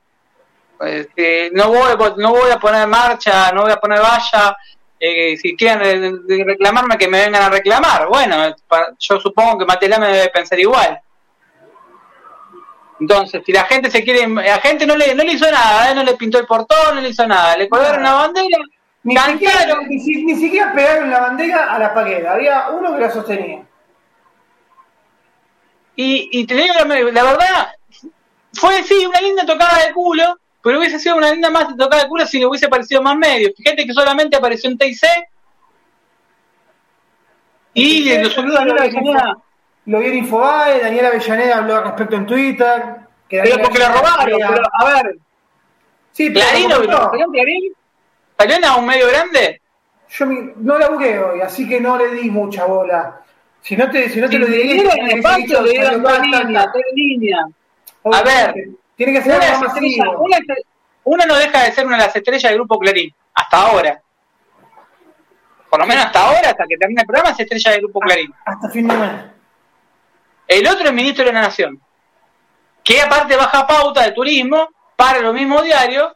[0.81, 4.55] este, no, voy, no voy a poner marcha, no voy a poner valla,
[4.99, 8.07] eh, si quieren reclamarme, que me vengan a reclamar.
[8.07, 8.55] Bueno,
[8.99, 10.99] yo supongo que Matilda me debe pensar igual.
[12.99, 15.95] Entonces, si la gente se quiere, la gente no le, no le hizo nada, ¿eh?
[15.95, 18.57] no le pintó el portón, no le hizo nada, le colgaron la bandera,
[19.03, 23.63] ni siquiera, ni, siquiera pegaron la bandera a la pared, había uno que la sostenía.
[25.95, 27.69] Y, y te digo la, verdad,
[28.53, 32.09] fue sí, una linda tocada de culo, pero hubiese sido una linda más tocada de
[32.09, 33.49] culo si le hubiese aparecido más medio.
[33.55, 34.97] Fíjate que solamente apareció en TIC
[37.73, 39.37] y lo subió Daniela Avellaneda.
[39.85, 42.83] Lo vio en Infobae, Daniela Avellaneda habló al respecto en Twitter.
[43.27, 45.17] Que pero porque la robaron, pero a ver.
[46.11, 47.73] Sí, pero Clarín, ¿salió Clarín?
[48.37, 49.61] ¿Salió un medio grande?
[50.09, 53.21] Yo no la busqué hoy, así que no le di mucha bola.
[53.61, 56.67] Si no te, si no te lo diría, en el espacio le dieron dos líneas,
[56.73, 57.45] tres líneas.
[58.03, 58.53] A ver,
[58.95, 60.37] tiene que ser una, una,
[61.03, 64.01] una, no deja de ser una de las estrellas del grupo Clarín, hasta ahora.
[65.69, 68.33] Por lo menos hasta ahora, hasta que termine el programa, es estrella del grupo Clarín.
[68.45, 69.11] Hasta fin de mes.
[70.47, 71.79] El otro es ministro de la Nación,
[72.83, 76.11] que aparte baja pauta de turismo para los mismos diarios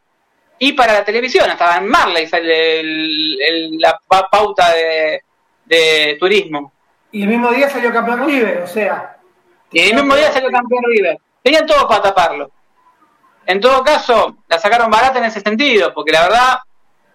[0.58, 1.48] y para la televisión.
[1.48, 2.82] Hasta en Marley sale
[3.78, 6.72] la pauta de, turismo.
[7.12, 9.18] Y el mismo día salió campeón River, o sea.
[9.70, 11.16] Y el mismo día salió campeón River.
[11.44, 12.50] Tenían todo para taparlo.
[13.44, 16.58] En todo caso, la sacaron barata en ese sentido, porque la verdad,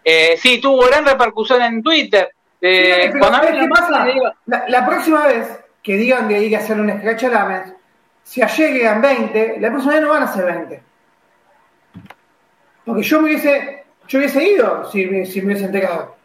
[0.03, 2.31] eh, sí, tuvo gran repercusión en Twitter.
[2.61, 4.05] Eh, cuando ¿qué pasa?
[4.45, 5.47] La, la, próxima vez
[5.81, 7.65] que digan que hay que hacer un scratch a
[8.23, 10.83] si llegan 20, la próxima vez no van a ser 20.
[12.85, 16.17] Porque yo me hubiese, yo hubiese ido si, si me hubiese enterado.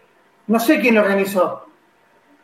[0.49, 1.69] No sé quién lo organizó.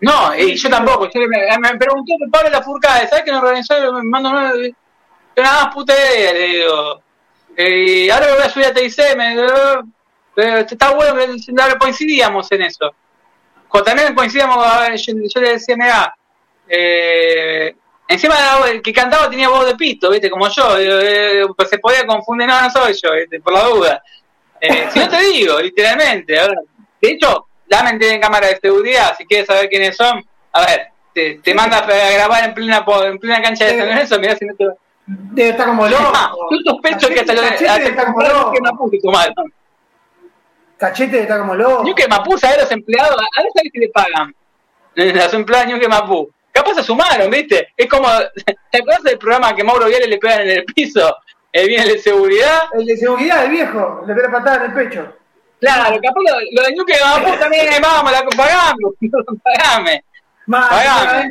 [0.00, 1.10] No, y yo tampoco.
[1.10, 3.74] Yo me, me preguntó Pablo La Furcada, ¿sabes quién organizó?
[3.92, 4.74] Me mando nueve.
[5.36, 7.02] Yo nada más puta idea, le digo.
[7.56, 9.34] Y ahora me voy a subir a TIC, me,
[10.60, 11.20] está bueno,
[11.60, 12.94] ahora coincidíamos en eso.
[13.84, 14.64] también coincidíamos,
[15.06, 16.14] yo, le decía, mira,
[16.68, 17.74] eh,
[18.08, 18.36] encima
[18.68, 20.30] el que cantaba tenía voz de pito, ¿viste?
[20.30, 23.10] Como yo, eh, pues se podía confundir, no, no soy yo,
[23.42, 24.02] por la duda.
[24.60, 26.34] Eh, si no te digo, literalmente.
[26.34, 31.40] de hecho, la en cámara de seguridad, si quieres saber quiénes son, a ver, te,
[31.42, 34.54] te manda a grabar en plena, en plena cancha de San Lorenzo, mirá si no
[34.54, 34.64] te...
[35.12, 36.12] Debe estar como loco.
[36.52, 38.52] Yo sospecho que hasta Cachete está como loco.
[38.52, 39.32] Que
[40.76, 41.84] Cachete está como loco.
[41.84, 43.16] Yo que Mapu, a los empleados?
[43.16, 44.34] A ver si le pagan.
[44.94, 46.30] Los empleados de que Mapu.
[46.52, 47.72] Capaz se sumaron, ¿viste?
[47.76, 48.08] Es como,
[48.70, 51.16] ¿te acuerdas del programa que Mauro Viale le pegan en el piso?
[51.52, 52.62] El bien de seguridad.
[52.72, 55.12] El de seguridad, el viejo, le pega patada en el pecho.
[55.60, 58.94] Claro, capaz lo, lo de Ñuque Mapu también, vamos, la pagamos,
[59.42, 60.04] pagame.
[60.46, 61.30] Pagame.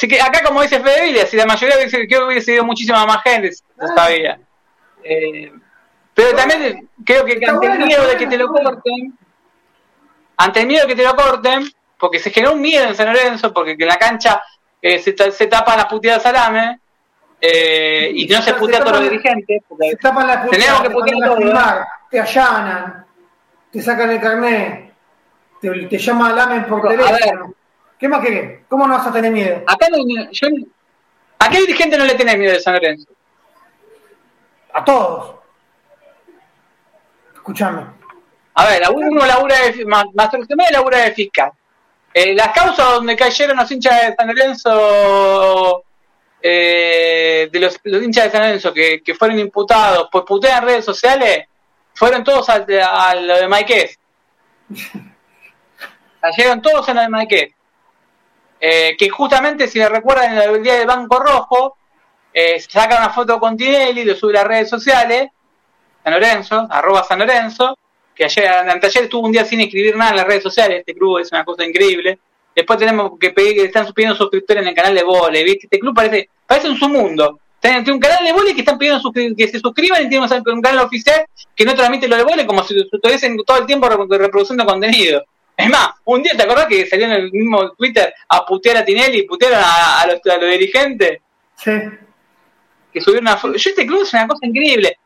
[0.00, 3.22] Así que acá, como dice Fede si la mayoría hubiese, que hubiese sido muchísima más
[3.22, 4.08] gente, no ah.
[5.04, 5.52] Eh,
[6.14, 9.18] pero también creo que ante el miedo de que te lo corten,
[10.38, 13.08] ante el miedo de que te lo corten, porque se generó un miedo en San
[13.12, 14.42] Lorenzo, porque en la cancha
[14.80, 16.80] eh, se, se tapan las puteadas salame,
[17.38, 19.62] eh, y no se putea a todos los dirigentes.
[19.78, 21.86] se tapan las puteadas, tenemos que putear a todos.
[22.10, 23.06] Te allanan,
[23.70, 24.94] te sacan el carnet,
[25.60, 27.54] te, te llama Lamen por teléfono.
[28.00, 28.60] ¿Qué más querés?
[28.66, 29.62] ¿Cómo no vas a tener miedo?
[29.66, 29.98] Acá no,
[30.32, 30.48] yo,
[31.38, 33.08] ¿A qué dirigente no le tiene miedo de San Lorenzo?
[34.72, 35.34] A todos.
[37.34, 37.84] Escuchame.
[38.54, 41.52] A ver, uno labura de, de labura de fiscal.
[42.12, 45.84] Eh, las causas donde cayeron los hinchas de San Lorenzo,
[46.42, 50.84] eh, de los, hinchas de San Lorenzo que, que fueron imputados por putear en redes
[50.84, 51.46] sociales,
[51.94, 53.98] fueron todos a, lo de Maiquez.
[56.20, 57.54] Cayeron todos en lo de Maiquez.
[58.60, 61.76] Eh, que justamente, si le recuerdan, en el día del Banco Rojo,
[62.32, 65.28] eh, saca una foto con Tinelli, lo sube a las redes sociales,
[66.04, 67.76] San Lorenzo, arroba San Lorenzo,
[68.14, 71.18] que ayer, anteayer estuvo un día sin escribir nada en las redes sociales, este club
[71.18, 72.18] es una cosa increíble.
[72.54, 75.66] Después tenemos que pedir que están pidiendo suscriptores en el canal de vole, ¿viste?
[75.66, 77.38] Este club parece, parece un submundo.
[77.60, 80.84] Tiene un canal de vole que están pidiendo que se suscriban y tiene un canal
[80.84, 81.24] oficial
[81.54, 85.22] que no transmite lo de vole como si estuviesen todo el tiempo reproduciendo contenido.
[85.60, 88.84] Es más, un día te acordás que salió en el mismo Twitter a putear a
[88.84, 91.20] Tinelli, putearon a, los, dirigentes.
[91.56, 91.72] Sí.
[92.92, 93.56] Que subieron una foto.
[93.56, 94.98] Yo este club es una cosa increíble.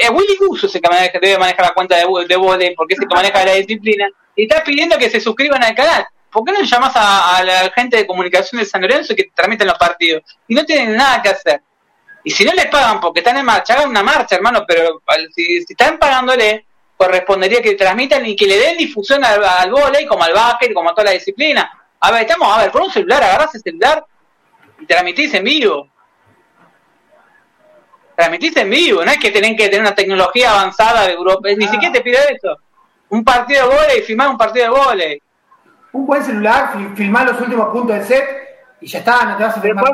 [0.00, 3.08] es Willy Buso ese que debe manejar la cuenta de, de volei, porque es el
[3.08, 6.06] que maneja la disciplina, y está pidiendo que se suscriban al canal.
[6.30, 9.78] ¿Por qué no llamas a, la gente de comunicación de San Lorenzo que transmiten los
[9.78, 10.22] partidos?
[10.46, 11.62] Y no tienen nada que hacer.
[12.22, 15.02] Y si no les pagan porque están en marcha, hagan una marcha, hermano, pero
[15.34, 16.66] si, están pagándole,
[16.98, 20.90] correspondería que transmitan y que le den difusión al, al volei, como al básquet, como
[20.90, 21.70] a toda la disciplina.
[22.00, 24.04] A ver, estamos, a ver, por un celular, agarras el celular
[24.80, 25.88] y transmitís en vivo
[28.18, 31.68] transmitís en vivo, no es que tienen que tener una tecnología avanzada de Europa, ni
[31.68, 32.56] siquiera te pide eso.
[33.10, 35.22] Un partido de volei, filmar un partido de volei.
[35.92, 38.26] Un buen celular, filmar los últimos puntos del set
[38.80, 39.84] y ya está, no te vas a filmar.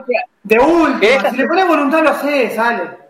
[0.43, 3.04] De última, si le pones voluntad lo haces, sale.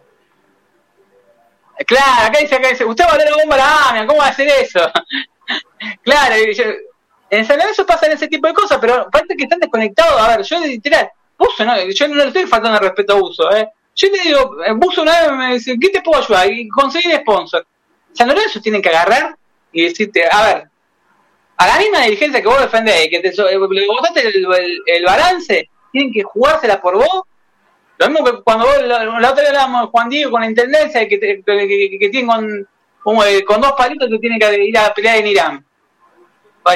[1.86, 4.48] Claro, acá dice, acá dice, usted va a la bomba la ¿cómo va a hacer
[4.48, 4.80] eso?
[6.02, 6.34] claro,
[7.30, 10.20] en San Lorenzo pasan ese tipo de cosas, pero parece que están desconectados.
[10.20, 13.50] A ver, yo literal, uso, no, yo no le estoy faltando el respeto a uso,
[13.56, 13.68] ¿eh?
[13.96, 16.50] Yo le digo, Buso una vez me dice, ¿qué te puedo ayudar?
[16.50, 17.66] Y conseguir sponsor.
[18.12, 19.36] San Lorenzo tienen que agarrar
[19.72, 20.68] y decirte, a ver,
[21.56, 26.12] a la misma dirigencia que vos defendés, que te eh, le votaste el, balance, tienen
[26.12, 27.22] que jugársela por vos.
[28.04, 31.18] Lo mismo que cuando vos, la, otra vez hablábamos Juan Diego con la intendencia, que,
[31.18, 35.26] que, que, tienen con, eh, con dos palitos que tienen que ir a pelear en
[35.26, 35.66] Irán.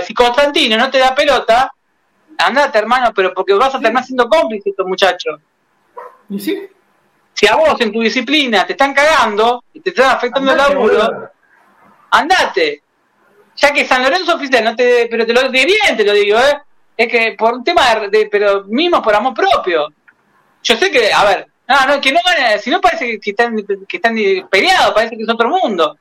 [0.04, 1.72] Si Constantino no te da pelota,
[2.38, 5.40] andate hermano, pero porque vas a terminar siendo cómplice estos muchachos.
[6.30, 6.68] ¿Y sí?
[7.38, 11.30] si a vos en tu disciplina te están cagando y te están afectando el laburo,
[12.10, 12.82] andate.
[13.54, 16.36] Ya que San Lorenzo oficial no te, pero te lo digo bien, te lo digo,
[16.36, 16.58] ¿eh?
[16.96, 19.86] Es que por un tema de, pero mismo por amor propio.
[20.62, 23.56] Yo sé que, a ver, no, no, que no van si no parece que están,
[23.86, 24.16] que están
[24.50, 25.96] peleados, parece que es otro mundo.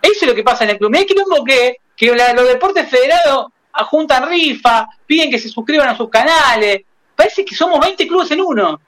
[0.00, 0.90] Eso es lo que pasa en el club.
[0.90, 3.46] Mira quilombo que, que los deportes federados
[3.84, 6.82] juntan rifa, piden que se suscriban a sus canales.
[7.14, 8.80] Parece que somos 20 clubes en uno.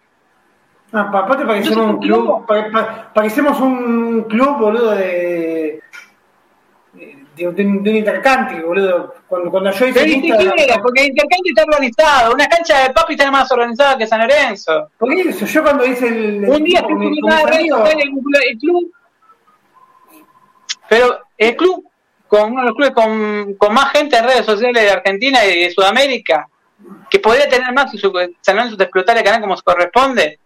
[0.92, 2.46] Ah, aparte parecemos un club,
[3.14, 5.80] parecemos un club, boludo, de,
[7.46, 9.14] de, un intercante, boludo.
[9.26, 13.30] Cuando, cuando yo hice lista, porque el intercante está organizado, una cancha de papi está
[13.30, 14.90] más organizada que San Lorenzo.
[14.98, 16.44] Por eso, yo cuando hice el...
[16.48, 18.92] Un día fui el club,
[20.88, 21.88] pero el club,
[22.26, 25.64] con uno de los clubes con, con más gente en redes sociales de Argentina y
[25.64, 26.48] de Sudamérica,
[27.08, 30.38] que podría tener más si San Lorenzo te explotara el canal como se corresponde,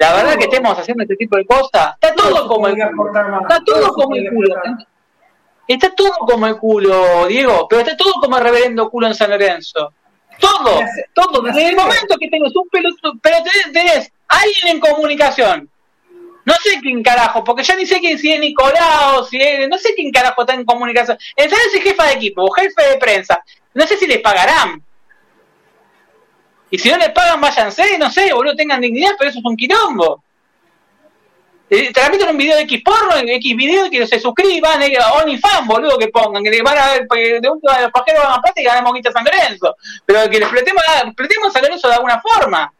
[0.00, 3.10] la verdad que estemos haciendo este tipo de cosas, está todo como el culo.
[3.42, 4.54] Está todo como el culo.
[5.68, 9.28] Está todo como el culo, Diego, pero está todo como el reverendo culo en San
[9.28, 9.92] Lorenzo.
[10.40, 10.80] Todo,
[11.12, 11.42] todo.
[11.42, 13.36] Desde el momento que tenés un pelotudo, pero
[13.74, 15.68] tenés, alguien en comunicación.
[16.46, 19.76] No sé quién carajo, porque ya ni sé quién si es Nicolau, si es, no
[19.76, 21.18] sé quién carajo está en comunicación.
[21.36, 23.44] En San es jefa de equipo jefe de prensa.
[23.74, 24.82] No sé si les pagarán.
[26.70, 29.56] Y si no les pagan, váyanse, no sé, boludo, tengan dignidad, pero eso es un
[29.56, 30.22] quilombo.
[31.72, 35.98] Eh, transmiten un video de X porno, X video, que se suscriban, eh, OnlyFans, boludo,
[35.98, 38.64] que pongan, que van a ver, de un de los pajeros van a plata y
[38.64, 39.76] ganamos guita San Lorenzo.
[40.04, 40.82] Pero que les pletemos,
[41.16, 42.72] pletemos San Lorenzo de alguna forma.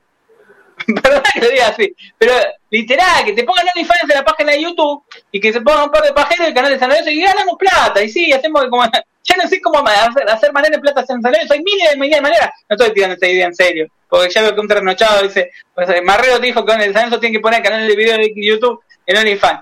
[1.02, 1.94] Perdón que lo diga así.
[2.18, 2.32] Pero
[2.70, 5.90] literal, que te pongan OnlyFans en la página de YouTube y que se pongan un
[5.90, 8.02] par de pajeros del canal de San Lorenzo y ganamos plata.
[8.02, 8.82] Y sí, hacemos como
[9.22, 11.54] ya no sé cómo hacer, hacer manera de plata en San Lorenzo.
[11.54, 12.50] Hay miles de maneras.
[12.68, 13.86] No estoy tirando esta idea en serio.
[14.08, 17.20] Porque ya veo que un trasnochado dice, pues, eh, Marrero dijo que el San Lorenzo
[17.20, 19.60] tiene que poner canal de video de YouTube en OnlyFans.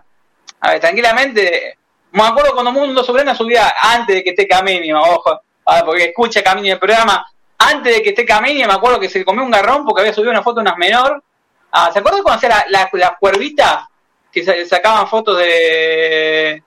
[0.61, 1.79] A ver, tranquilamente,
[2.13, 5.41] me acuerdo cuando Mundo Soberano subía antes de que esté Caminio, ojo,
[5.85, 7.25] porque escucha Caminio el programa,
[7.59, 10.31] antes de que esté Caminio, me acuerdo que se comió un garrón porque había subido
[10.31, 11.23] una foto de unas menor.
[11.71, 13.85] Ah, ¿Se acuerdan cuando hacía las la, cuervitas
[14.33, 16.63] que sacaban fotos de,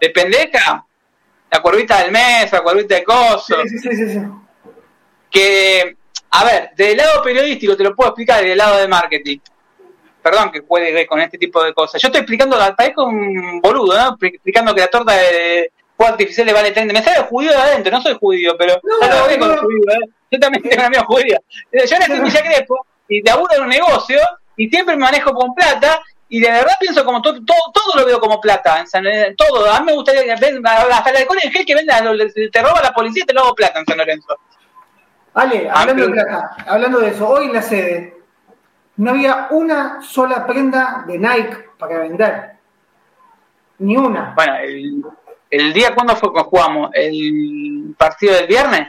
[0.00, 0.86] de pendeja?
[1.50, 3.56] La cuervita del mes, la cuervita de coso.
[3.62, 4.20] Sí, sí, sí, sí,
[5.30, 5.96] Que,
[6.30, 9.38] a ver, del lado periodístico te lo puedo explicar, y del lado de marketing.
[10.22, 12.02] Perdón que puede ver con este tipo de cosas.
[12.02, 14.16] Yo estoy explicando, parezco un boludo, ¿no?
[14.20, 16.92] Explicando que la torta de fuego artificial le vale 30.
[16.92, 20.08] Me sale judío de adentro, no soy judío, pero no, no, no, judío, ¿eh?
[20.30, 21.38] Yo también tengo un amigo judío.
[21.72, 24.18] Yo nací en Villa Crespo y de de un negocio
[24.56, 28.06] y siempre me manejo con plata y de verdad pienso como todo, todo, todo lo
[28.06, 29.04] veo como plata, en San,
[29.36, 32.02] todo, a mí me gustaría ver hasta el alcohol en gel que venda,
[32.52, 34.36] te roba la policía y te lo hago plata en San Lorenzo.
[35.34, 38.16] Ale, ah, hablando de plata, hablando de eso, hoy en la sede
[38.96, 42.52] no había una sola prenda de Nike para vender.
[43.78, 44.32] Ni una.
[44.34, 45.04] Bueno, el,
[45.50, 48.88] el día cuando fue que jugamos, el partido del viernes,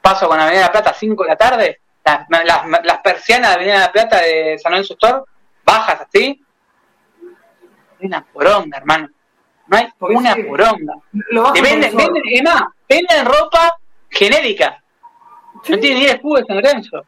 [0.00, 3.54] paso con Avenida de la Plata 5 de la tarde, las, las, las persianas de
[3.54, 5.22] Avenida de la Plata de San Lorenzo Store,
[5.64, 6.42] bajas así,
[8.00, 9.08] una poronga, hermano.
[9.66, 10.94] No hay una poronga.
[11.54, 13.72] Te venden, venden, es más, venden ropa
[14.08, 14.82] genérica.
[15.68, 17.04] No tiene ni de escudo de San Lorenzo.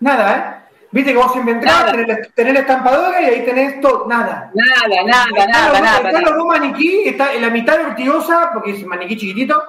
[0.00, 0.66] Nada, ¿eh?
[0.92, 4.50] Viste que vos siempre entrás, tenés, tenés, la estampadora y ahí tenés todo, nada.
[4.54, 6.08] Nada, nada, nada, nada.
[6.08, 9.62] Están los dos maniquí, está en la mitad vertigosa, porque es un maniquí chiquitito,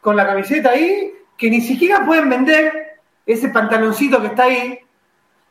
[0.00, 4.78] con la camiseta ahí, que ni siquiera pueden vender ese pantaloncito que está ahí,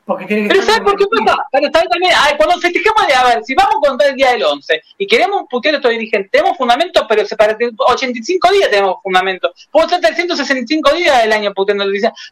[0.06, 1.38] porque tiene que Pero ¿sabes por qué pasa?
[1.52, 4.32] Pero está también, ay, cuando festejamos de, a ver, si vamos a contar el día
[4.32, 7.58] del 11 y queremos putear a estos dirigentes, tenemos fundamentos, pero se para
[7.88, 9.68] 85 días tenemos fundamentos.
[9.72, 11.86] Puedo estar 365 días del año puteando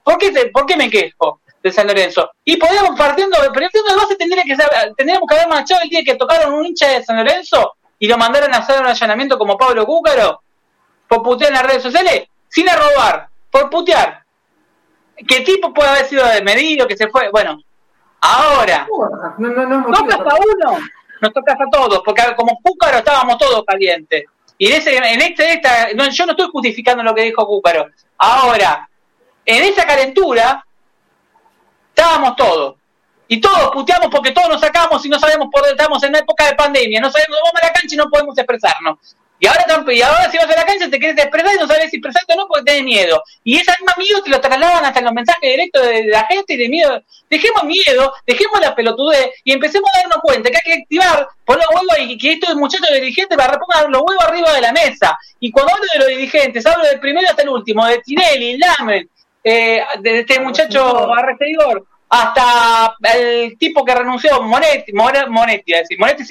[0.04, 1.40] ¿Por qué, ¿Por qué me quejo?
[1.64, 2.30] de San Lorenzo.
[2.44, 4.56] Y podríamos partiendo, partiendo de base tendría que
[4.98, 8.18] tendríamos que haber marchado el día que tocaron un hincha de San Lorenzo y lo
[8.18, 10.42] mandaron a hacer un allanamiento como Pablo Cúcaro,
[11.08, 14.23] por putear en las redes sociales, sin robar, por putear.
[15.16, 17.30] ¿Qué tipo puede haber sido de medido que se fue?
[17.30, 17.62] Bueno,
[18.22, 18.88] ahora,
[19.38, 20.80] no, no, no, tocas a uno,
[21.22, 24.26] nos tocas a todos, porque como Cúcaro estábamos todos calientes.
[24.58, 27.88] Y en, ese, en este, esta, yo no estoy justificando lo que dijo Cúcaro.
[28.18, 28.90] Ahora,
[29.46, 30.66] en esa calentura,
[31.90, 32.76] estábamos todos.
[33.28, 36.20] Y todos puteamos porque todos nos sacamos y no sabemos por dónde estamos en una
[36.20, 37.02] época de pandemia.
[37.02, 39.16] No sabemos, vamos a la cancha y no podemos expresarnos.
[39.44, 41.90] Y ahora, y ahora si vas a la cancha te quieres expresar y no sabes
[41.90, 43.22] si expresarte o no porque tenés miedo.
[43.44, 46.58] Y ese mismo miedo te lo trasladan hasta los mensajes directos de la gente y
[46.58, 47.04] de miedo.
[47.30, 51.58] Dejemos miedo, dejemos la pelotudez y empecemos a darnos cuenta que hay que activar, por
[51.58, 55.20] los huevos y que estos muchachos dirigentes para repongan los huevos arriba de la mesa.
[55.42, 59.10] Y cuando hablo de los dirigentes, hablo del primero hasta el último, de Tinelli, Lamen,
[59.44, 66.24] eh, de este muchacho Arrestedor, hasta el tipo que renunció, Monetti, Monetti, decir, Monetti,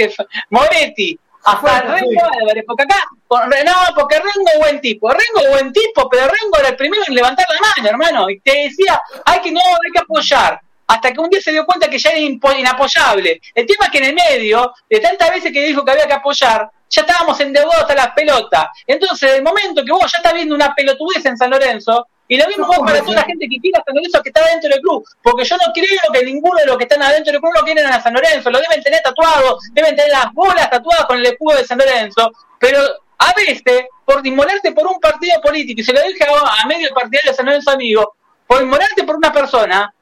[0.48, 5.73] Moretti, hasta Rengo Álvarez, porque acá, no, porque Rengo es buen tipo, Rengo es buen
[5.73, 9.40] tipo, pero Rengo era el primero en levantar la mano, hermano, y te decía, hay
[9.40, 12.19] que no, hay que apoyar, hasta que un día se dio cuenta que ya era
[12.19, 13.40] inapoyable.
[13.55, 16.12] El tema es que en el medio, de tantas veces que dijo que había que
[16.12, 18.66] apoyar, ya estábamos endeudados hasta las pelotas.
[18.86, 22.46] Entonces, el momento que vos ya estás viendo una pelotudez en San Lorenzo, y lo
[22.46, 25.44] mismo para toda la gente que quiera San Lorenzo que está dentro del club, porque
[25.44, 28.02] yo no creo que ninguno de los que están adentro del club lo quieren a
[28.02, 31.66] San Lorenzo, lo deben tener tatuado, deben tener las bolas tatuadas con el escudo de
[31.66, 32.78] San Lorenzo, pero
[33.18, 37.32] a veces, por inmolarte por un partido político, y se lo dije a, medio partidario
[37.32, 39.92] de San Lorenzo amigo, por inmolarte por una persona,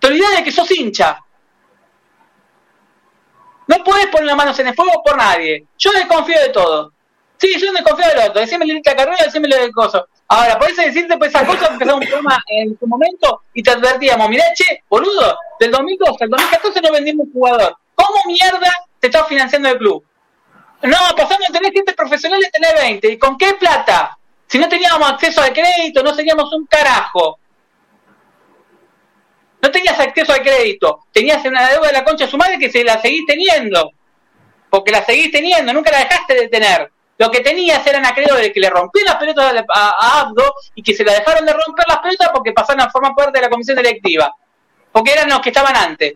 [0.00, 1.20] te olvidas de que sos hincha.
[3.68, 5.64] No puedes poner las manos en el fuego por nadie.
[5.78, 6.92] Yo desconfío de todo.
[7.36, 8.40] Sí, yo desconfío del otro.
[8.40, 10.08] Decime la carrera, decime lo del coso.
[10.30, 14.28] Ahora, podés decirte pues esa cosa porque un programa en su momento y te advertíamos,
[14.28, 17.76] mirá, che, boludo, del 2012 al 2014 no vendimos un jugador.
[17.94, 20.04] ¿Cómo mierda te estás financiando el club?
[20.82, 23.12] No, pasando de tener gente profesional a tener 20.
[23.12, 24.18] ¿Y con qué plata?
[24.46, 27.38] Si no teníamos acceso al crédito, no teníamos un carajo.
[29.62, 31.06] No tenías acceso al crédito.
[31.10, 33.92] Tenías una deuda de la concha de su madre que se la seguís teniendo.
[34.70, 36.92] Porque la seguís teniendo, nunca la dejaste de tener.
[37.18, 41.04] Lo que tenías eran acreedores que le rompían las pelotas a, Abdo y que se
[41.04, 44.32] la dejaron de romper las pelotas porque pasaron a formar parte de la comisión directiva.
[44.92, 46.14] Porque eran los que estaban antes.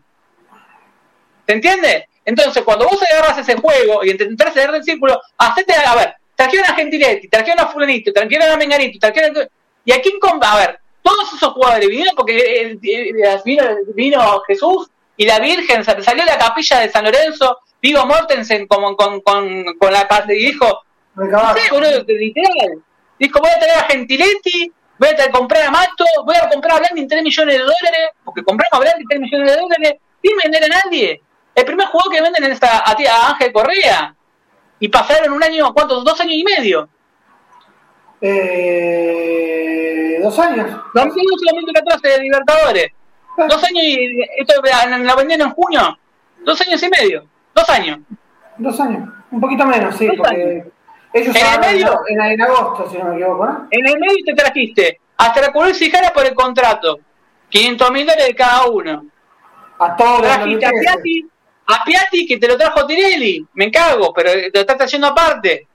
[1.44, 2.08] ¿Se entiende?
[2.24, 6.66] Entonces, cuando vos agarras ese juego y intentás cerrar el círculo, hacete, a ver, trajeron
[6.66, 9.48] a Gentiletti, trajeron a Fulanito, trajeron a Menganito, trajeron a...
[9.84, 12.78] ¿Y a quién A ver, todos esos jugadores vinieron porque
[13.44, 18.94] vino, vino Jesús y la Virgen, salió la capilla de San Lorenzo, Vigo Mortensen con,
[18.94, 22.82] con, con la paz y dijo, Sí, boludo, literal.
[23.18, 26.78] Dijo, voy a traer a Gentiletti, voy a comprar a Mato, voy a comprar a
[26.80, 30.64] Blandi 3 millones de dólares, porque compramos a Blandi 3 millones de dólares, sin vender
[30.64, 31.22] a nadie.
[31.54, 34.14] El primer jugador que venden es a, a, Ángel Correa.
[34.80, 36.02] Y pasaron un año, ¿cuántos?
[36.04, 36.88] Dos años y medio.
[38.20, 40.70] Eh, dos años.
[40.94, 42.88] Dos años solamente atrás de Libertadores.
[43.38, 43.46] Ah.
[43.48, 45.98] Dos años y esto la vendieron en junio.
[46.44, 47.24] Dos años y medio.
[47.54, 47.98] Dos años.
[48.56, 49.08] Dos años.
[49.30, 50.71] Un poquito menos, sí, porque
[51.12, 55.40] en el medio, en, agosto, si no me equivoco, En el medio te trajiste hasta
[55.40, 56.98] la y Sijara por el contrato.
[57.48, 59.04] 500 mil dólares de cada uno.
[59.78, 61.26] A todos Trajiste a Piatti,
[61.66, 63.46] a Piatti que te lo trajo Tirelli.
[63.54, 65.66] Me cago, pero te lo estás trayendo aparte.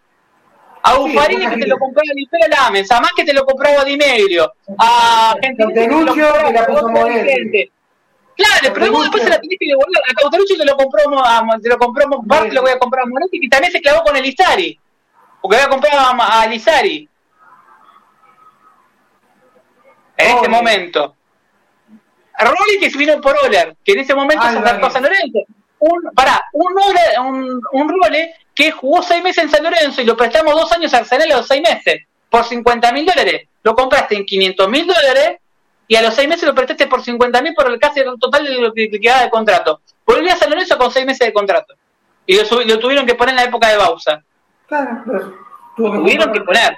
[0.84, 3.98] A Buffarini que te lo compraba Lipera Lames, a más que te lo compraba Di
[3.98, 6.88] Meglio, a gente que la puso
[8.38, 10.02] Claro, pero luego después se la tenés que devolver.
[10.10, 11.02] A Cauterucci te lo compró,
[11.62, 14.16] te lo compró, parte lo voy a comprar a Moretti, y también se clavó con
[14.16, 14.80] el Istari
[15.42, 17.10] porque voy a comprar a, a Lizari.
[20.18, 21.16] En este momento.
[22.40, 25.40] Rolly que vino por Oler, que en ese momento se acercó a San Lorenzo.
[25.80, 26.74] Un, pará, un,
[27.20, 30.94] un, un Role que jugó seis meses en San Lorenzo y lo prestamos dos años
[30.94, 33.48] a Arsenal a los seis meses, por 50 mil dólares.
[33.64, 35.40] Lo compraste en 500 mil dólares
[35.88, 38.46] y a los seis meses lo prestaste por 50 mil por el casi el total
[38.46, 39.82] de lo que quedaba de contrato.
[40.06, 41.76] Volvió a San Lorenzo con seis meses de contrato.
[42.26, 44.24] Y lo, lo tuvieron que poner en la época de Bausa.
[44.68, 45.04] Claro,
[45.78, 46.78] lo tuvieron que poner.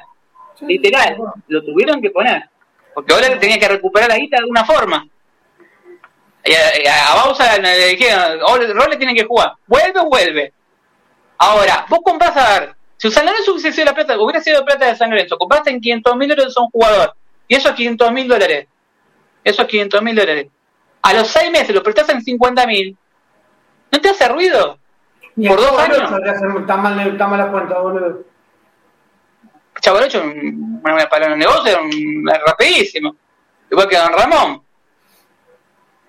[0.61, 1.17] Literal,
[1.47, 2.49] lo tuvieron que poner.
[2.93, 5.07] Porque ahora tenía que recuperar la guita de alguna forma.
[6.45, 9.53] a, Bausa le dijeron, Robles tiene que jugar.
[9.65, 10.53] Vuelve o vuelve.
[11.37, 14.87] Ahora, vos compras a ver, si San Lorenzo hubiese sido la plata, hubiera sido plata
[14.87, 17.13] de San Lorenzo, compraste en 500 mil dólares a un jugador,
[17.47, 18.67] y esos 500 mil dólares,
[19.45, 20.47] esos 500 mil dólares,
[21.01, 22.97] a los seis meses lo prestás en 50 mil,
[23.89, 24.78] ¿no te hace ruido?
[25.47, 26.11] Por dos años.
[26.59, 28.23] Está mal, está mal cuenta, boludo.
[29.79, 30.21] Chavalocho,
[31.09, 31.79] para los negocios,
[32.45, 33.15] rapidísimo.
[33.71, 34.61] Igual que Don Ramón.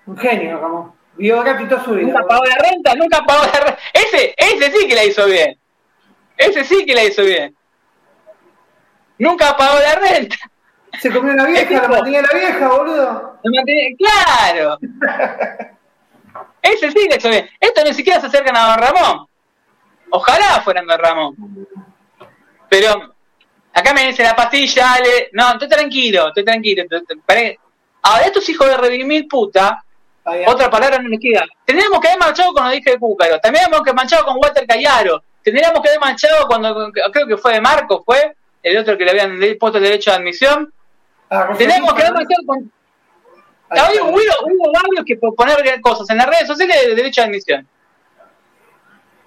[0.07, 0.91] Un genio, Ramón.
[1.15, 2.07] Vio toda su vida.
[2.07, 3.77] Nunca pagó la renta, nunca pagó la renta.
[3.93, 5.57] Ese, ese sí que la hizo bien.
[6.37, 7.55] Ese sí que la hizo bien.
[9.19, 10.35] Nunca pagó la renta.
[10.99, 13.39] Se comió la vieja, la mantenía la vieja, boludo.
[13.97, 14.77] Claro.
[16.61, 17.49] Ese sí que hizo bien.
[17.59, 19.27] Esto ni siquiera se acercan a Don Ramón.
[20.11, 21.35] Ojalá fueran Don Ramón.
[22.69, 23.15] Pero
[23.73, 25.29] acá me dice la pastilla, Ale.
[25.33, 26.83] No, estoy tranquilo, estoy tranquilo.
[28.03, 29.83] Ahora, estos hijos de redimir puta
[30.47, 31.45] otra palabra no me queda.
[31.65, 33.39] Tendríamos que haber marchado con lo dije de Cúcaro.
[33.39, 35.23] Tendríamos que haber marchado con Walter Cayaro.
[35.43, 39.11] Tendríamos que haber marchado cuando, creo que fue de Marco, fue el otro que le
[39.11, 40.71] habían puesto el derecho de admisión.
[41.29, 42.71] Ah, Tendríamos que haber marchado con.
[43.71, 47.67] Hubo, hubo, varios que poner cosas en las redes sociales de derecho de admisión.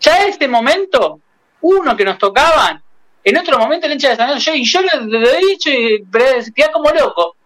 [0.00, 1.20] Ya en este momento,
[1.62, 2.82] uno que nos tocaban,
[3.22, 6.04] en otro momento el hincha de San Luis, yo, y yo lo, he dicho y
[6.54, 7.36] queda como loco.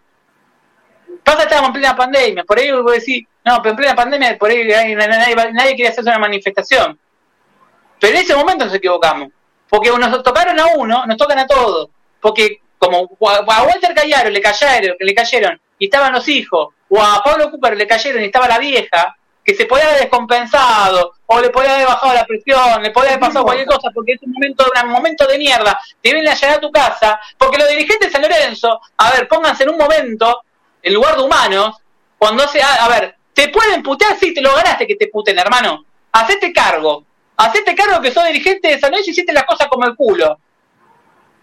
[1.22, 4.36] Pasa estábamos en plena pandemia, por ahí voy a decir, no, pero en plena pandemia,
[4.36, 6.98] por ahí nadie, nadie, quería hacerse una manifestación.
[8.00, 9.28] Pero en ese momento nos equivocamos.
[9.68, 11.90] Porque nos tocaron a uno, nos tocan a todos.
[12.20, 17.22] Porque como a Walter Callaro le cayeron, le cayeron y estaban los hijos, o a
[17.22, 21.50] Pablo Cooper le cayeron y estaba la vieja, que se podía haber descompensado, o le
[21.50, 24.66] podía haber bajado la presión, le podía haber pasado cualquier cosa, porque es un momento,
[24.84, 28.12] un momento de mierda, te vienen a llegar a tu casa, porque los dirigentes de
[28.12, 30.42] San Lorenzo, a ver, pónganse en un momento,
[30.82, 31.76] en lugar de humanos,
[32.18, 34.18] cuando hace, a ver, ¿Te pueden putear?
[34.18, 35.84] Sí, te lo ganaste que te puten, hermano.
[36.10, 37.04] Hacete cargo.
[37.36, 40.36] Hacete cargo que sos dirigente de San Luis y hiciste las cosas como el culo.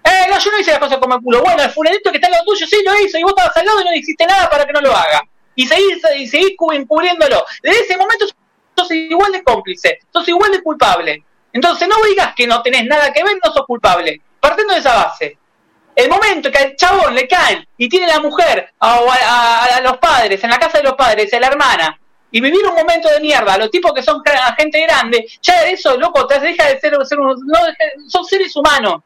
[0.04, 1.42] Eh, no, yo no hice las cosas como el culo.
[1.42, 3.66] Bueno, el fulanito que está al lado tuyo sí lo hizo y vos estabas al
[3.66, 5.24] lado y no hiciste nada para que no lo haga.
[5.56, 7.46] Y seguís, y seguís encubriéndolo.
[7.62, 8.26] Desde ese momento
[8.76, 11.24] sos igual de cómplice, sos igual de culpable.
[11.54, 14.22] Entonces no digas que no tenés nada que ver, no sos culpable.
[14.40, 15.38] Partiendo de esa base.
[15.96, 20.50] El momento que al chabón le caen y tiene la mujer a, los padres, en
[20.50, 21.98] la casa de los padres, a la hermana,
[22.30, 24.22] y vivir un momento de mierda, los tipos que son
[24.58, 27.34] gente grande, ya eso, loco, te deja de ser, ser no,
[28.10, 29.02] son seres humanos.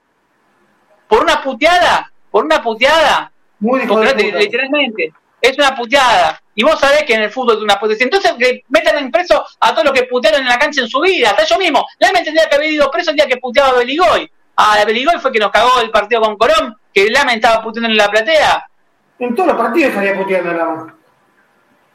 [1.08, 6.42] Por una puteada, por una puteada, Muy literalmente, es una puteada.
[6.56, 8.04] Y vos sabés que en el fútbol es una puteada.
[8.04, 11.00] Entonces que metan en preso a todos los que putearon en la cancha en su
[11.00, 11.86] vida, hasta yo mismo.
[12.00, 14.30] La me tendría que haber ido preso el día que puteaba a Beligoy.
[14.56, 17.90] A la Beligoy fue que nos cagó el partido con Corón, que Lame estaba puteando
[17.90, 18.66] en la platea.
[19.20, 20.94] En todos los partidos salía puteando Lame.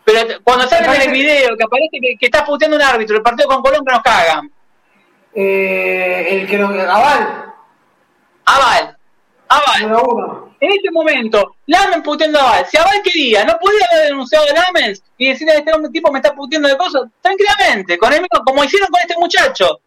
[0.04, 3.22] Pero cuando sale en el video que aparece que, que está puteando un árbitro, el
[3.22, 4.50] partido con Colón que nos cagan.
[5.34, 6.70] Eh, el que nos.
[6.70, 7.52] Aval.
[8.44, 8.96] Aval.
[9.48, 10.43] Aval.
[10.60, 12.66] En este momento, Lamen puteando a Aval.
[12.66, 16.18] Si Aval quería, no podía haber denunciado a Lamen y decirle a este tipo me
[16.18, 19.80] está puteando de cosas, tranquilamente, con el, como hicieron con este muchacho.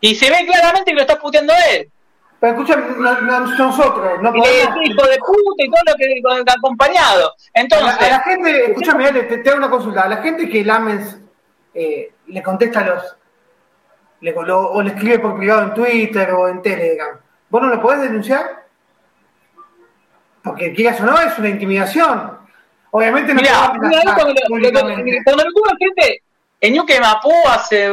[0.00, 1.90] Y se ve claramente que lo está puteando él.
[2.40, 4.76] Pero escucha, nosotros no podemos...
[4.82, 7.34] hijo de puta y todo lo que ha acompañado.
[7.52, 8.00] Entonces...
[8.00, 10.02] A la, gente, escúchame, te, te, hago una consulta.
[10.02, 11.18] A la gente que Lamens
[11.74, 13.16] eh, le contesta a los...
[14.22, 17.18] Le, o le escribe por privado en Twitter o en Telegram,
[17.48, 18.59] ¿vos no lo podés denunciar?
[20.42, 22.38] Porque quieras o no, es una intimidación.
[22.92, 23.96] Obviamente no Mirá, cuando,
[25.24, 26.22] cuando lo tuvo gente
[26.60, 27.88] en Ñuque Mapú hace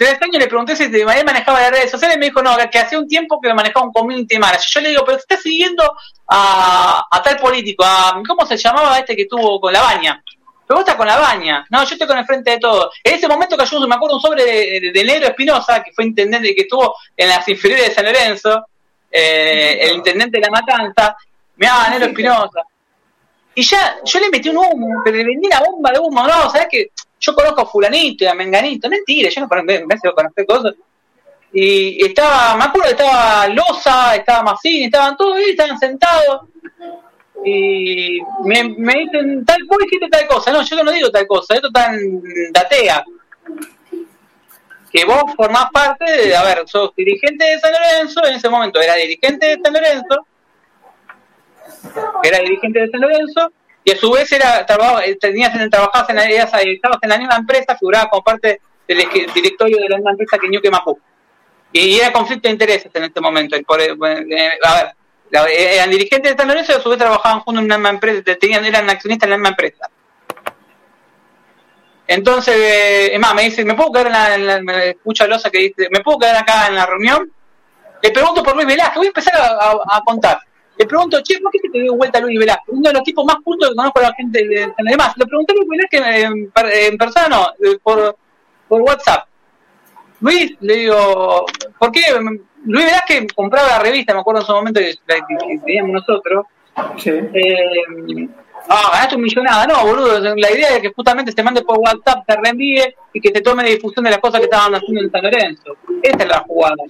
[0.00, 2.56] tres años le pregunté si de manera manejaba las redes sociales y me dijo, no,
[2.70, 4.64] que hacía un tiempo que manejaba un community manager.
[4.66, 5.84] Yo le digo, pero estás siguiendo
[6.26, 10.22] a, tal político, a, ¿cómo se llamaba este que estuvo con la baña?
[10.66, 11.66] Pero vos estás con la baña.
[11.68, 12.90] No, yo estoy con el frente de todo.
[13.04, 16.62] En ese momento cayó, me acuerdo, un sobre de, Negro Espinosa, que fue intendente que
[16.62, 18.66] estuvo en las inferiores de San Lorenzo,
[19.10, 21.14] eh, el intendente de la matanza,
[21.60, 22.62] me daba Negro Espinosa.
[23.54, 26.50] Y ya, yo le metí un humo, pero le vendí la bomba de humo, no,
[26.50, 26.90] ¿sabes qué?
[27.20, 30.74] yo conozco a fulanito y a menganito, mentira, yo no conozco, conocer cosas.
[31.52, 36.48] Y estaba, me acuerdo que estaba Loza, estaba Massini, estaban todos ahí, estaban sentados.
[37.44, 40.52] Y me, me dicen, tal, vos dijiste tal cosa.
[40.52, 43.04] No, yo no digo tal cosa, esto en datea.
[44.90, 48.80] Que vos formás parte de, a ver, sos dirigente de San Lorenzo, en ese momento
[48.80, 50.26] era dirigente de San Lorenzo,
[52.22, 53.52] era dirigente de San Lorenzo,
[53.84, 54.66] y a su vez era
[55.04, 59.78] eh, tenías trabajabas en la, estabas en la misma empresa, figuraba como parte del directorio
[59.78, 60.98] de la misma empresa que Ñuque Mapu.
[61.72, 63.56] Y era conflicto de intereses en este momento.
[63.56, 63.64] Eh,
[64.30, 64.94] eh, a ver,
[65.56, 68.22] eran dirigentes de San Lorenzo y a su vez trabajaban juntos en una misma empresa,
[68.38, 69.88] tenían, eran accionistas en la misma empresa.
[72.06, 75.88] Entonces, eh, es más, me dice, ¿me puedo quedar en la, escucha Loza que dice,
[75.92, 77.30] ¿me puedo quedar acá en la reunión?
[78.02, 80.40] Le pregunto por Luis Velázquez, voy a empezar a- a contar.
[80.80, 82.74] Le pregunto, che, ¿por qué se te dio vuelta Luis Velázquez?
[82.74, 85.12] Uno de los tipos más cultos que conozco a la gente de, de demás.
[85.14, 88.16] Le pregunté a Luis Velázquez en, en persona, no, eh, por,
[88.66, 89.26] por WhatsApp.
[90.20, 91.44] Luis, le digo,
[91.78, 92.00] ¿por qué?
[92.64, 94.96] Luis Velázquez compraba la revista, me acuerdo en su momento que,
[95.66, 96.46] teníamos nosotros.
[96.96, 97.10] Sí.
[97.10, 98.28] Eh,
[98.70, 99.66] ah, ganaste un millonada.
[99.66, 100.34] No, boludo.
[100.34, 103.64] La idea es que justamente se mande por WhatsApp, te reenvíe y que te tome
[103.64, 105.76] difusión de las cosas que estaban haciendo en San Lorenzo.
[106.02, 106.84] Esa es la jugada.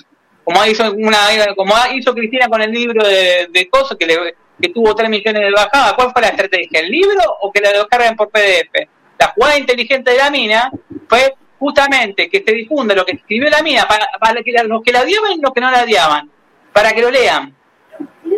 [0.44, 1.18] Como hizo, una,
[1.56, 5.42] como hizo Cristina con el libro de, de cosas que, le, que tuvo 3 millones
[5.42, 5.92] de bajadas.
[5.94, 6.80] ¿Cuál fue la estrategia?
[6.80, 8.88] ¿El libro o que la descarguen por PDF?
[9.18, 10.70] La jugada inteligente de la mina
[11.08, 14.82] fue justamente que se difunda lo que escribió la mina para, para que la- los
[14.82, 16.30] que la odiaban y los que no la odiaban.
[16.72, 17.54] Para que lo lean.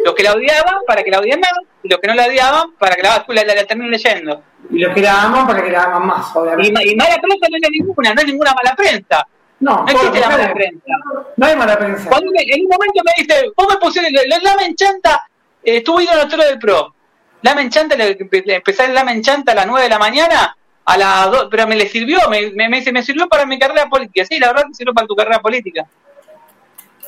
[0.04, 1.52] Los que la odiaban para que la odien más
[1.84, 4.42] y los que no la odiaban para que la, la, la, terminen leyendo.
[4.70, 6.72] Y los que la aman para que la aman más, Y, obviamente.
[6.72, 9.26] ma- y mala prensa no es ninguna, no es ninguna mala prensa.
[9.62, 10.84] No, No existe la mala prensa.
[11.36, 12.09] No hay mala prensa.
[12.10, 15.22] Cuando me- en un momento me dice, vos me pusiste, la, la menchanta,
[15.62, 16.94] eh, estuve ido al del pro.
[17.43, 21.30] La menchanta, le, le empecé la menchanta a las 9 de la mañana, a las
[21.30, 24.24] 2, pero me le sirvió, me, me, me dice, me sirvió para mi carrera política.
[24.26, 25.84] Sí, la verdad que sirvió para tu carrera política.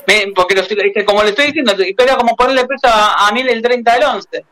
[0.07, 3.49] Me- porque lo, estoy- como le estoy diciendo, pero como ponerle preso a, a mil
[3.49, 4.45] el 30 del 11.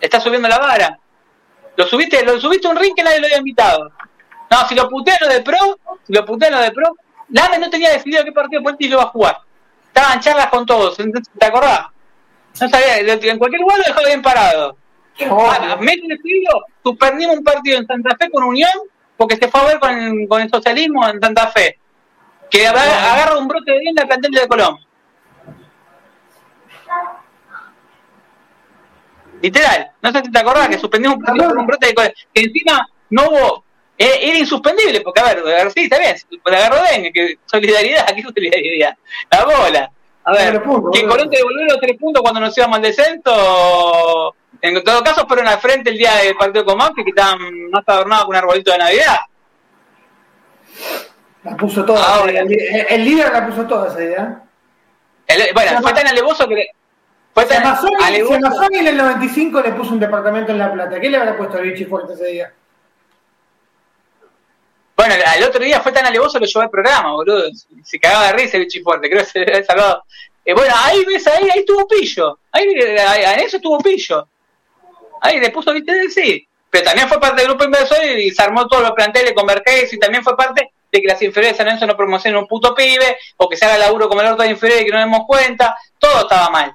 [0.00, 0.98] Está subiendo la vara.
[1.76, 3.92] Lo subiste, lo subiste a un ring que nadie lo había invitado.
[4.50, 5.58] No, si lo putean lo de pro,
[6.04, 6.92] si lo putean lo de pro,
[7.30, 9.38] Lame no tenía decidido qué partido político iba a jugar.
[9.86, 11.86] Estaban charlas con todos, ¿te acordás?
[12.60, 14.76] No sabía, en cualquier lugar lo dejó bien parado.
[15.28, 18.70] Ah, Meses seguido, suspendimos un partido en Santa Fe con Unión
[19.16, 21.78] porque se fue a ver con, con el socialismo en Santa Fe.
[22.50, 24.78] Que agarra, agarra un brote de bien la plantel de Colón.
[29.42, 32.12] Literal, no sé si te acordás que suspendimos un partido por un brote de Colón.
[32.32, 33.64] Que encima no hubo.
[34.00, 36.16] Eh, Era insuspendible, porque a ver, sí, está bien,
[36.46, 38.96] agarró dengue, que solidaridad, ¿qué solidaridad?
[39.30, 39.90] La bola.
[40.24, 41.06] A ver, Pero punto, que.
[41.06, 44.34] Colón te devolvió los tres puntos cuando nos íbamos al descenso.
[44.62, 47.38] En todo caso, fueron al frente el día del partido con Macri, que estaban
[47.70, 49.16] más adornados con un arbolito de Navidad.
[51.42, 52.04] La puso toda.
[52.16, 52.32] Ahora.
[52.40, 52.52] el,
[52.88, 54.42] el líder la puso toda esa idea.
[55.26, 56.66] El- bueno, fue tan alevoso que.
[57.32, 58.62] Fue tan Samazoni alevoso.
[58.72, 61.00] En el 95 le puso un departamento en La Plata.
[61.00, 62.52] ¿Qué le habrá puesto a Vichy Fuerte ese día?
[65.00, 67.44] Bueno, al otro día fue tan alevoso lo llevó al programa, boludo.
[67.82, 70.04] Se cagaba de risa el bicho fuerte, creo que se había salvado.
[70.44, 72.38] Eh, bueno, ahí ves, ahí, ahí tuvo pillo.
[72.52, 72.66] Ahí,
[72.98, 74.28] ahí- en eso tuvo pillo.
[75.22, 76.46] Ahí le puso, viste, sí.
[76.68, 79.98] Pero también fue parte del grupo inversor y se armó todos los planteles con y
[79.98, 83.16] también fue parte de que las inferiores de San Lorenzo no promocionen un puto pibe
[83.38, 85.76] o que se haga laburo como el orto de inferiores y que no demos cuenta.
[85.98, 86.74] Todo estaba mal.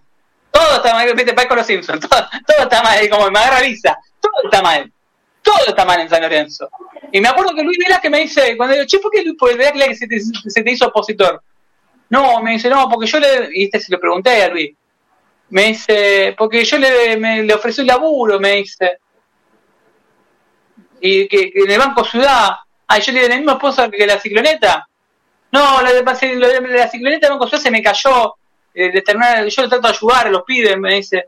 [0.49, 1.13] Todo estaba mal.
[1.13, 1.99] Viste, país con los Simpsons.
[2.09, 3.03] Todo, todo está mal.
[3.05, 3.95] Y como me agarra risa.
[4.19, 4.91] Todo está mal.
[5.45, 6.67] Todo está mal en San Lorenzo.
[7.11, 9.99] Y me acuerdo que Luis Velázquez me dice, cuando digo, che, ¿por qué Luis Velázquez
[9.99, 11.43] se te, se te hizo opositor?
[12.09, 14.75] No, me dice, no, porque yo le, y este se lo pregunté a Luis.
[15.49, 18.97] Me dice, porque yo le, le ofrecí un laburo, me dice.
[20.99, 22.55] Y que, en el Banco Ciudad,
[22.87, 24.87] ah, yo le di el mismo esposo que la cicloneta.
[25.51, 28.33] No, la, de, de la cicloneta de Banco Ciudad se me cayó.
[28.73, 29.03] Eh, de
[29.49, 31.27] yo le trato de ayudar a los pibes, me dice.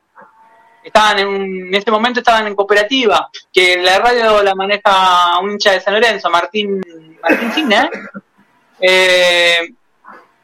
[0.88, 5.73] Estaban en, en ese momento estaban en cooperativa, que la radio la maneja un hincha
[5.73, 6.81] de San Lorenzo, Martín,
[7.22, 7.89] Martín Signa,
[8.80, 9.69] eh,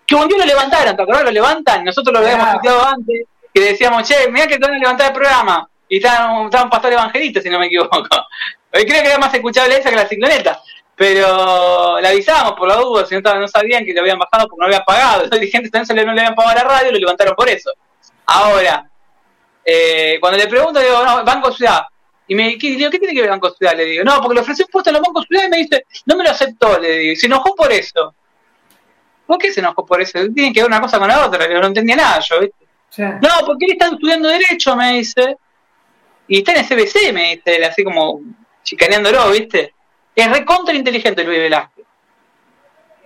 [0.05, 1.23] que un día lo levantaron, ¿te acordás?
[1.23, 2.59] Lo levantan, nosotros lo habíamos Claro.
[2.59, 3.21] tuiteado antes,
[3.53, 6.93] que decíamos, che, mirá que te van a levantar el programa, y estaban, estaban pastor
[6.93, 7.93] evangelista, si no me equivoco.
[8.73, 10.59] Hoy creo que era más escuchable esa que la cicloneta,
[10.95, 14.59] pero la avisábamos por la duda, si no, no sabían que lo habían bajado porque
[14.61, 16.93] no lo habían pagado, los dirigentes también no le habían pagado a la radio y
[16.93, 17.71] lo levantaron por eso.
[18.25, 18.89] Ahora,
[19.65, 21.83] eh, cuando le pregunto, digo, no, Banco Ciudad.
[22.27, 23.75] Y me ¿qué, digo, ¿qué tiene que ver Banco Ciudad?
[23.75, 25.85] Le digo, no, porque le ofrecí un puesto en los Bancos Ciudad y me dice,
[26.05, 28.13] no me lo aceptó, le digo, y se enojó por eso.
[29.25, 30.19] ¿Por qué se enojó por eso?
[30.33, 32.65] Tienen que ver una cosa con la otra, yo no entendía nada yo, ¿viste?
[32.89, 33.03] Sí.
[33.03, 35.37] No, porque él está estudiando Derecho, me dice.
[36.27, 38.21] Y está en CBC, me dice, él, así como
[38.63, 39.73] chicaneándolo, ¿viste?
[40.15, 41.85] Es re contra inteligente Luis Velázquez.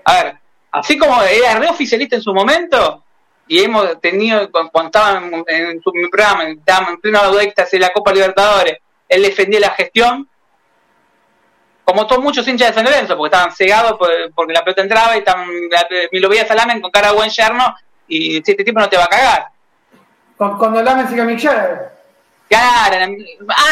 [0.04, 0.38] A ver,
[0.72, 3.04] así como era re oficialista en su momento,
[3.48, 5.18] y hemos tenido, cu- cuando estaba
[5.48, 9.72] en, su mi programa, estábamos en pleno éxtasis de la Copa Libertadores, él defendía la
[9.72, 10.28] gestión,
[11.84, 15.16] como todos muchos hinchas de San Lorenzo, porque estaban cegados por- porque la pelota entraba
[15.16, 15.48] y estaban,
[16.12, 17.76] me lo veía Salamen con cara de buen yerno,
[18.08, 19.46] y si este tipo no te va a cagar.
[20.38, 21.92] Cu- Cuando Lamen sigue a Mick Jagger.
[22.50, 23.14] Claro,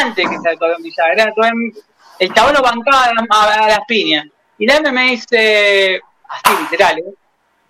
[0.01, 0.35] antes que
[0.81, 1.71] Villar, era todavía-
[2.19, 4.25] el chabón lo bancaba a, a- a las piñas.
[4.57, 7.03] Y la me dice, así literal, ¿eh?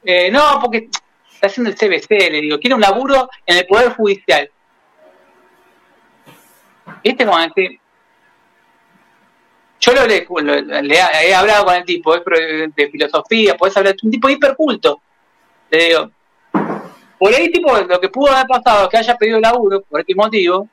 [0.08, 0.88] Eh, no, porque
[1.36, 4.50] está haciendo el CBC, le digo, quiere un laburo en el Poder Judicial.
[7.04, 7.80] ¿Viste como decir?
[9.80, 10.06] yo lo,
[10.82, 12.24] le, he hablado con el tipo, es
[12.76, 15.02] de filosofía, podés hablar, es un tipo hiperculto.
[15.70, 16.12] Le digo,
[17.20, 20.68] por ahí, tipo, lo que pudo haber pasado que haya pedido laburo, por este motivo,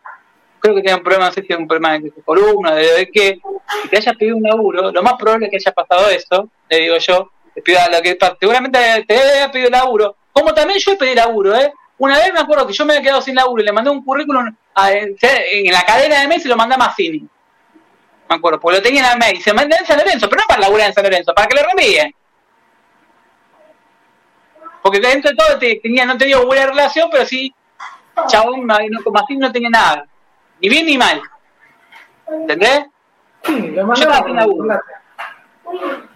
[0.58, 3.40] creo que tiene un problema, no sé si es un problema de columna, de, qué,
[3.90, 6.96] que haya pedido un laburo, lo más probable es que haya pasado eso, le digo
[6.96, 11.16] yo, le a lo que seguramente te haya pedido laburo, como también yo he pedido
[11.16, 11.72] laburo, ¿eh?
[11.98, 14.04] Una vez me acuerdo que yo me había quedado sin laburo y le mandé un
[14.04, 14.46] currículum
[14.76, 17.28] en la cadena de mes y lo mandé a Massini.
[18.28, 19.42] Me acuerdo, porque lo tenía en el mail.
[19.42, 21.62] Se mandé en San Lorenzo, pero no para laburar en San Lorenzo, para que le
[21.62, 22.14] reenvíen.
[24.82, 27.54] Porque dentro de todo tenía, no tenía buena relación, pero sí,
[28.26, 30.06] chabón, no, con Massini no tenía nada.
[30.60, 31.22] Ni bien ni mal.
[32.26, 32.86] ¿Entendés?
[33.44, 34.80] Sí, lo mandaron.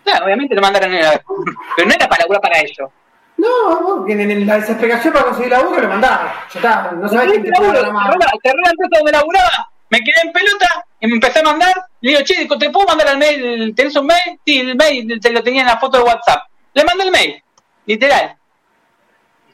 [0.03, 0.91] Claro, obviamente lo mandaron,
[1.77, 2.91] pero no era para laburar para ellos.
[3.47, 6.29] No, no, en la desesperación para conseguir laburo lo mandaron.
[6.53, 8.15] Ya está, no sabés quién te puede la mano.
[8.43, 11.75] Cerré la empresa donde laburaba, me quedé en pelota y me empecé a mandar.
[12.01, 13.75] Le digo, che, ¿te puedo mandar al mail?
[13.75, 14.41] ¿Tenés un mail?
[14.45, 16.43] Sí, el mail te lo tenía en la foto de WhatsApp.
[16.75, 17.43] Le mandé el mail,
[17.87, 18.37] literal.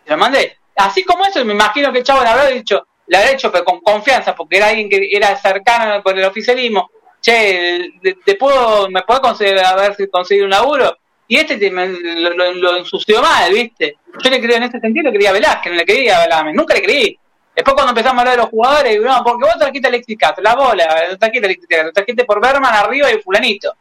[0.06, 0.58] Y lo mandé.
[0.76, 3.64] Así como eso, me imagino que el chavo le habrá dicho, le habrá hecho, pero
[3.64, 6.90] con confianza, porque era alguien que era cercano con el oficialismo.
[7.20, 7.92] Che,
[8.24, 10.96] ¿te puedo, ¿me puedo conseguir, a ver si conseguir un laburo?
[11.28, 13.96] Y este lo, lo, ensució mal, ¿viste?
[14.22, 16.54] Yo le creía en ese sentido, le creía a Velázquez, no le creía a Velázquez,
[16.54, 17.18] nunca le creí.
[17.54, 20.54] Después cuando empezamos a hablar de los jugadores, no, porque vos trajiste Alexis Castro, la
[20.54, 23.74] bola, no trajiste Alexis Castro, trajiste por Berman arriba y fulanito.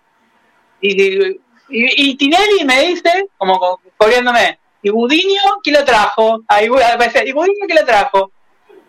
[0.82, 6.42] Y, y, y, Tinelli me dice, como corriéndome, ¿y Budiño quién lo trajo?
[6.48, 8.32] Ah, ¿Y Budiño quién lo trajo?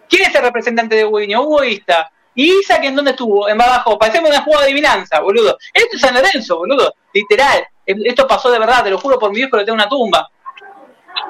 [0.09, 1.43] ¿Quién es el representante de Budiño?
[1.43, 2.11] Hugo Ista.
[2.35, 3.49] ¿Y Isaac en dónde estuvo?
[3.49, 3.99] En Babajo.
[3.99, 5.59] Parecemos una jugada de adivinanza, boludo.
[5.73, 6.95] Esto es San Lorenzo, boludo.
[7.13, 7.67] Literal.
[7.85, 10.29] Esto pasó de verdad, te lo juro por mi viejo, lo tengo una tumba.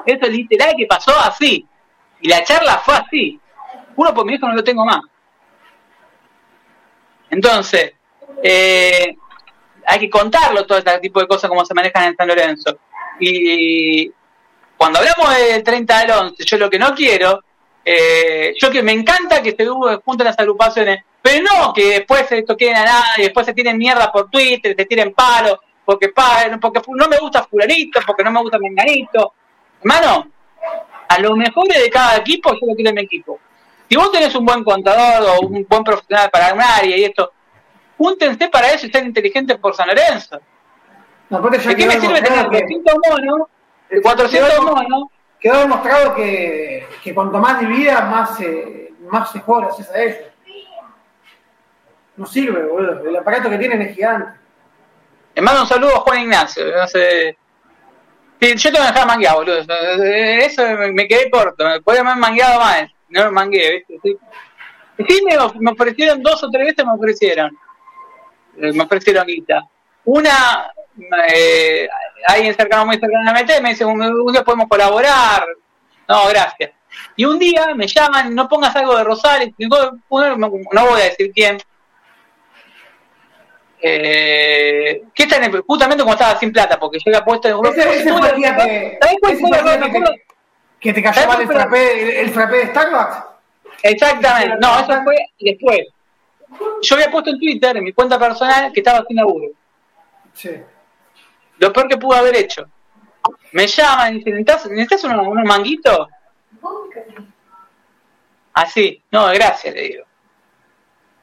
[0.05, 1.65] Esto es literal que pasó así.
[2.21, 3.39] Y la charla fue así.
[3.95, 5.01] Juro por mi viejo no lo tengo más.
[7.29, 7.93] Entonces,
[8.43, 9.15] eh,
[9.85, 12.77] hay que contarlo todo este tipo de cosas como se manejan en San Lorenzo.
[13.19, 14.11] Y
[14.77, 17.39] cuando hablamos del 30 del 11, yo lo que no quiero,
[17.85, 22.43] eh, yo que me encanta que se junten las agrupaciones, pero no que después se
[22.43, 26.13] toquen a nada y después se tienen mierda por Twitter, se tiren palos, porque,
[26.61, 29.33] porque no me gusta fulanito, porque no me gusta menganito.
[29.81, 30.27] Hermano,
[31.09, 33.39] a lo mejor de cada equipo yo lo quiero en mi equipo.
[33.89, 37.31] Si vos tenés un buen contador o un buen profesional para un área y esto,
[37.97, 40.39] júntense para eso y sean inteligentes por San Lorenzo.
[41.29, 43.47] ¿De qué me sirve tener 400 monos?
[44.01, 45.03] 400 monos.
[45.39, 50.17] Quedó demostrado que, que cuanto más divida, más, eh, más se joda a ellos.
[52.15, 53.09] No sirve, boludo.
[53.09, 54.39] El aparato que tienen es gigante.
[55.35, 56.65] Le mando un saludo a Juan Ignacio.
[56.75, 57.37] No sé.
[58.39, 59.59] Yo tengo que dejar mangueado, boludo.
[59.59, 61.65] Eso me quedé corto.
[61.65, 62.89] Me podía haber mangueado más.
[63.09, 64.17] No me mangué, ¿viste?
[65.07, 67.57] Sí, me, ofrecieron dos o tres veces, me ofrecieron.
[68.57, 69.63] Eh, me ofrecieron guita.
[70.05, 70.71] Una,
[71.33, 71.87] eh,
[72.27, 75.45] alguien cercano, muy cercano a MT, me dice, un, día podemos colaborar.
[76.07, 76.71] No, gracias.
[77.15, 81.57] Y un día me llaman, no pongas algo de Rosales, no voy a decir quién,
[83.85, 86.79] eh, ¿Qué está en el, justamente cuando estaba sin plata?
[86.79, 88.97] Porque yo había puesto en Ese, ese fue el día que,
[90.79, 93.17] que, te cayó mal el frappé, el, frappé de Starbucks.
[93.83, 95.79] Exactamente, no, eso fue después.
[96.81, 99.49] Yo había puesto en Twitter, en mi cuenta personal, que estaba sin laburo.
[100.33, 100.51] Sí.
[101.57, 102.65] Lo peor que pude haber hecho.
[103.51, 106.07] Me llaman y dicen, ¿necesitas, ¿necesitas unos, unos manguitos?
[108.53, 110.05] Así, no, gracias, le digo.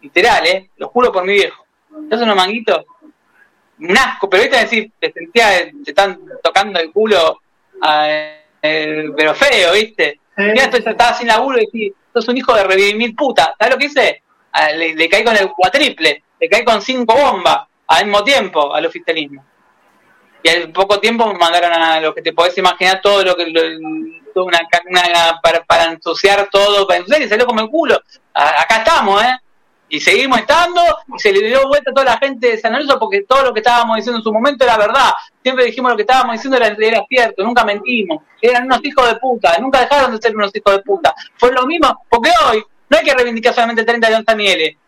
[0.02, 0.70] Literal, ¿eh?
[0.76, 1.59] Lo juro por mi viejo.
[2.10, 2.84] ¿Estás unos manguitos?
[3.78, 7.40] Un asco, pero viste decir, te sentía, te están tocando el culo,
[7.88, 10.18] eh, pero feo, ¿viste?
[10.36, 13.54] Ya estaba sin laburo y decís, sos un hijo de revivir puta.
[13.56, 14.22] ¿Sabes lo que hice?
[14.50, 18.86] Ah, le, caí con el cuatriple, le caí con cinco bombas al mismo tiempo al
[18.86, 19.44] oficialismo.
[20.42, 23.52] Y al poco tiempo me mandaron a lo que te podés imaginar todo lo que
[24.34, 24.58] una,
[25.40, 28.02] para, para ensuciar todo, para ensuciar y salió como el culo.
[28.34, 29.36] acá estamos, ¿eh?
[29.90, 30.80] Y seguimos estando
[31.14, 33.52] y se le dio vuelta a toda la gente de San Lorenzo porque todo lo
[33.52, 35.10] que estábamos diciendo en su momento era verdad.
[35.42, 38.22] Siempre dijimos lo que estábamos diciendo era, era cierto, nunca mentimos.
[38.40, 41.12] Eran unos hijos de puta, nunca dejaron de ser unos hijos de puta.
[41.36, 44.78] Fue lo mismo, porque hoy no hay que reivindicar solamente el 30 de Onza Miele,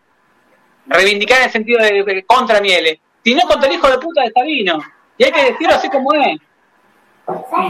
[0.87, 4.79] reivindicar en el sentido de, contra Miele, sino contra el hijo de puta de Sabino.
[5.17, 6.39] Y hay que decirlo así como es.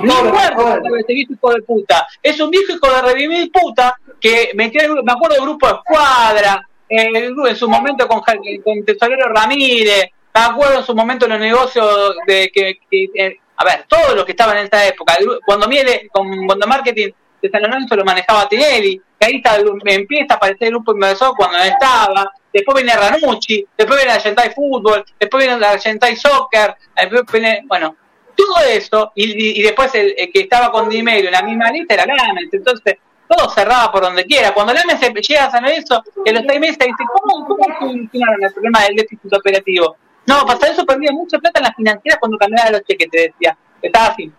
[0.03, 2.07] No muerto este viejo hijo de puta.
[2.21, 6.67] Es un viejo hijo de revivir puta que metió, me acuerdo del grupo de escuadra,
[6.97, 12.15] en su momento con, con Tesorero Ramírez, me acuerdo en su momento en los negocios
[12.25, 15.15] de que, eh, a ver, todo lo que estaba en esta época,
[15.45, 17.11] cuando Miele, con cuando marketing
[17.41, 21.33] de San Lorenzo lo manejaba Tinelli, que ahí está, empieza a aparecer el grupo inversor
[21.35, 27.41] cuando no estaba, después viene Ranucci, después viene Argentai Fútbol, después viene Argentai Soccer, después
[27.41, 27.95] viene, bueno,
[28.35, 32.51] todo eso, y, después el, que estaba con dinero en la misma lista era Lamens,
[32.51, 34.53] entonces todo cerraba por donde quiera.
[34.53, 38.53] Cuando Lamens llega a San Lorenzo, en los seis meses dice, ¿cómo, cómo funcionaron el
[38.53, 39.97] problema del déficit operativo?
[40.25, 43.57] No, pasó eso, perdía mucha plata en las financieras cuando cambiaba los cheques, te decía.
[43.81, 44.31] Estaba así.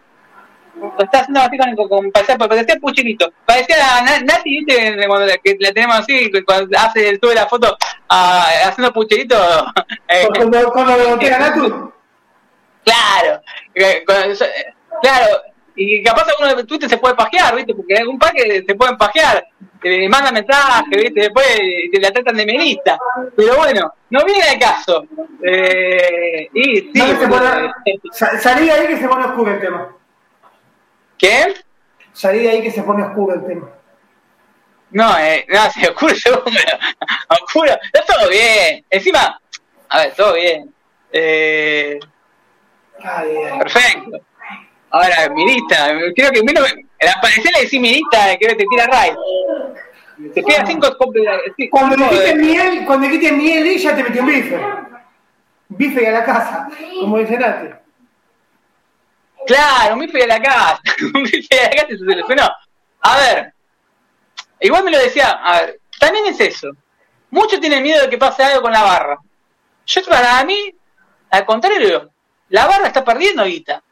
[0.81, 3.33] Lo está haciendo así con, con, parecía, parecía puchilito.
[3.45, 5.07] Parecía la Nati, ¿viste?
[5.07, 7.77] Cuando la, que la tenemos así, cuando hace, sube la foto
[8.09, 9.37] ah, haciendo puchilito.
[10.07, 11.93] Eh, cuando, cuando lo Natu.
[12.85, 13.41] Claro,
[15.01, 15.43] claro,
[15.77, 17.75] y capaz alguno de Twitter se puede pajear, ¿viste?
[17.75, 19.45] Porque hay algún par que se pueden pajear,
[19.83, 21.21] le mandan mensajes, ¿viste?
[21.21, 21.47] Después
[21.93, 22.99] te la tratan de menista.
[23.37, 25.07] Pero bueno, no viene el caso.
[25.43, 27.03] Eh, y sí,
[28.39, 29.97] salí de ahí que se pone oscuro el tema.
[31.19, 31.55] ¿Qué?
[32.13, 33.69] Salí de ahí que se pone oscuro el tema.
[34.91, 36.15] No, eh, no, se oscuro,
[37.29, 37.73] oscuro.
[37.93, 38.85] Está todo bien.
[38.89, 39.41] Encima,
[39.89, 40.73] a ver, todo bien.
[41.13, 41.99] Eh,
[43.59, 44.21] Perfecto.
[44.95, 49.11] Ahora, mirista, creo que menos, la apariencia le decís mirista, que te tira Ray.
[50.33, 50.97] Te queda cinco
[51.69, 54.61] Cuando le quites miel, cuando quites miel ya te metió un bife.
[55.71, 56.69] Bife a la casa,
[57.01, 57.75] como Nati.
[59.49, 60.81] Claro, un bife a la casa.
[61.13, 62.49] un bife a la casa se solucionó.
[63.01, 63.53] A ver,
[64.61, 66.71] igual me lo decía, a ver, también es eso.
[67.31, 69.19] Muchos tienen miedo de que pase algo con la barra.
[69.87, 70.73] Yo, para mí,
[71.31, 72.13] al contrario,
[72.51, 73.83] la barra está perdiendo ahorita.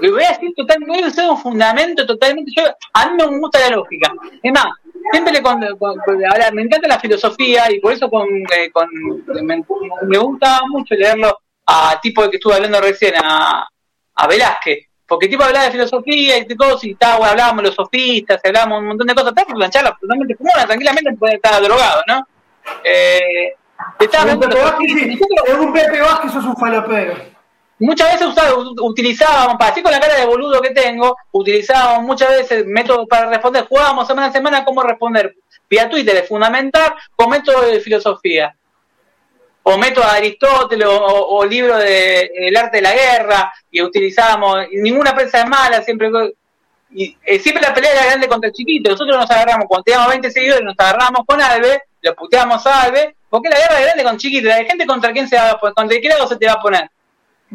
[0.00, 2.52] Le voy a decir totalmente, voy a usar un fundamento totalmente.
[2.56, 4.12] Yo, a mí me gusta la lógica.
[4.42, 4.66] Es más,
[5.10, 8.70] siempre le con, ahora, me encanta la filosofía y por eso con, eh,
[9.42, 13.66] me, gusta mucho leerlo a tipo que estuve hablando recién, a,
[14.14, 14.88] a Velázquez.
[15.06, 18.80] Porque tipo hablaba de filosofía y de todo, y estaba, hablábamos de los sofistas, hablábamos
[18.80, 22.26] un montón de cosas, está por la charla totalmente común, tranquilamente puede estar drogado, ¿no?
[22.82, 23.52] Eh,
[24.00, 24.34] estaba es
[25.58, 27.33] un Pepe Vázquez, sos un falopero
[27.78, 28.34] muchas veces
[28.80, 33.28] utilizábamos, para así con la cara de boludo que tengo, utilizábamos muchas veces métodos para
[33.28, 35.34] responder, jugábamos semana a semana cómo responder
[35.68, 38.54] vía Twitter, de fundamentar con método de filosofía,
[39.62, 45.14] o método de Aristóteles, o, libro de El arte de la guerra, y utilizábamos, ninguna
[45.14, 46.10] prensa es mala, siempre
[46.96, 50.08] y, eh, siempre la pelea era grande contra el chiquito, nosotros nos agarramos, cuando teníamos
[50.10, 54.04] 20 seguidores, nos agarramos con Albe, lo puteamos a Albe, porque la guerra es grande
[54.04, 56.52] con chiquito, la gente contra quién se va a poner, contra lado se te va
[56.52, 56.88] a poner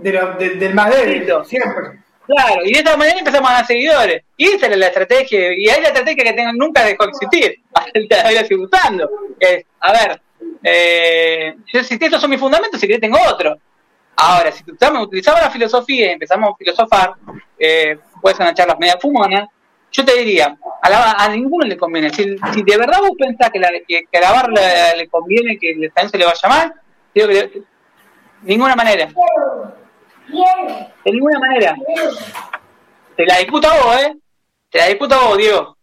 [0.02, 2.00] del más débil, siempre.
[2.26, 4.24] Claro, y de esta manera empezamos a ganar seguidores.
[4.38, 7.60] Y esa era la estrategia, y hay la estrategia que tengo, nunca dejó de existir.
[8.24, 9.10] Ahora sigue gustando.
[9.40, 10.22] Es, a ver,
[10.64, 13.58] eh, yo, si estos son mis fundamentos, si querés tengo otro.
[14.16, 17.14] Ahora, si utilizamos la filosofía y empezamos a filosofar,
[17.58, 19.48] eh, puede ser una charla media fumona,
[19.92, 22.12] yo te diría, a, la, a ninguno le conviene.
[22.12, 22.24] Si,
[22.54, 25.92] si, de verdad vos pensás que, la, que, a la barra le, conviene que el
[26.10, 26.74] se le vaya mal,
[27.14, 27.64] digo que de
[28.44, 29.10] ninguna manera.
[30.32, 31.76] De ninguna manera.
[33.16, 34.18] Te la disputa vos, ¿eh?
[34.70, 35.78] Te la disputa vos, Diego.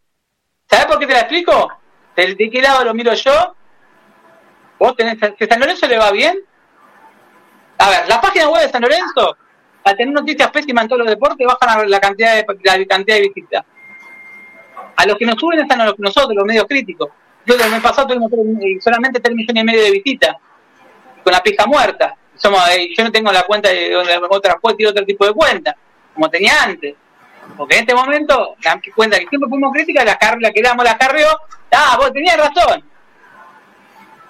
[0.68, 1.72] ¿Sabes por qué te la explico?
[2.14, 3.56] ¿De, qué lado lo miro yo?
[4.78, 6.38] ¿Vos tenés, a San Lorenzo le va bien?
[7.78, 9.36] A ver, la página web de San Lorenzo,
[9.84, 13.22] al tener noticias pésimas en todos los deportes, bajan la cantidad de, la cantidad de
[13.22, 13.64] visitas.
[14.96, 17.10] A los que nos suben están nosotros, los medios críticos.
[17.44, 18.30] Yo el mes pasado tuvimos
[18.80, 20.36] solamente 3 millones y medio de visitas,
[21.22, 23.96] con la pija muerta somos, eh, yo no tengo la cuenta de
[24.28, 25.76] otra cuenta y otro tipo de cuenta,
[26.14, 26.94] como tenía antes.
[27.56, 30.98] Porque en este momento, la cuenta que siempre fuimos críticas, la, la que damos la
[30.98, 31.28] carrió,
[31.72, 32.82] ah, vos tenías razón.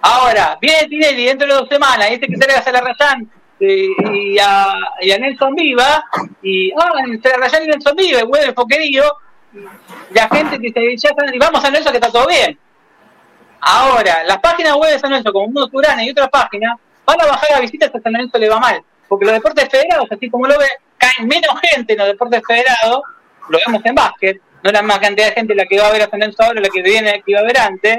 [0.02, 4.38] Ahora, viene Tinelli dentro de dos semanas, y este que se le a Rayán y,
[4.38, 6.04] a, y a Nelson Viva,
[6.42, 9.04] y ah, entre Rayán y Nelson Viva, el huevo foquerío,
[10.12, 12.58] la gente dice, ya y vamos a Nelson que está todo bien.
[13.60, 17.26] Ahora, las páginas web de San Nelson, como Mundo Turana y otras páginas, van a
[17.26, 18.82] bajar las visitas hasta San Lorenzo le va mal.
[19.08, 20.66] Porque los deportes federados, así como lo ve,
[20.98, 23.02] caen menos gente en los deportes federados,
[23.48, 26.02] lo vemos en básquet, no la más cantidad de gente la que va a ver
[26.02, 27.98] a San Lorenzo ahora, la que viene, que iba a ver antes,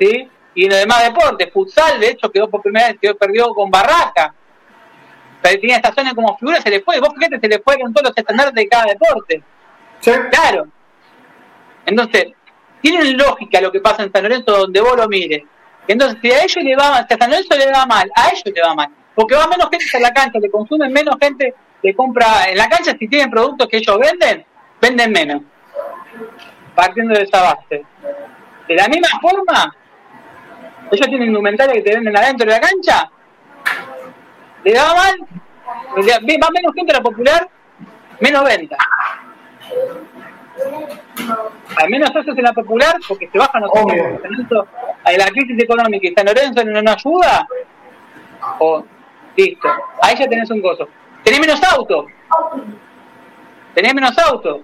[0.00, 0.28] ¿sí?
[0.54, 3.70] Y en los demás deportes, futsal, de hecho, quedó por primera vez, quedó, perdió con
[3.70, 4.34] Barraca.
[5.40, 7.00] Pero tenía esta zona como figura, se le fue.
[7.00, 9.42] Vos fíjate, se le fueron todos los estándares de cada deporte.
[10.00, 10.12] Sí.
[10.30, 10.66] Claro.
[11.86, 12.26] Entonces,
[12.80, 15.42] tienen lógica lo que pasa en San Lorenzo donde vos lo mires.
[15.88, 18.42] Entonces, si a ellos le va, si a San Lorenzo le va mal, a ellos
[18.44, 18.88] le va mal.
[19.14, 22.68] Porque va menos gente a la cancha, le consumen menos gente, le compra en la
[22.68, 24.44] cancha, si tienen productos que ellos venden,
[24.80, 25.42] venden menos.
[26.74, 27.84] Partiendo de esa base.
[28.68, 29.74] De la misma forma,
[30.90, 33.10] ellos tienen indumentaria que te venden adentro de la cancha,
[34.64, 35.14] le va mal,
[35.96, 37.48] va menos gente a la popular,
[38.20, 38.76] menos venta.
[41.76, 44.20] Al menos eso es en la popular, porque se bajan los Obvio.
[45.04, 47.46] a la crisis económica y San Lorenzo no nos ayuda.
[49.36, 49.68] Listo.
[50.02, 50.88] Ahí ya tenés un gozo.
[51.24, 52.06] Tenés menos auto.
[53.74, 54.60] Tenés menos auto.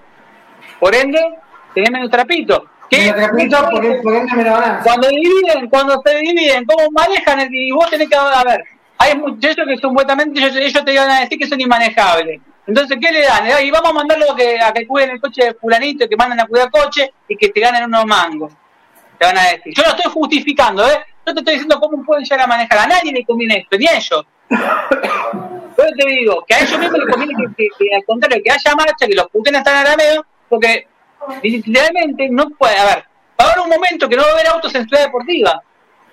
[0.78, 1.20] Por ende,
[1.74, 2.64] tenés menos trapito.
[2.90, 3.12] ¿Qué?
[3.70, 4.02] Porque es
[4.34, 4.80] menos ganancia.
[4.82, 7.40] Cuando dividen, cuando se dividen, ¿cómo manejan?
[7.40, 8.62] el- Y vos tenés que, a ver,
[8.98, 12.40] hay muchos que supuestamente ellos, ellos te van a decir que son inmanejables.
[12.68, 13.64] Entonces, ¿qué le dan?
[13.64, 16.40] Y vamos a mandarlo a que, a que cuiden el coche de fulanito, que manden
[16.40, 18.52] a cuidar coche y que te ganen unos mangos.
[19.18, 19.72] Te van a decir.
[19.74, 20.98] Yo no estoy justificando, ¿eh?
[21.26, 22.80] Yo te estoy diciendo cómo pueden llegar a manejar.
[22.80, 24.26] A nadie le conviene esto, ni a ellos.
[24.50, 29.06] Yo te digo que a ellos mismos les conviene que, al contrario, que haya marcha,
[29.06, 30.86] que los puten están arameo, porque
[31.42, 33.04] literalmente no puede, a ver,
[33.40, 35.62] va a haber un momento que no va a haber autos en ciudad deportiva.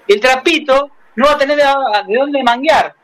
[0.07, 2.94] El trapito no va a tener de dónde manguear.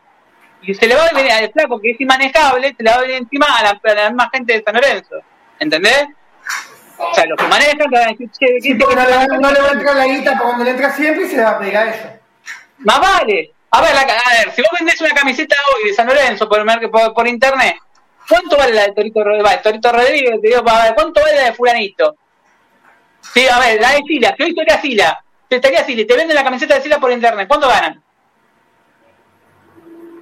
[0.63, 3.01] Y se le va a venir al flaco que es inmanejable, se le va a
[3.01, 5.15] venir encima a la, a la misma gente de San Lorenzo.
[5.59, 6.05] ¿Entendés?
[6.97, 9.37] O sea, los que manejan te van a decir, che, ¿qué Sí, porque no, le-
[9.39, 11.43] no le va a entrar la guita por donde le entra siempre y se le
[11.43, 11.95] va a a ellos.
[12.79, 13.51] Más vale.
[13.71, 16.63] A ver, la- a ver, si vos vendés una camiseta hoy de San Lorenzo por,
[16.91, 17.75] por, por internet,
[18.29, 19.45] ¿cuánto vale la de Torito Rodríguez?
[19.51, 22.15] Va, Torito Rodríguez, te digo, a ver, ¿cuánto vale la de Fulanito?
[23.33, 26.35] Sí, a ver, la de Sila, que hoy estaría Sila, te estaría Sila te venden
[26.35, 28.00] la camiseta de Sila por internet, ¿cuánto ganan?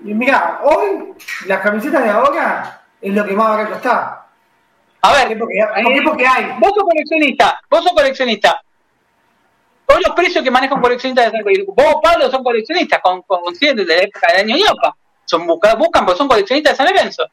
[0.04, 1.14] Y mira, hoy
[1.46, 4.26] las camisetas de ahora es lo que más barato está.
[5.02, 6.56] A ver, Porque, porque, porque hay.
[6.60, 8.62] vos sos coleccionista, vos sos coleccionista.
[9.86, 13.22] Hoy los precios que maneja un coleccionista de San Lorenzo, vos, Pablo, son coleccionistas, con,
[13.24, 14.96] con, de la época del año Yopa.
[15.26, 17.24] Son busca, buscan porque son coleccionistas de San Lorenzo.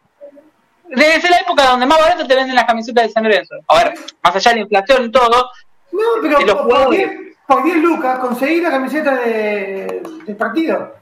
[0.88, 3.56] Desde la época donde más barato te venden las camisetas de San Lorenzo.
[3.68, 5.50] A ver, más allá de la inflación y todo,
[5.92, 7.10] No, pero los por, jugadores.
[7.10, 10.94] 10, por 10 lucas conseguí la camiseta de, del partido.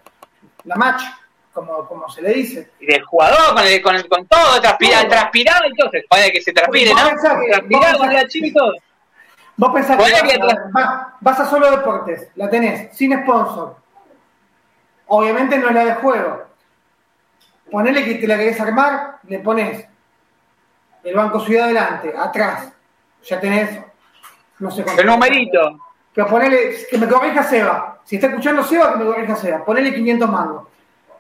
[0.65, 1.03] La match,
[1.55, 2.71] como, como se le dice.
[2.81, 5.11] y del jugador, con, el, con, el, con todo, transpira, Todo.
[5.11, 5.61] transpirado
[5.93, 7.09] se puede que se transpire, ¿no?
[7.11, 7.17] que-
[7.49, 8.73] Transpirado, pensás- la chica y todo.
[9.57, 13.77] Vos pensás que vas, que a, vas- vas a solo deportes, la tenés, sin sponsor.
[15.07, 16.45] Obviamente no es la de juego.
[17.71, 19.87] Ponele que te la querés armar, le pones
[21.05, 22.73] el Banco Ciudad adelante, atrás.
[23.25, 23.81] Ya tenés,
[24.59, 25.01] no sé cuánto.
[25.01, 25.79] El numerito.
[26.13, 27.99] Pero ponele, que me corrija Seba.
[28.05, 29.65] Si está escuchando Seba, que me corrija Seba.
[29.65, 30.69] Ponele 500 mangos.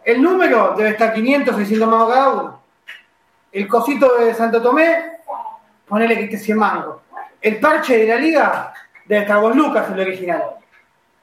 [0.05, 2.61] El número debe estar 500, 600 mangos cada uno.
[3.53, 5.21] El cosito de Santo Tomé,
[5.87, 6.97] ponele que esté 100 mangos.
[7.41, 8.75] El parche de la liga
[9.05, 10.43] debe estar dos lucas el original.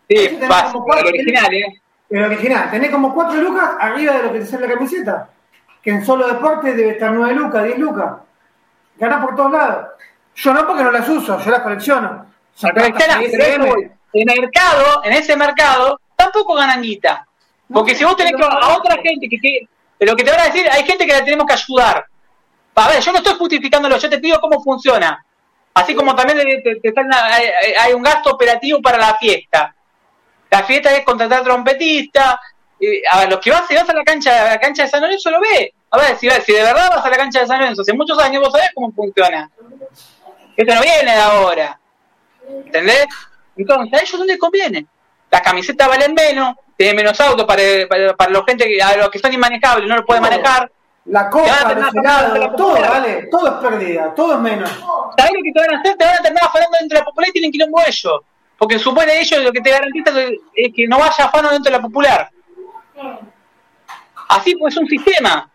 [0.10, 1.82] Sí, cuatro, el original, ¿eh?
[2.10, 2.70] El original.
[2.70, 5.30] Tenés como 4 lucas arriba de lo que te sale la camiseta.
[5.82, 8.14] Que en solo deporte debe estar 9 lucas, 10 lucas.
[8.98, 9.88] Ganás por todos lados.
[10.36, 12.26] Yo no porque no las uso, yo las colecciono.
[12.62, 12.86] Pero
[14.14, 17.26] en el mercado, en ese mercado, tampoco ganan guita.
[17.74, 19.68] Porque si vos tenés que a otra gente que, que
[20.06, 22.06] lo que te van a decir, hay gente que la tenemos que ayudar.
[22.76, 25.24] A ver, yo no estoy justificándolo, yo te digo cómo funciona.
[25.74, 27.46] Así como también te- están- hay,
[27.80, 29.74] hay un gasto operativo para la fiesta.
[30.50, 32.36] La fiesta es contratar trompetistas.
[33.12, 35.02] a ver, los que vas, si vas a la cancha, a la cancha de San
[35.02, 35.72] Lorenzo lo ve.
[35.92, 38.18] A ver, si, si de verdad vas a la cancha de San Lorenzo hace muchos
[38.20, 39.50] años, vos sabés cómo funciona.
[40.58, 41.80] Esto no viene de ahora.
[42.66, 43.06] ¿Entendés?
[43.56, 44.86] Entonces, a ellos no les conviene.
[45.30, 49.10] Las camisetas valen menos, tienen menos autos para, para, para los gente que, a los
[49.10, 50.72] que son inmanejables, no lo pueden manejar.
[51.06, 53.28] La copa, la helados, todo, vale.
[53.30, 54.70] Todo es pérdida, todo es menos.
[55.16, 55.96] ¿Sabés lo que te van a hacer?
[55.96, 58.22] Te van a terminar afanando dentro de la popular y tienen quilombo ellos.
[58.58, 60.12] Porque supone ellos lo que te garantiza
[60.56, 62.30] es que no vaya afano dentro de la popular.
[64.30, 65.48] Así pues es un sistema.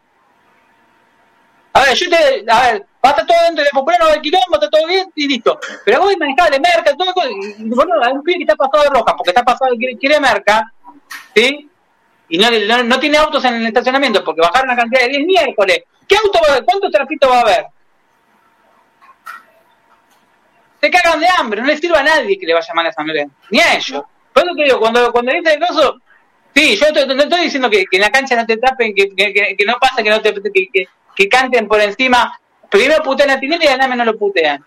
[1.72, 4.04] A ver, yo te, a ver, va a estar todo dentro de la popular, no
[4.04, 5.58] va a haber quilombo, está todo bien y listo.
[5.84, 9.16] Pero vos manejable, merca, todo, y bueno, hay un pibe que está pasado de roja,
[9.16, 10.72] porque está pasado, quiere, quiere merca,
[11.34, 11.68] ¿sí?
[12.28, 15.26] Y no, no, no tiene autos en el estacionamiento, porque bajaron la cantidad de 10
[15.26, 15.82] miércoles.
[16.08, 16.64] ¿Qué auto va a haber?
[16.64, 17.66] ¿Cuántos trapitos va a haber?
[20.80, 23.06] Se cagan de hambre, no le sirve a nadie que le vaya mal a San
[23.06, 24.02] Lorenzo, ni a ellos.
[24.32, 25.96] Por eso te digo, cuando, cuando dice el coso,
[26.54, 29.08] sí, yo te- no estoy diciendo que, que en la cancha no te tapen, que,
[29.16, 32.38] que, que, que no pasa, que no te que, que, que canten por encima.
[32.70, 34.64] Primero putean a Tinelli y a Name no lo putean.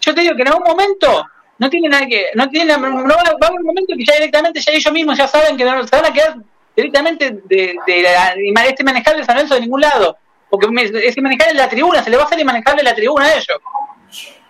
[0.00, 1.26] Yo te digo que en algún momento
[1.58, 4.14] no tiene nada que, no tiene, no va, va a haber un momento que ya
[4.14, 6.36] directamente ya ellos mismos ya saben que no, se van a quedar
[6.76, 8.34] directamente de, de, la-
[8.66, 10.16] este manejable de San Lorenzo de ningún lado.
[10.50, 10.66] Porque
[11.04, 13.58] ese manejable es la tribuna, se le va a hacer inmanejable la tribuna a ellos.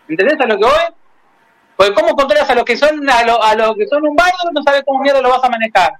[0.09, 0.73] ¿Entendés a lo que voy?
[1.77, 4.35] Porque cómo controlas a los que son a, lo, a los que son un barrio,
[4.53, 5.93] no sabes cómo mierda lo vas a manejar.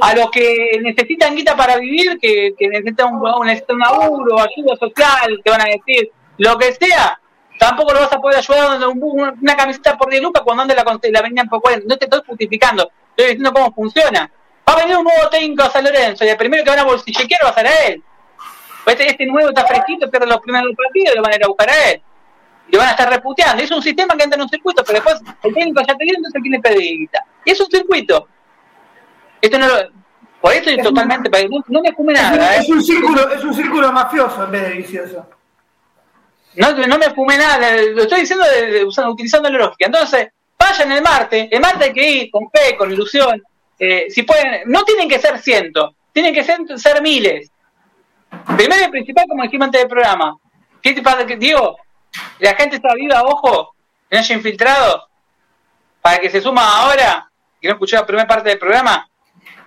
[0.00, 4.76] A los que necesitan guita para vivir, que, que necesitan un, necesitan un laburo, ayuda
[4.76, 7.18] social, te van a decir lo que sea,
[7.58, 10.62] tampoco lo vas a poder ayudar dando un- un- una camiseta por 10 lucas cuando
[10.62, 11.86] ande la, la vendían por 40.
[11.88, 14.30] No te estoy justificando, estoy diciendo cómo funciona.
[14.68, 16.84] Va a venir un nuevo técnico a San Lorenzo y el primero que van a
[16.84, 18.02] bolsillequear va a ser a él.
[18.86, 21.48] Este, este nuevo está fresquito, pierde los primeros partidos y lo van a ir a
[21.48, 22.02] buscar a él.
[22.68, 23.62] y le van a estar reputeando.
[23.62, 26.14] Es un sistema que entra en un circuito, pero después el técnico ya te dio,
[26.16, 27.18] entonces pide guita.
[27.44, 28.26] Y es un circuito.
[29.40, 29.74] Esto no lo,
[30.40, 31.30] por eso es, totalmente,
[31.68, 32.56] no, me fume nada.
[32.56, 35.26] Es, un, círculo, es un círculo mafioso en vez de vicioso.
[36.56, 38.44] No, no me fumé nada, lo estoy diciendo
[39.08, 39.86] utilizando la lógica.
[39.86, 40.28] Entonces,
[40.58, 43.42] vayan el martes, el martes hay que ir con fe, con ilusión.
[43.78, 47.50] Eh, si pueden, no tienen que ser cientos, tienen que ser, ser miles.
[48.56, 50.36] Primero y principal, como dijimos antes del programa.
[50.80, 51.24] ¿Qué te pasa?
[51.24, 51.76] Digo,
[52.38, 53.74] la gente está viva, ojo,
[54.10, 55.08] no haya infiltrado,
[56.00, 59.08] para que se suma ahora, que no escuchó la primera parte del programa,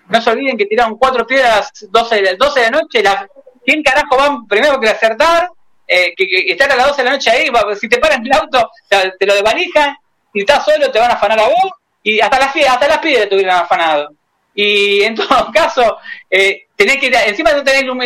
[0.07, 3.27] no se olviden que tiraron cuatro piedras 12 de, 12 de la noche, la,
[3.65, 5.49] ¿quién carajo van primero que acertar?
[5.87, 7.49] Eh, que, estar a las 12 de la noche ahí,
[7.79, 9.95] si te paran el auto, te, lo desvalijan,
[10.33, 11.71] si estás solo te van a afanar a vos,
[12.03, 14.09] y hasta las, hasta las piedras te hubieran afanado.
[14.53, 15.97] Y en todo caso,
[16.29, 17.97] eh, tenés que, encima no tenés luz,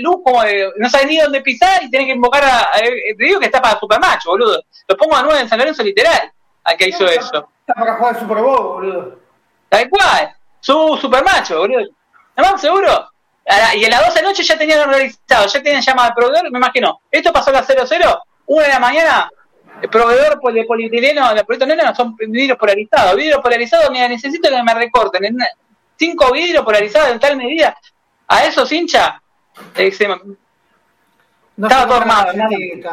[0.00, 0.42] luz como
[0.76, 3.80] no sabés ni dónde pisar y tenés que invocar a, te digo que está para
[3.80, 4.62] Supermacho, boludo.
[4.86, 6.30] Lo pongo a nueve en San Lorenzo literal,
[6.62, 7.48] a que hizo eso.
[7.60, 9.18] Está para jugar Super Bowl, boludo.
[9.68, 11.88] Tal cual, su Supermacho, boludo.
[12.36, 13.13] ¿No seguro?
[13.76, 16.50] Y a las 12 de la noche ya tenían organizado, ya tenían llamada al proveedor,
[16.50, 17.00] me imagino.
[17.10, 19.30] Esto pasó a las 00, una de la mañana,
[19.82, 23.16] el proveedor de polietileno, de polietileno son vidrios polarizados.
[23.16, 25.36] Vidrios polarizados, mira, necesito que me recorten
[25.96, 27.76] cinco vidrios polarizados en tal medida.
[28.28, 29.14] A esos hinchas,
[29.76, 29.92] eh,
[31.56, 32.32] no estaba todo armado.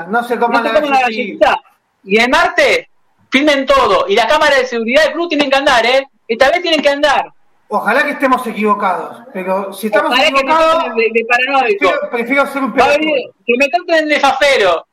[0.09, 1.57] No se coman la, galletita.
[2.03, 2.87] Y el martes,
[3.29, 4.05] filmen todo.
[4.07, 6.07] Y las cámaras de seguridad del club tienen que andar, ¿eh?
[6.27, 7.31] Esta vez tienen que andar.
[7.73, 13.33] Ojalá que estemos equivocados, pero si estamos equivocados, de, de prefiero, prefiero, ser un pelotudo.
[13.45, 14.85] Que me traten de fafero.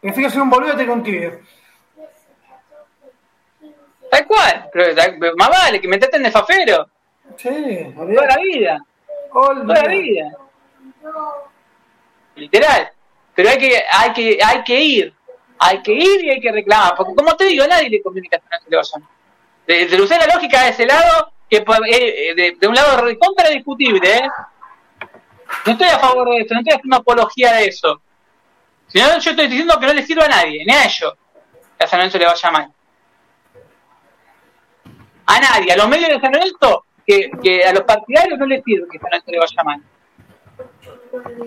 [0.00, 1.40] Prefiero ser un boludo que un tibio.
[4.12, 6.88] Tal cual, pero más vale que me traten de fafero.
[7.36, 8.84] Sí, toda la vida.
[9.32, 10.30] Toda la vida.
[12.36, 12.92] Literal.
[13.34, 15.14] Pero hay que, hay que, hay que ir.
[15.58, 16.94] Hay que ir y hay que reclamar.
[16.96, 19.08] Porque como te digo, nadie le que a se le vayan.
[19.66, 23.48] De, de usar la lógica de ese lado, que eh, de, de, un lado contra
[23.50, 24.28] discutible, ¿eh?
[25.66, 28.00] No estoy a favor de esto, no estoy haciendo apología de eso.
[28.86, 31.14] Sino yo estoy diciendo que no le sirva a nadie, ni a ellos,
[31.76, 32.72] que a San Lorenzo le vaya mal.
[35.26, 38.86] A nadie, a los medios de San Lorenzo, que, a los partidarios no les sirve
[38.90, 39.82] que San Lorenzo le vaya mal.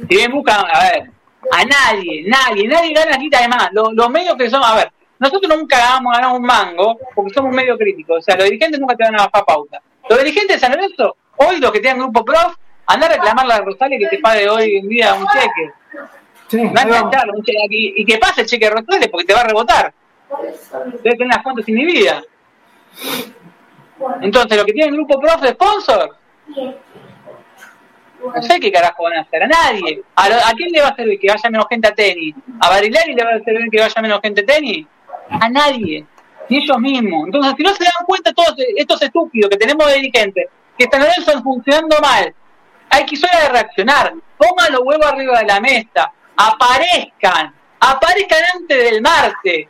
[0.10, 1.12] Si bien buscan, a ver,
[1.52, 3.70] a nadie, nadie, nadie gana guita de más.
[3.72, 7.78] Los, medios que son, a ver, nosotros nunca ganamos, ganamos un mango porque somos medio
[7.78, 8.20] críticos.
[8.20, 9.82] O sea, los dirigentes nunca te van a bajar pauta.
[10.10, 12.56] Los dirigentes de San Lorenzo, hoy los que tienen grupo prof,
[12.86, 15.74] andar a reclamarle a Rosales que te pague hoy en día un cheque.
[16.48, 19.48] Sí, un cheque aquí, y que pase el cheque de Rosales porque te va a
[19.48, 19.94] rebotar.
[21.04, 22.24] Debe tener las cuentas inhibidas.
[24.22, 26.18] Entonces, los que tienen grupo prof de sponsor,
[28.24, 30.02] no sé qué carajo van a hacer, a nadie.
[30.16, 32.36] ¿A, ¿A, quién le va a servir que vaya menos gente a tenis?
[32.60, 34.88] ¿A Barilari le va a servir que vaya menos gente a tenis?
[35.30, 36.06] A nadie,
[36.54, 37.26] ni ellos mismos.
[37.26, 40.48] Entonces, si no se dan cuenta todos estos estúpidos que tenemos de dirigentes,
[40.78, 42.34] que están funcionando mal,
[42.90, 44.14] hay que de reaccionar.
[44.38, 49.68] Pongan los huevos arriba de la mesa, aparezcan, aparezcan antes del martes,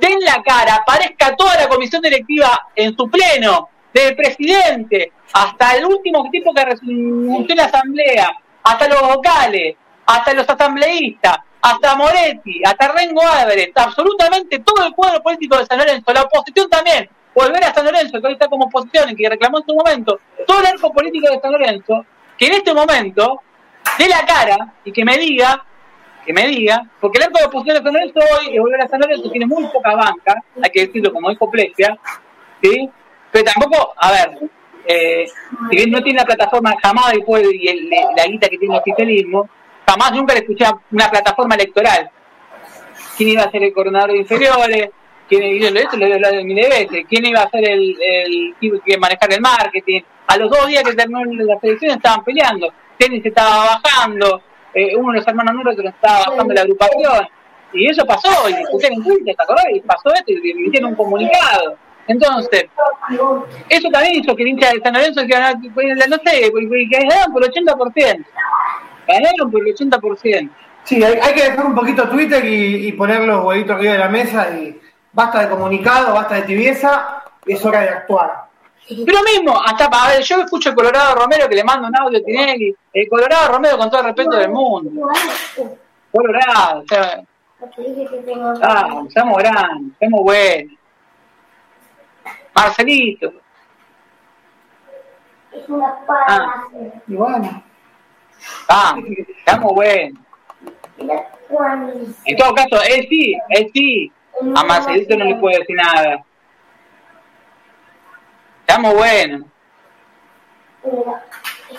[0.00, 5.84] den la cara, aparezca toda la comisión directiva en su pleno, del presidente hasta el
[5.86, 8.28] último tipo que renunció la asamblea,
[8.64, 15.22] hasta los vocales, hasta los asambleístas, hasta Moretti, hasta Rengo Álvarez, absolutamente todo el cuadro
[15.22, 18.66] político de San Lorenzo, la oposición también, volver a San Lorenzo, que hoy está como
[18.66, 22.04] oposición y que reclamó en su momento, todo el arco político de San Lorenzo,
[22.36, 23.40] que en este momento
[23.98, 25.64] dé la cara y que me diga,
[26.26, 28.88] que me diga, porque el arco de oposición de San Lorenzo hoy, es volver a
[28.88, 31.96] San Lorenzo, tiene muy poca banca, hay que decirlo como dijo Plesia,
[32.62, 32.90] ¿sí?
[33.30, 34.38] pero tampoco, a ver,
[34.86, 35.24] eh,
[35.70, 39.48] si bien no tiene la plataforma jamás después y la guita que tiene el oficialismo,
[39.86, 42.10] jamás nunca le escuché una plataforma electoral.
[43.16, 44.90] ¿Quién iba a ser el coordinador de inferiores?
[45.28, 47.06] ¿Quién, esto lo he hablado de miles veces.
[47.08, 50.02] ¿Quién iba a ser el, el, que manejar el marketing?
[50.26, 52.72] A los dos días que terminó la selección estaban peleando.
[52.98, 54.42] Tenis estaba bajando,
[54.72, 57.28] eh, uno de los hermanos nuestros estaba bajando la agrupación.
[57.72, 59.64] Y eso pasó, y discutieron Twitter, ¿te acordás?
[59.72, 61.76] Y pasó esto, y emitieron un comunicado.
[62.06, 62.66] Entonces,
[63.68, 65.38] eso también hizo que el hincha de San Lorenzo, que,
[66.08, 68.24] no sé, que ganaron por el 80%.
[69.06, 70.50] Ganaron por el 80%.
[70.84, 74.08] Sí, hay, hay, que dejar un poquito Twitter y, poner los huevitos arriba de la
[74.08, 74.78] mesa y
[75.12, 78.44] basta de comunicado, basta de tibieza, es hora de actuar.
[78.86, 82.18] Pero mismo, hasta para ver, yo escucho el Colorado Romero que le manda un audio
[82.18, 85.08] a Tinelli, el Colorado Romero con todo el respeto del mundo.
[86.12, 87.22] Colorado, o sea,
[88.62, 90.72] ah, somos grandes, somos buenos.
[92.54, 93.32] Marcelito.
[95.50, 96.64] Es una ah.
[97.06, 97.62] Y bueno.
[98.68, 98.96] Ah,
[99.38, 100.18] estamos buenos.
[102.24, 104.12] En todo caso, él sí, él sí.
[104.56, 106.24] A Marcelito no le puede decir nada.
[108.60, 109.42] Estamos buenos.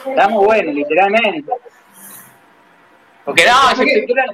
[0.07, 1.51] Estamos buenos, literalmente.
[3.25, 4.25] Porque no, esa estructura...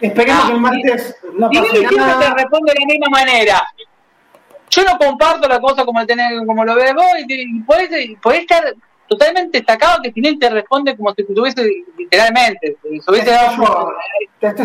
[0.00, 2.18] Esperemos que el martes no Y pase siempre nada.
[2.18, 3.68] te responde de la misma manera.
[4.70, 7.60] Yo no comparto la cosa como, el tener, como lo ves vos y, te- y
[7.60, 8.64] podés, y podés estar
[9.10, 11.68] totalmente destacado que Tinelli te responde como si tuviese
[11.98, 12.76] literalmente.
[12.82, 13.56] Si se hubiese dado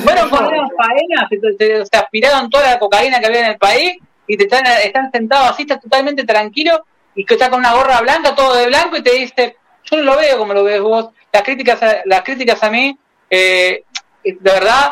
[0.03, 1.27] Fueron con unas faenas,
[1.57, 3.97] se, se- aspiraron toda la cocaína que había en el país
[4.27, 6.85] y te están, están sentados así, estás totalmente tranquilo
[7.15, 10.03] y que está con una gorra blanca, todo de blanco y te dice, yo no
[10.03, 11.09] lo veo como lo ves vos.
[11.33, 12.97] Las críticas a, las críticas a mí,
[13.29, 13.83] eh,
[14.23, 14.91] de verdad,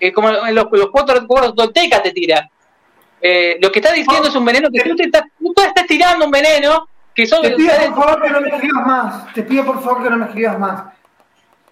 [0.00, 2.50] eh, como en los, los cuatro cuadros Tolteca te tira.
[3.20, 6.24] Eh, lo que estás diciendo es un veneno que tú te estás, tú estás tirando
[6.24, 9.34] un veneno que son Te pido por favor que no me escribas más.
[9.34, 10.82] Te pido por favor que no me escribas más.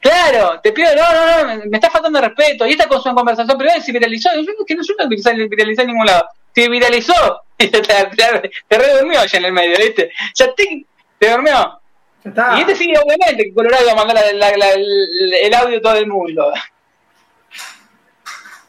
[0.00, 2.66] Claro, te pido, no, no, no, me, está faltando respeto.
[2.66, 4.30] Y esta con su conversación primero se viralizó.
[4.34, 6.26] Yo que no, yo no viralizé en ningún lado.
[6.54, 7.14] Se viralizó.
[7.60, 10.10] Te, te, te, allá en el medio, ¿viste?
[10.34, 10.86] Ya te,
[11.18, 11.78] te durmió.
[12.24, 12.56] Está.
[12.56, 15.94] Y este sigue, obviamente, Colorado va a mandar la- la- la- el, audio a todo
[15.96, 16.50] el mundo.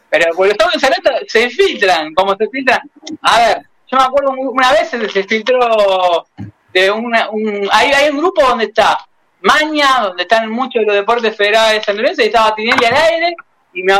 [0.09, 0.83] Pero por los audios
[1.29, 2.81] se filtran, como se filtran.
[3.21, 6.27] A ver, yo me acuerdo un- una vez se filtró
[6.73, 9.05] de una, un, hay, un grupo donde está
[9.41, 13.35] Maña, donde están muchos de los deportes federados de y estaba Tinelli al aire,
[13.73, 13.93] y me,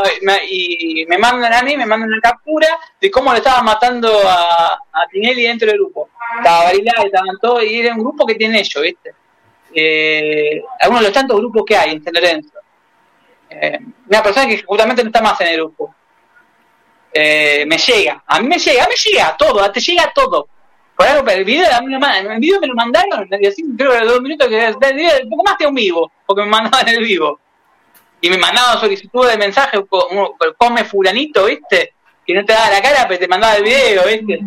[0.50, 2.68] y me mandan a mí, me mandan una captura
[3.00, 6.10] de cómo le estaban matando a, a Tinelli dentro del grupo.
[6.38, 9.14] Estaba Barilá, estaban todos, y era un grupo que tiene ellos, ¿viste?
[9.74, 12.52] Eh, algunos de los tantos grupos que hay en San Lorenzo.
[13.50, 13.80] Eh,
[14.10, 15.96] una persona que justamente no está más en el grupo.
[17.14, 20.48] Eh, me llega, a mí me llega, me llega todo, te llega todo.
[20.98, 24.22] Algo, pero el video, el video me lo mandaron, y así creo que los dos
[24.22, 27.40] minutos que un poco más que un vivo, porque me mandaban el vivo.
[28.22, 31.94] Y me mandaban solicitudes de mensaje, como come fulanito, ¿viste?
[32.26, 34.46] Que no te daba la cara, pero te mandaba el video, ¿viste?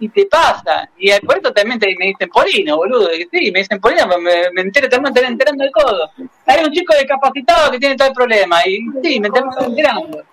[0.00, 0.88] Y te pasa.
[0.98, 3.14] Y por esto también te, me dicen Polino, boludo.
[3.14, 6.10] Y sí, me dicen Polino, pero me, me entero, estoy enterando del codo.
[6.44, 8.66] Hay un chico discapacitado que tiene tal problema.
[8.66, 10.24] Y sí, me estoy enterando.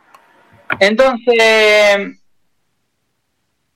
[0.79, 2.19] Entonces,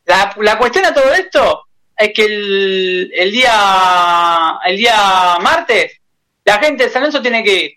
[0.05, 1.63] la, la cuestión a todo esto
[1.97, 5.99] es que el, el día el día martes
[6.45, 7.71] la gente de San Lorenzo tiene que ir.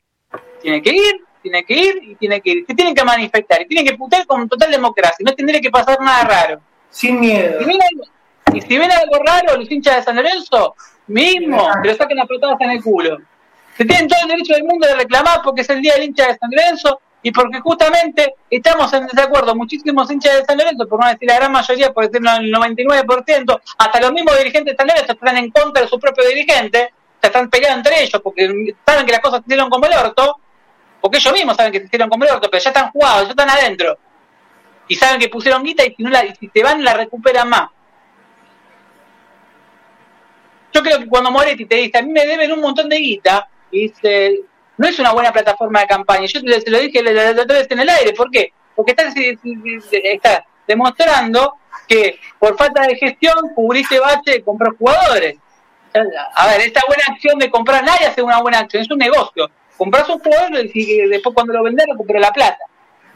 [0.61, 2.65] Tiene que ir, tiene que ir y tiene que ir.
[2.67, 5.25] Se tienen que manifestar y tienen que putear con total democracia.
[5.25, 6.61] No tendría que pasar nada raro.
[6.91, 7.61] Sin miedo.
[7.61, 10.75] Si viene algo- y si viene algo raro, los hinchas de San Lorenzo,
[11.09, 13.19] mismo, que lo saquen a patadas en el culo.
[13.77, 16.27] Se tienen todo el derecho del mundo de reclamar porque es el día del hincha
[16.29, 19.53] de San Lorenzo y porque justamente estamos en desacuerdo.
[19.57, 23.61] Muchísimos hinchas de San Lorenzo, por no decir la gran mayoría, por decir el 99%,
[23.79, 27.27] hasta los mismos dirigentes de San Lorenzo están en contra de su propio dirigente, se
[27.27, 30.39] están peleando entre ellos porque saben que las cosas se hicieron como el orto,
[31.01, 33.31] porque ellos mismos saben que se hicieron como el orto, pero ya están jugados, ya
[33.31, 33.99] están adentro.
[34.87, 36.13] Y saben que pusieron guita y si, no
[36.63, 37.71] van la recuperan más.
[40.73, 43.49] Yo creo que cuando Moretti te dice, a mí me deben un montón de guita,
[43.73, 44.43] y dice,
[44.79, 46.27] no es una buena plataforma de campaña.
[46.27, 48.53] Yo te, te lo dije la, otra vez en el aire, ¿por qué?
[48.75, 49.15] Porque estás,
[49.93, 51.55] estás demostrando
[51.89, 55.37] que por falta de gestión cubriste bache de comprar jugadores.
[56.35, 59.51] A ver, esta buena acción de comprar, nadie hace una buena acción, es un negocio.
[59.79, 62.59] Compras un jugador y después cuando lo vendes recuperas la plata.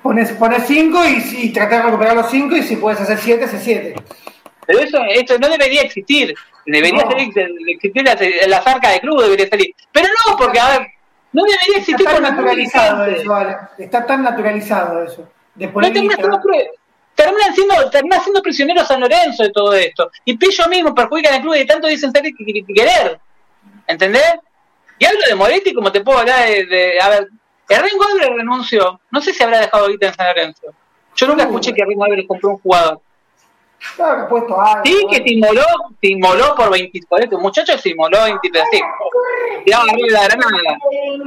[0.03, 3.45] Pones, pones cinco y, y tratar de recuperar los cinco y si puedes hacer siete,
[3.45, 3.95] hace siete.
[4.67, 6.35] Pero eso, eso no debería existir.
[6.65, 7.11] Debería No.
[7.11, 8.17] ser, existir la,
[8.47, 9.75] la zarca de club, debería salir.
[9.93, 10.87] Pero no, porque, a ver,
[11.33, 13.57] no debería existir Está tan por naturalizado eso, Ale.
[13.79, 15.29] Está tan naturalizado eso.
[15.55, 16.29] De No poner terminan guita.
[16.41, 20.11] siendo, terminan siendo, prisioneros San Lorenzo de todo esto.
[20.25, 23.21] Y ellos mismos perjudican al club y tanto dicen ser que, que- que querer.
[23.87, 24.35] ¿Entendés?
[24.99, 26.67] Y hablo de Moretti como te puedo hablar de...
[26.67, 27.29] de- a ver,
[27.69, 29.01] el Rengo Álvarez renunció.
[29.11, 30.67] No sé si habrá dejado guita en San Lorenzo.
[31.17, 31.47] Yo nunca Uh.
[31.47, 33.01] escuché que Rengo Álvarez compró un jugador.
[33.97, 34.83] Claro puesto algo.
[34.85, 35.65] Sí, que se inmoló,
[36.01, 38.81] se inmoló por 20, por este muchacho se inmoló 23, sí.
[39.65, 40.79] Tiraba arriba de la granada.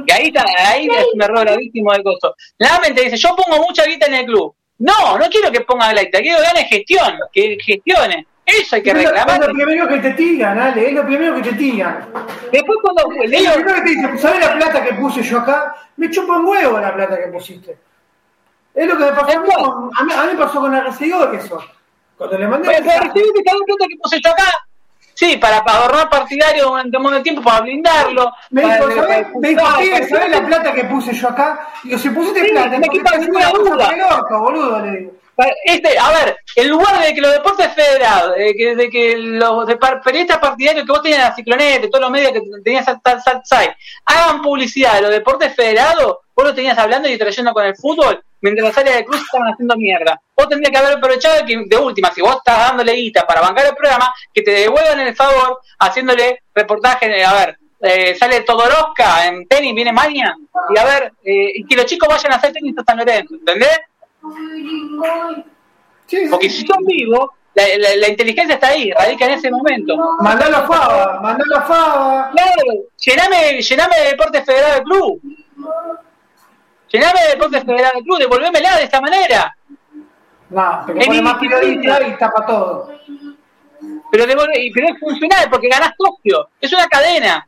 [0.06, 2.34] Y ahí, está, ahí es un error gravísimo del costo.
[2.58, 4.54] Nuevamente dice, yo pongo mucha guita en el club.
[4.78, 8.26] No, no quiero que ponga guita, quiero que gane gestión, que gestione.
[8.46, 9.40] Eso hay que reclamar.
[9.40, 12.08] Es lo primero que te tiran, Ale, es lo primero que te tiran.
[12.52, 15.74] Después cuando Es lo primero que te dicen, ¿sabes la plata que puse yo acá?
[15.96, 17.78] Me chupa un huevo la plata que pusiste.
[18.74, 20.74] Es lo que me pasó a mí, con, a mí, a mí me pasó con
[20.74, 21.64] RCO eso.
[22.16, 24.52] Cuando le mandé Bueno, pero mensaje, recibiste cada plata que puse yo acá.
[25.16, 28.32] Sí, para, ahorrar partidario durante un montón de tiempo, para blindarlo.
[28.50, 29.26] me para, dijo, ¿sabes?
[29.40, 31.68] Me dijo, expulsar, "Pibe, para- ¿sabes la plata que puse yo acá?
[31.84, 33.90] Digo, si pusiste Sí, plata, me quita ninguna duda.
[34.10, 35.12] orto, boludo, le digo.
[35.64, 39.66] Este, a ver, en lugar de que los deportes federados, de que, de que los
[39.66, 42.86] de par- periodistas partidarios que vos tenías en la cicloneta, todos los medios que tenías
[42.86, 43.74] al Satsai,
[44.06, 48.22] hagan publicidad de los deportes federados, vos lo tenías hablando y trayendo con el fútbol,
[48.44, 50.20] mientras las áreas de cruz estaban haciendo mierda.
[50.36, 53.64] Vos tendrías que haber aprovechado que, de última, si vos estás dándole guita para bancar
[53.66, 59.48] el programa, que te devuelvan el favor haciéndole reportaje, a ver, eh, sale Todoroska en
[59.48, 60.36] tenis, viene Maña,
[60.74, 63.34] y a ver, eh, y que los chicos vayan a hacer tenis hasta San Lorenzo,
[63.34, 63.80] ¿entendés?
[66.30, 67.64] Porque si son vivos, la,
[67.96, 69.96] la, inteligencia está ahí, radica en ese momento.
[70.20, 72.30] Mandalo a Fava, mandalo a Fava.
[72.32, 75.20] Claro, llename, llename de Deportes Federal del Club.
[76.88, 79.56] Llename de Deportes Federal del Club, devolvémela de esta manera.
[80.50, 82.92] No, pero pone más periodista y tapa todo.
[84.10, 87.46] Pero, pero es funcional porque ganás Tokio, es una cadena.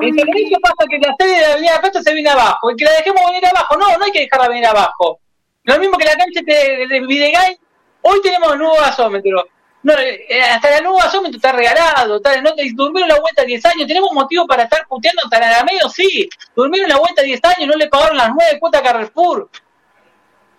[0.00, 0.28] En San
[0.62, 3.22] pasa que la sede de la Avenida Plata se viene abajo, y que la dejemos
[3.26, 3.76] venir abajo.
[3.76, 5.20] No, no hay que dejarla venir abajo.
[5.64, 7.56] Lo mismo que la cancha de, de Videgain,
[8.02, 9.46] hoy tenemos nuevo gasómetro.
[9.82, 13.86] No, eh, hasta el nuevo gasómetro está regalado, está, no, durmieron la vuelta 10 años,
[13.86, 17.88] tenemos motivo para estar puteando hasta medio, sí, durmieron la vuelta 10 años, no le
[17.88, 19.48] pagaron las nueve cuotas a Carrefour,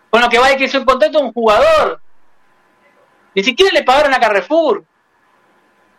[0.10, 2.02] con lo que vale que hizo un contrato un jugador,
[3.36, 4.86] ni siquiera le pagaron a Carrefour,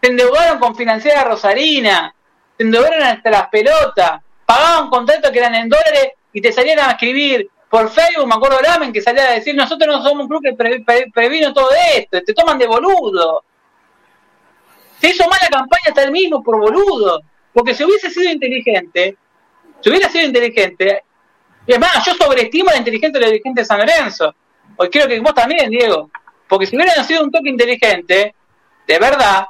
[0.03, 2.15] se endeudaron con financiera Rosarina,
[2.57, 6.93] se endeudaron hasta las pelotas, pagaban contratos que eran en dólares y te salían a
[6.93, 10.43] escribir por Facebook, me acuerdo Lamen, que salía a decir, nosotros no somos un club
[10.43, 13.45] que previno todo esto, te toman de boludo.
[15.01, 17.23] Se hizo mala campaña hasta el mismo por boludo,
[17.53, 19.17] porque si hubiese sido inteligente,
[19.81, 21.05] si hubiera sido inteligente,
[21.65, 24.35] y es más, yo sobreestimo la inteligencia de los dirigentes de San Lorenzo,
[24.77, 26.11] hoy creo que vos también, Diego,
[26.49, 28.35] porque si hubieran sido un toque inteligente,
[28.85, 29.47] de verdad,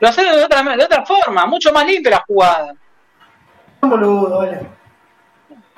[0.00, 2.74] lo hacen de otra, de otra forma, mucho más limpia la jugada.
[3.80, 4.79] Boludo, vale.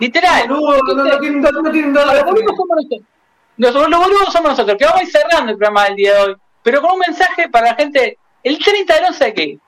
[0.03, 0.49] Literal.
[0.49, 3.07] No, no, no, tienen, no tienen Los boludos somos nosotros.
[3.57, 6.37] Los, boludos somos nosotros, que vamos a ir cerrando el programa del día de hoy.
[6.61, 9.59] Pero con un mensaje para la gente, el 30 de no sé qué.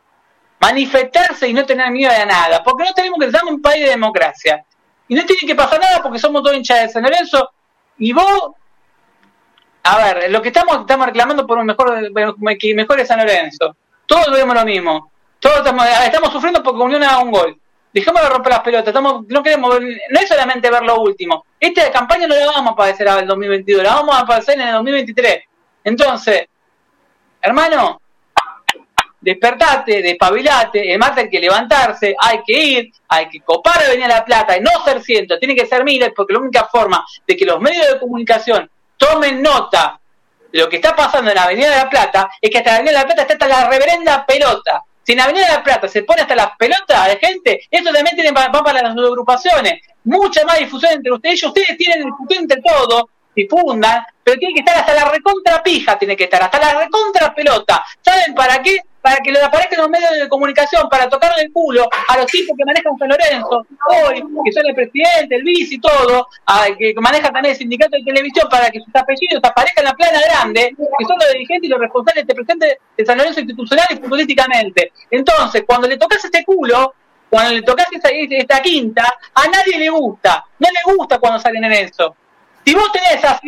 [0.59, 2.65] Manifestarse y no tener miedo de nada.
[2.65, 4.65] Porque no tenemos que ser un país de democracia.
[5.06, 7.52] Y no tiene que pasar nada porque somos todos hinchas de San Lorenzo.
[7.98, 8.55] Y vos,
[9.85, 13.77] a ver, lo que estamos, estamos reclamando por un mejor, mejor San Lorenzo.
[14.05, 15.12] Todos vemos lo mismo.
[15.39, 17.61] Todos estamos, estamos sufriendo porque Unión haga un gol
[17.95, 21.47] dejemos de romper las pelotas, estamos, no queremos no es solamente ver lo último.
[21.61, 24.66] Esta campaña no la vamos a padecer en el 2022, la vamos a padecer en
[24.66, 25.45] el 2023.
[25.85, 26.49] Entonces,
[27.41, 28.01] hermano,
[29.21, 34.07] despertate, despabilate, el martes hay que levantarse, hay que ir, hay que copar a venir
[34.07, 37.05] a La Plata y no ser cientos, tiene que ser miles, porque la única forma
[37.25, 40.01] de que los medios de comunicación tomen nota
[40.53, 42.77] de lo que está pasando en la Avenida de La Plata es que hasta la
[42.79, 44.83] Avenida de La Plata está hasta la reverenda pelota.
[45.05, 48.16] Si en Avenida de la Plata se pone hasta las pelotas de gente, esto también
[48.16, 49.81] tiene, va para las agrupaciones.
[50.05, 51.43] Mucha más difusión entre ustedes.
[51.43, 53.05] ustedes tienen difusión entre todos,
[53.35, 57.35] difundan, pero tiene que estar hasta la recontra pija, tiene que estar hasta la recontra
[57.35, 57.85] pelota.
[58.01, 58.78] ¿Saben para qué?
[59.05, 62.56] Para que lo aparezcan los medios de comunicación, para tocarle el culo a los tipos
[62.56, 66.26] que manejan San Lorenzo, hoy, que son el presidente, el vice y todo,
[66.78, 70.20] que manejan también el sindicato de televisión, para que sus apellidos aparezcan en la plana
[70.22, 73.97] grande, que son los dirigentes y los responsables de presente de San Lorenzo institucional y
[73.97, 74.93] políticamente.
[75.10, 76.94] Entonces, cuando le tocas este culo,
[77.28, 79.02] cuando le tocas esta, esta quinta,
[79.35, 80.47] a nadie le gusta.
[80.59, 82.16] No le gusta cuando salen en eso.
[82.64, 83.39] Si vos tenés a,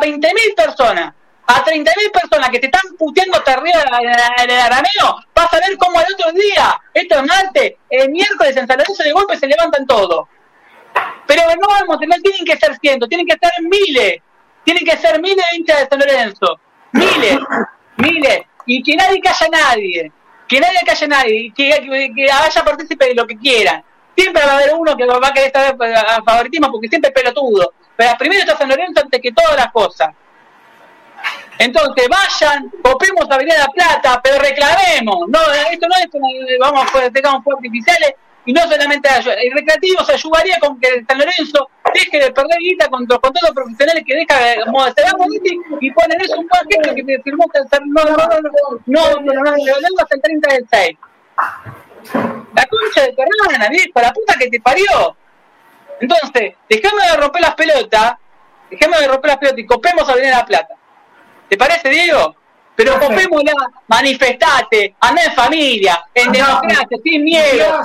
[0.00, 1.14] 20 mil personas,
[1.46, 3.84] a 30 mil personas que te están puteando hasta arriba
[4.46, 8.66] del arameo, vas a ver cómo el otro día, esto es martes, el miércoles en
[8.66, 10.26] San Lorenzo de golpe se levantan todos.
[11.26, 14.22] Pero no vamos, no tienen que ser cientos, tienen que ser miles,
[14.64, 16.60] tienen que ser miles de hinchas de San Lorenzo,
[16.92, 17.38] miles,
[17.98, 20.12] miles, y que nadie calla a nadie,
[20.48, 23.84] que nadie calla a nadie, que, que, que haya partícipe de lo que quieran.
[24.16, 27.20] Siempre va a haber uno que va a querer estar a favoritismo porque siempre es
[27.20, 27.74] pelotudo.
[27.96, 30.10] Pero primero está San Lorenzo antes que todas las cosas.
[31.58, 35.28] Entonces, vayan, copemos a Avenida de la Plata, pero reclamemos.
[35.28, 35.40] No,
[35.70, 38.14] esto no es vamos a tengamos fuegos artificiales
[38.44, 39.08] y no solamente.
[39.08, 43.50] El recreativo se ayudaría con que San Lorenzo deje de perder guita con todos los
[43.52, 48.04] profesionales que deja se da Monetti y ponen eso un paquete que firmó que no,
[48.04, 48.16] no,
[48.86, 50.98] no, no, no, hasta el 30 del 6.
[52.54, 55.16] La concha de Torrana, viejo, la puta que te parió.
[56.00, 58.14] Entonces, dejemos de romper las pelotas,
[58.70, 60.74] dejemos de romper las pelotas y copemos a venir a la plata.
[61.54, 62.34] ¿Te parece, Diego?
[62.74, 63.52] Pero copémosla,
[63.86, 67.80] manifestate, anda en familia, en democracia, sin miedo,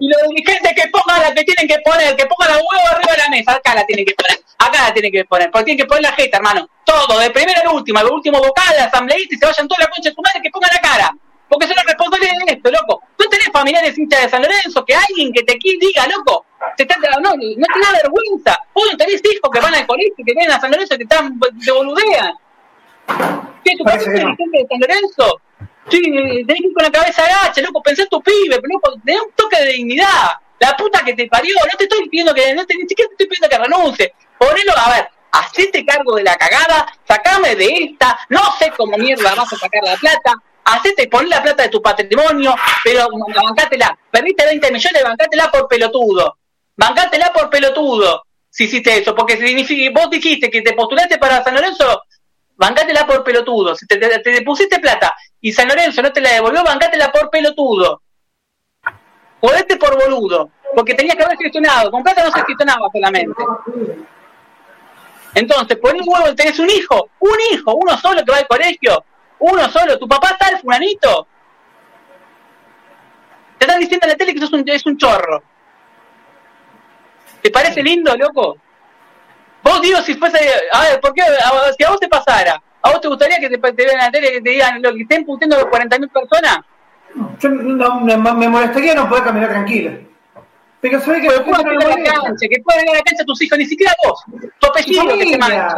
[0.00, 3.12] y los dirigentes que pongan la que tienen que poner, que pongan la huevo arriba
[3.12, 5.84] de la mesa, acá la tienen que poner, acá la tienen que poner, porque tienen
[5.84, 9.38] que poner la jeta, hermano, todo, de primera a última, el último vocal, asambleísta, y
[9.38, 11.14] se vayan toda la concha de su madre, que pongan la cara
[11.52, 13.02] porque son los responsables de esto, loco.
[13.18, 16.46] ¿No tenés familiares hinchas de San Lorenzo que alguien que te diga, loco?
[16.78, 18.58] Te está, no, no te da vergüenza.
[18.72, 21.38] Vos no tenés hijos que van al colegio, que vienen a San Lorenzo, que están,
[21.38, 22.32] te boludean.
[23.64, 25.40] ¿Qué, tu padre es dirigente de San Lorenzo?
[25.88, 29.22] Sí, tenés que ir con la cabeza agacha, loco, pensé en tu pibe, loco, tenés
[29.22, 30.30] un toque de dignidad.
[30.58, 33.14] La puta que te parió, no te estoy pidiendo que, no te, ni siquiera te
[33.14, 34.14] estoy pidiendo que renuncie.
[34.38, 39.34] Ponelo, a ver, hacete cargo de la cagada, sacame de esta, no sé cómo mierda
[39.34, 40.34] vas a sacar la plata,
[40.64, 42.54] hacete, poné la plata de tu patrimonio,
[42.84, 46.38] pero bancátela, perdiste 20 millones, bancátela por pelotudo,
[46.76, 51.54] bancátela por pelotudo, si hiciste eso, porque significa, vos dijiste que te postulaste para San
[51.54, 52.02] Lorenzo,
[52.62, 56.62] bancátela por pelotudo, si te, te, pusiste plata y San Lorenzo no te la devolvió,
[56.62, 58.02] bancátela por pelotudo,
[59.40, 63.42] jodete por boludo, porque tenías que haber gestionado, con plata no se gestionaba solamente.
[65.34, 69.04] Entonces, por un huevo tenés un hijo, un hijo, uno solo que va al colegio,
[69.40, 71.26] uno solo, tu papá está el fulanito.
[73.58, 75.42] Te están diciendo en la tele que sos es un chorro.
[77.42, 78.58] ¿Te parece lindo, loco?
[79.62, 80.38] Vos digo, si fuese,
[80.72, 81.22] a ver, ¿por qué?
[81.76, 84.10] si a vos te pasara, ¿a vos te gustaría que te, te vean en la
[84.10, 86.58] tele y que te digan lo que estén puteando los 40.000 personas?
[87.38, 89.92] Yo no, me, molestaría no poder caminar tranquilo.
[90.80, 93.58] Pero sabés que ir a la cancha, que puedan ir a la cancha tus hijos,
[93.58, 94.24] ni siquiera vos,
[94.58, 95.76] tu apellido que te mancha.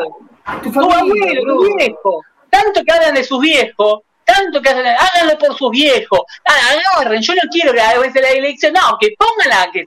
[0.63, 2.23] Tu, tu abuelo, tu viejo.
[2.49, 7.35] Tanto que hablan de sus viejos, tanto que hacen, háganlo por sus viejos, agarren, yo
[7.35, 9.85] no quiero que a veces la elección, no, que pongan la, que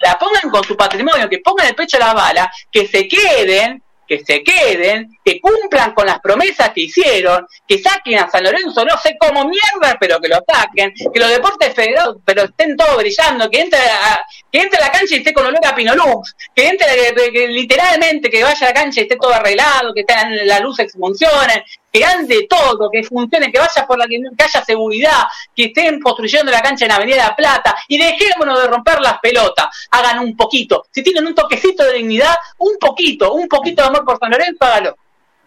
[0.00, 3.82] la pongan con su patrimonio, que pongan el pecho a la bala, que se queden
[4.06, 8.84] que se queden, que cumplan con las promesas que hicieron, que saquen a San Lorenzo,
[8.84, 12.96] no sé cómo mierda, pero que lo saquen, que los deportes federados, pero estén todos
[12.98, 14.20] brillando, que entre a,
[14.52, 16.86] que entre la cancha y esté con olor a Pinolux, que entre
[17.32, 20.04] que, literalmente que vaya a la cancha y esté todo arreglado, que
[20.44, 25.24] las luces funcionen, que ande todo, que funcione, que vaya por la que, haya seguridad,
[25.56, 30.20] que estén construyendo la cancha en Avenida Plata y dejémonos de romper las pelotas, hagan
[30.20, 34.20] un poquito, si tienen un toquecito de dignidad, un poquito, un poquito de amor por
[34.20, 34.96] San Lorenzo, háganlo,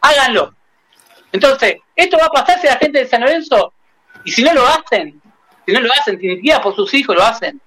[0.01, 0.53] háganlo.
[1.31, 3.73] Entonces, esto va a pasar si la gente de San Lorenzo,
[4.23, 5.21] y si no lo hacen,
[5.65, 7.61] si no lo hacen, siquiera por sus hijos lo hacen,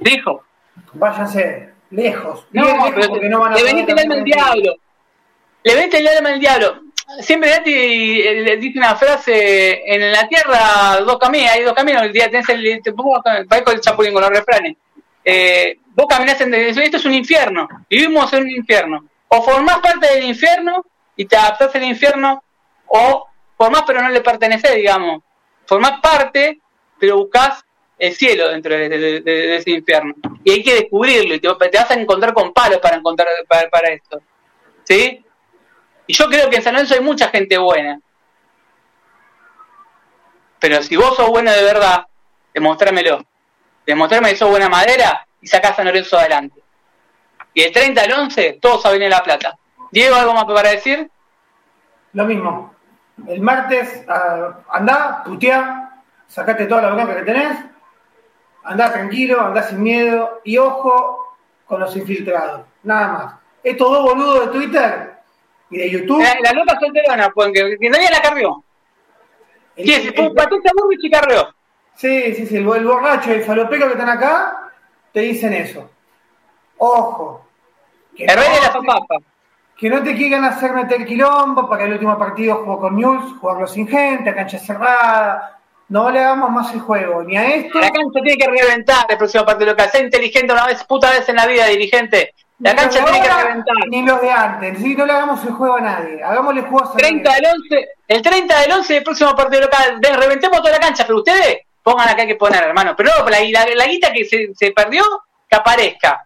[0.00, 0.44] dijo.
[0.94, 2.46] Váyanse lejos.
[2.52, 4.76] No, lejos no van a le veniste el alma al diablo.
[5.62, 6.86] Le veniste el alma al diablo
[7.20, 12.12] siempre Gatti eh, dice una frase, en la tierra dos caminos, hay dos caminos, el
[12.12, 14.76] día tenés el, te pongo con el chapulín con los refranes.
[15.24, 19.04] Eh, vos caminás en esto es un infierno, vivimos en un infierno.
[19.28, 20.84] O formás parte del infierno
[21.16, 22.42] y te adaptás al infierno,
[22.86, 23.26] o
[23.56, 25.22] formás pero no le pertenecés, digamos.
[25.66, 26.60] Formás parte,
[26.98, 27.64] pero buscás
[27.98, 30.14] el cielo dentro de, ese infierno.
[30.44, 33.88] Y hay que descubrirlo, y te, vas a encontrar con palos para encontrar para, para
[33.88, 34.20] esto.
[34.84, 35.24] ¿Sí?
[36.06, 37.98] Y yo creo que en San Lorenzo hay mucha gente buena.
[40.60, 42.06] Pero si vos sos bueno de verdad,
[42.54, 43.24] demostrámelo.
[43.84, 46.60] Demostrame que sos buena madera y sacás a San Lorenzo adelante.
[47.54, 49.58] Y el 30 al 11, todos a venir La Plata.
[49.90, 51.10] Diego, ¿algo más para decir?
[52.12, 52.74] Lo mismo.
[53.26, 57.58] El martes, uh, andá, puteá, sacate toda la bronca que tenés,
[58.64, 61.36] andá tranquilo, andá sin miedo y ojo
[61.66, 62.66] con los infiltrados.
[62.82, 63.34] Nada más.
[63.62, 65.18] Estos dos boludos de Twitter
[65.70, 66.22] y de YouTube.
[66.22, 68.62] La, la loca solterona, porque que nadie la carrió.
[69.74, 70.14] ¿Quién es?
[70.14, 71.54] Fue Patricia Burrich y carrió.
[71.94, 74.70] Sí, sí, sí, el, el borracho y el falopero que están acá
[75.12, 75.90] te dicen eso.
[76.78, 77.46] Ojo.
[78.14, 79.16] Que el no, de la papapa.
[79.76, 83.34] Que no te quieran hacer meter quilombo para que el último partido jugó con News,
[83.38, 85.58] jugarlo sin gente, a cancha cerrada.
[85.88, 87.78] No le hagamos más el juego, ni a esto.
[87.78, 89.88] La cancha tiene que reventar el próximo partido local.
[89.92, 92.34] Sé inteligente una vez, puta vez en la vida, dirigente.
[92.58, 93.74] La cancha tiene que reventar.
[93.88, 94.78] Ni los de antes.
[94.78, 96.22] Sí, no le hagamos el juego a nadie.
[96.22, 100.00] Hagámosle juego a 30 del 11, El 30 del 11 del próximo partido local.
[100.00, 102.94] reventemos toda la cancha, pero ustedes pongan acá que poner, hermano.
[102.96, 105.04] Pero no, la, la, guita que se, se, perdió,
[105.48, 106.25] que aparezca.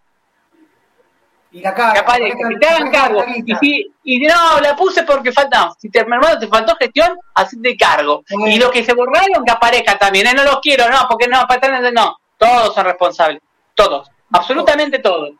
[1.52, 3.24] Y la que aparezca, que te hagan cargo.
[3.44, 5.72] Y, si, y no, la puse porque falta.
[5.78, 8.22] si te, hermano, te faltó gestión, así te cargo.
[8.46, 10.28] Y los que se borraron, que aparezca también.
[10.28, 12.16] Eh, no los quiero, no, porque no, para no.
[12.38, 13.42] Todos son responsables.
[13.74, 14.08] Todos.
[14.32, 15.32] Absolutamente todos.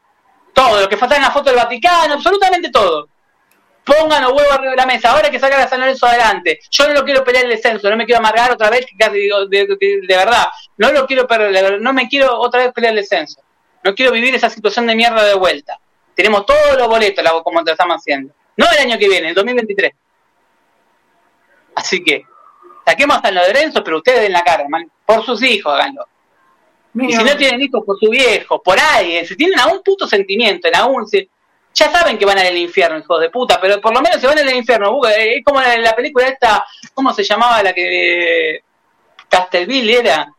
[0.53, 3.09] Todo, lo que falta en la foto del Vaticano, absolutamente todo.
[3.85, 6.59] Pongan los huevos arriba de la mesa, ahora hay que sacar a San Lorenzo adelante.
[6.71, 10.17] Yo no lo quiero pelear el descenso, no me quiero amargar otra vez, de, de,
[10.17, 10.47] verdad,
[10.77, 13.41] no lo quiero perder, no me quiero otra vez pelear el descenso.
[13.83, 15.79] No quiero vivir esa situación de mierda de vuelta.
[16.15, 18.35] Tenemos todos los boletos, como te estamos haciendo.
[18.57, 19.93] No el año que viene, el 2023.
[21.75, 22.25] Así que,
[22.85, 24.67] saquemos a San Lorenzo, pero ustedes den la cara,
[25.07, 26.07] por sus hijos, háganlo.
[26.95, 30.67] Y si no tienen hijos por su viejo, por alguien, si tienen algún puto sentimiento,
[30.67, 31.07] en algún,
[31.73, 34.39] ya saben que van al infierno, hijos de puta, pero por lo menos se van
[34.39, 35.01] al infierno.
[35.07, 38.63] Eh, es como en la película esta, ¿cómo se llamaba la que
[39.29, 40.35] Castelville era?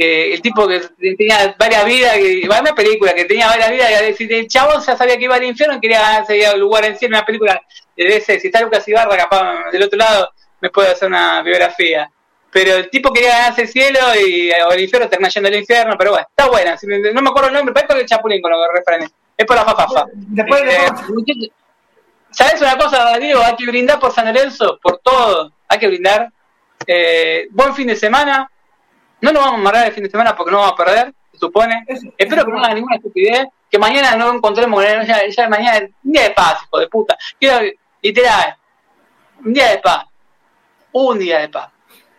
[0.00, 4.32] Que el tipo que tenía varias vidas, que, una película que tenía varias vidas, y
[4.32, 7.26] el chabón ya sabía que iba al infierno y quería ganarse lugar en en una
[7.26, 7.60] película
[7.94, 12.10] de ese, si está Lucas Ibarra capaz del otro lado me puede hacer una biografía.
[12.50, 15.94] pero el tipo quería ganarse el cielo y o el infierno termina yendo al infierno,
[15.98, 16.78] pero bueno, está buena.
[17.12, 19.10] No me acuerdo el nombre, pero es con el chapulín con los refranes.
[19.36, 20.06] Es por la fafafa.
[20.12, 21.50] Después, eh,
[22.30, 23.42] ¿Sabes una cosa, Diego?
[23.42, 25.52] Hay que brindar por San Lorenzo, por todo.
[25.68, 26.28] Hay que brindar.
[26.86, 28.50] Eh, buen fin de semana.
[29.20, 31.38] No nos vamos a amarrar el fin de semana porque no vamos a perder, se
[31.38, 31.84] supone.
[32.16, 33.46] Espero que no haga ninguna estupidez.
[33.70, 37.16] Que mañana no encontremos, ya, ya mañana, un día de paz, hijo de puta.
[37.38, 37.70] Quiero,
[38.02, 38.56] literal,
[39.44, 40.06] un día de paz.
[40.92, 41.70] Un día de paz.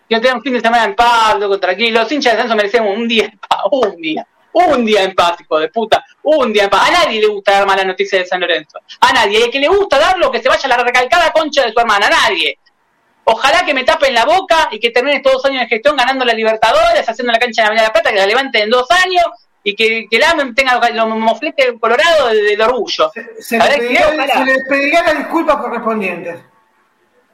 [0.07, 2.01] Quiero tener un fin de semana en paz, loco, tranquilo.
[2.01, 4.27] Los hinchas de Sanso merecemos un día de paz, un día.
[4.53, 6.03] Un día en paz, hijo de puta.
[6.23, 6.89] Un día en paz.
[6.89, 8.79] A nadie le gusta dar mala noticia de San Lorenzo.
[8.99, 9.39] A nadie.
[9.39, 11.79] Y el que le gusta darlo, que se vaya a la recalcada concha de su
[11.79, 12.07] hermana.
[12.07, 12.59] A nadie.
[13.23, 16.25] Ojalá que me tapen la boca y que termine estos dos años de gestión ganando
[16.25, 18.69] la Libertadores, haciendo la cancha de la Avenida de la Plata, que la levanten en
[18.69, 19.25] dos años
[19.63, 23.11] y que, que la tenga los mofletes colorados del, orgullo.
[23.13, 23.77] Se, se, les
[24.67, 26.39] pedirá, las disculpas correspondientes.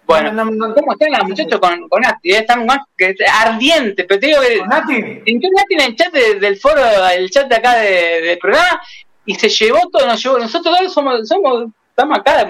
[0.06, 0.32] Bueno,
[0.74, 2.32] ¿cómo están los muchachos con, con Nati?
[2.32, 4.60] Eh, están más que ardientes, pero te digo que.
[4.60, 5.22] ¿Con Nati?
[5.26, 8.82] Entró Nati en el chat del foro, el chat de acá del programa,
[9.26, 10.40] y se llevó todo, nos llevó.
[10.40, 12.50] Nosotros todos somos, somos, estamos acá.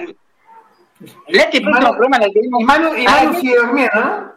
[0.98, 2.60] Próximo programa la tenemos.
[2.60, 4.32] Y Manu, y Manu sigue durmiendo, ¿no?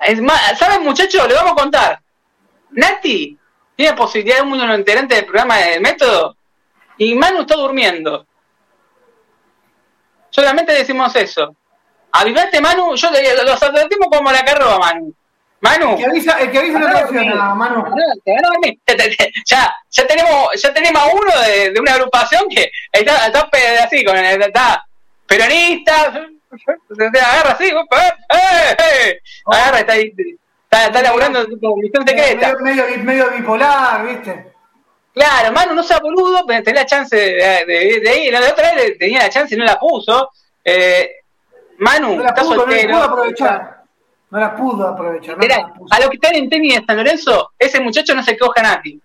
[0.00, 1.26] Es más, ¿saben, muchachos?
[1.28, 2.00] Le vamos a contar.
[2.70, 3.38] Nati
[3.76, 6.36] tiene posibilidad de un mundo enterante del programa del método,
[6.96, 8.26] y Manu está durmiendo.
[10.30, 11.54] Solamente decimos eso.
[12.12, 13.08] Avivate, Manu, yo
[13.44, 15.14] los advertimos como la carroba, Manu.
[15.60, 15.90] Manu.
[15.92, 17.84] El que avisa, el que avisa no funciona, Manu.
[19.46, 23.48] Ya, ya tenemos, ya tenemos a uno de, de una agrupación que está, está
[23.84, 24.84] así, con el, está
[25.32, 26.28] peronista,
[27.22, 30.12] agarra así, eh, eh, agarra, está ahí,
[30.64, 32.54] está, está laburando como misión secreta.
[32.60, 34.52] Medio, medio, medio bipolar, viste.
[35.14, 38.32] Claro, Manu, no sea boludo, pero tenía la chance de, de, de, ir.
[38.32, 40.30] La otra vez tenía la chance y no la puso.
[40.64, 41.10] Eh,
[41.78, 43.82] Manu, no la pudo, No la pudo aprovechar.
[44.30, 45.36] No la pudo aprovechar.
[45.90, 48.62] a los que están en tenis de San Lorenzo, ese muchacho no se coja a
[48.62, 48.98] nadie.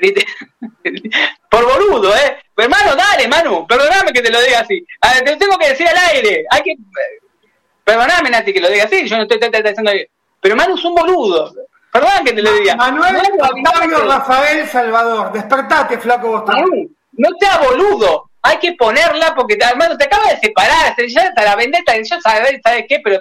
[1.50, 2.38] Por boludo, ¿eh?
[2.56, 4.84] Hermano, dale, Manu, perdóname que te lo diga así.
[5.24, 6.44] te lo tengo que decir al aire.
[6.50, 6.74] Hay que.
[7.84, 9.08] Perdóname, Nati, que lo diga así.
[9.08, 10.06] Yo no estoy tratando bien.
[10.40, 11.52] Pero Manu es un boludo.
[11.92, 12.76] Perdóname que te lo diga.
[12.76, 15.32] Manuel Octavio Rafael Salvador.
[15.32, 20.38] Despertate, flaco vos Manu, no seas boludo hay que ponerla porque hermano te acaba de
[20.38, 23.00] separar, ya está la vendetta, ya sabes, ¿sabes qué?
[23.04, 23.20] Pero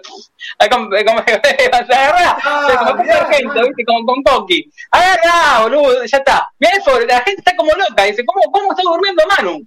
[0.71, 2.37] como, como se agarra,
[2.85, 3.85] como sargento, ¿viste?
[3.85, 4.71] Como con Coqui.
[4.91, 6.49] Agarra, boludo, ya está.
[6.57, 9.61] Mira eso, la gente está como loca, dice, ¿cómo, cómo está durmiendo Manu?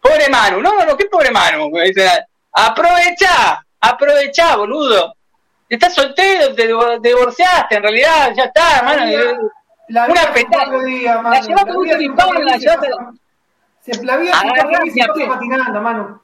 [0.00, 1.70] Pobre Manu, no, no, ¿qué pobre Manu?
[1.84, 2.08] Dice,
[2.52, 5.14] aprovecha, aprovecha, boludo.
[5.68, 6.68] Estás soltero, te
[7.08, 9.50] divorciaste, en realidad, ya está, hermano.
[9.88, 10.66] La una petada.
[10.66, 11.88] La llevaste un
[12.44, 12.88] la llevaste
[14.02, 14.32] la vida
[14.92, 16.22] se patinando, mano.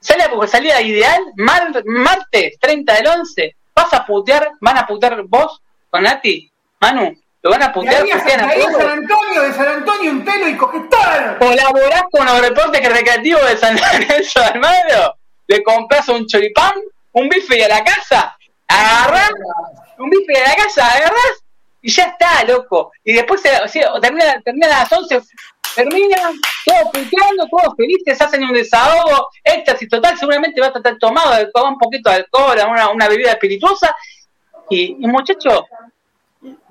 [0.00, 3.56] Sale porque salida ideal, martes 30 del 11.
[3.74, 4.52] ¿Vas a putear?
[4.60, 6.50] ¿Van a putear vos con Nati?
[6.80, 8.04] Manu, ¿lo van a putear?
[8.04, 11.36] De ahí, a San Antonio, de San Antonio, un pelo y coquetón.
[11.38, 15.14] ¿Colaborás con los reportes recreativos de San Lorenzo, hermano?
[15.46, 16.74] ¿Le compras un choripán?
[17.12, 18.36] ¿Un bife a la casa?
[18.68, 19.30] ¿Agarrás?
[19.98, 20.86] ¿Un bife a la casa?
[20.86, 21.42] ¿Agarrás?
[21.82, 22.92] Y ya está, loco.
[23.04, 23.50] Y después se,
[24.00, 25.20] termina, termina a las 11,
[25.76, 31.46] terminan todos puteando, todos felices, hacen un desahogo, éxtasis total, seguramente va a estar tomado
[31.68, 33.94] un poquito de alcohol, una, una bebida espirituosa.
[34.68, 35.62] Y, y muchachos,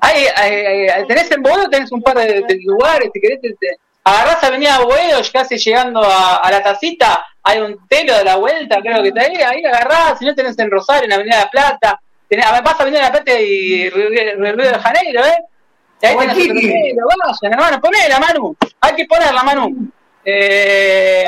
[0.01, 5.22] hay, tenés en Boedo, tenés un par de, lugares, si querés, te, agarrás Avenida Boedo,
[5.32, 9.35] casi llegando a, la tacita, hay un telo de la vuelta, creo que está ahí,
[9.35, 13.01] ahí agarrás, si no tenés en Rosario, en Avenida la Plata, tenés, vas a Avenida
[13.01, 15.38] la Plata y Río de Janeiro, ¿eh?
[16.01, 18.56] Ahí tenés vayan, hermano, ponela, Manu.
[18.82, 19.91] Hay que ponerla, Manu.
[20.24, 21.25] Eh...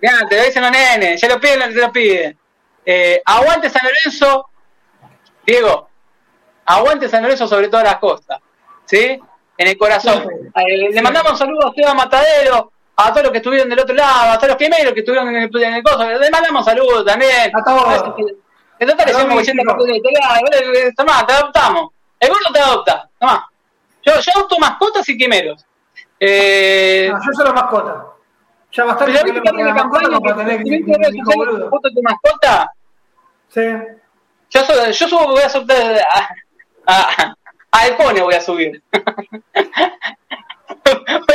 [0.00, 2.38] Ya, te lo dicen los nenes, ya lo piden, se lo piden.
[2.86, 4.48] Eh, aguante San Lorenzo,
[5.44, 5.88] Diego,
[6.64, 8.38] aguante San Lorenzo sobre todas las cosas,
[8.84, 9.18] ¿sí?
[9.56, 10.24] En el corazón.
[10.54, 13.94] Eh, le mandamos un saludo a Esteban Matadero, a todos los que estuvieron del otro
[13.94, 17.04] lado, a todos los primeros que estuvieron en el, en el coso, le mandamos saludos
[17.04, 17.50] también.
[17.54, 18.14] A todos.
[18.78, 21.90] Entonces le decimos que de Tomá, te adoptamos.
[22.20, 23.48] El gordo te adopta, Tomá.
[24.02, 25.64] Yo, yo adopto mascotas y quimeros.
[26.20, 28.06] Eh, no, yo soy la mascota.
[28.72, 30.60] Ya bastante pero que tener mascota para tener
[31.70, 32.72] foto de tu mascota?
[33.48, 33.62] Sí.
[34.50, 36.28] Yo, soy, yo subo, voy a subir a,
[36.86, 37.34] a,
[37.70, 38.82] a El Pone voy a subir.
[38.92, 39.02] voy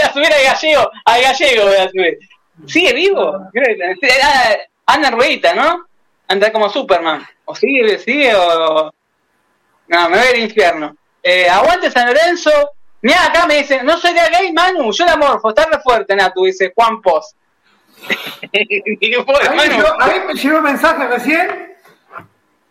[0.04, 2.20] a subir al gallego, al gallego voy a subir.
[2.68, 3.50] ¿Sigue vivo?
[4.86, 5.86] Anda en ruedita, ¿no?
[6.28, 7.26] Anda como Superman.
[7.46, 8.92] O sigue, sigue o...
[9.94, 10.98] No, me voy al infierno.
[11.22, 12.50] Eh, aguante San Lorenzo.
[13.04, 16.16] Mira, acá me dicen, no soy de gay, Manu, yo la morfo, está re fuerte,
[16.16, 17.36] Natu, dice Juan Pos.
[18.10, 21.76] a, mí, me llegó un mensaje recién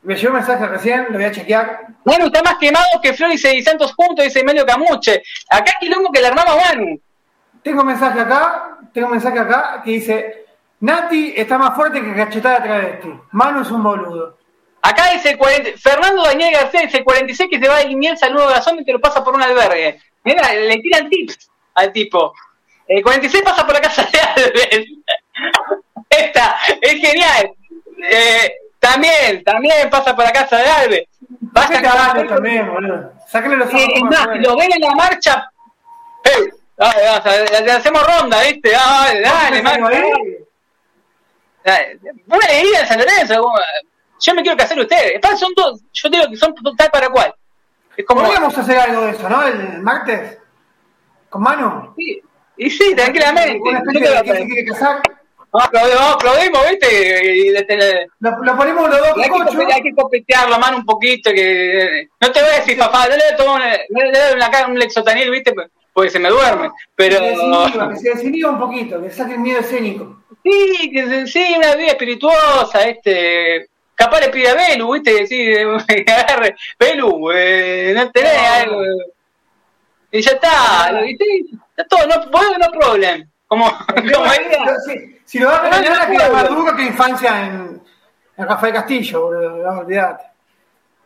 [0.02, 1.86] Me llegó un mensaje recién, lo voy a chequear.
[2.04, 5.22] Manu está más quemado que Flor y Santos juntos, dice Emilio Camuche.
[5.48, 7.00] Acá quilombo que le armamos a Manu.
[7.62, 10.46] Tengo un mensaje acá, tengo un mensaje acá que dice,
[10.80, 13.12] Nati está más fuerte que cachetada travesti.
[13.30, 14.41] Manu es un boludo.
[14.82, 18.50] Acá dice 40, Fernando Daniel García dice 46 que se va a Inielsa al nuevo
[18.50, 20.00] gasón y te lo pasa por un albergue.
[20.24, 22.34] Mira, le tiran tips al tipo.
[22.88, 24.86] El 46 pasa por la casa de Alves.
[26.10, 27.52] Esta es genial.
[28.10, 31.04] Eh, también, también pasa por la casa de Alves.
[31.20, 33.12] Basta que Alves también, boludo.
[33.28, 33.82] Sáquenle los ojos.
[33.94, 35.48] Es más, lo ven en la marcha.
[36.24, 38.72] Hey, dale, dale, le hacemos ronda, ¿viste?
[38.72, 39.80] Dale, dale, dale,
[41.64, 41.98] dale.
[42.26, 43.52] Una alegría en San Lorenzo.
[44.22, 45.20] Yo me quiero casar ustedes.
[45.38, 47.34] Son dos, yo digo que son tal para cual.
[47.96, 48.22] Es como...
[48.22, 49.46] Podríamos hacer algo de eso, ¿no?
[49.46, 50.38] El martes.
[51.28, 51.92] ¿Con Manu?
[51.96, 52.22] Sí.
[52.56, 53.58] Y sí, tranquilamente.
[53.60, 55.02] Una de que se quiere casar.
[55.50, 57.36] Vamos, aplaudimos, aplaudimos, ¿viste?
[57.36, 57.50] Y
[58.20, 61.30] lo, lo, ponemos los dos hay, que, hay que copetearlo mano un poquito.
[61.30, 65.52] que No te voy a decir, papá, le doy una cara un lexotanil, ¿viste?
[65.92, 66.70] Porque se me duerme.
[66.94, 67.18] Pero.
[67.18, 70.22] Que se desinhiba, que se desinhiba un poquito, que saque el miedo escénico.
[70.42, 73.68] Sí, que sí, una vida espirituosa, este.
[74.02, 75.28] Capaz le pide a Belu, ¿viste?
[75.28, 75.54] Sí,
[76.08, 78.52] agarre, Belu, eh, no tenés no.
[78.52, 78.82] algo.
[80.10, 81.24] Y ya está, ¿viste?
[81.70, 83.30] Está todo, no, no problem.
[83.46, 84.32] Como, como
[84.84, 87.80] si, si lo vas a mañana, queda más duro que infancia en,
[88.38, 90.24] en Rafael Castillo, boludo, no, olvidate.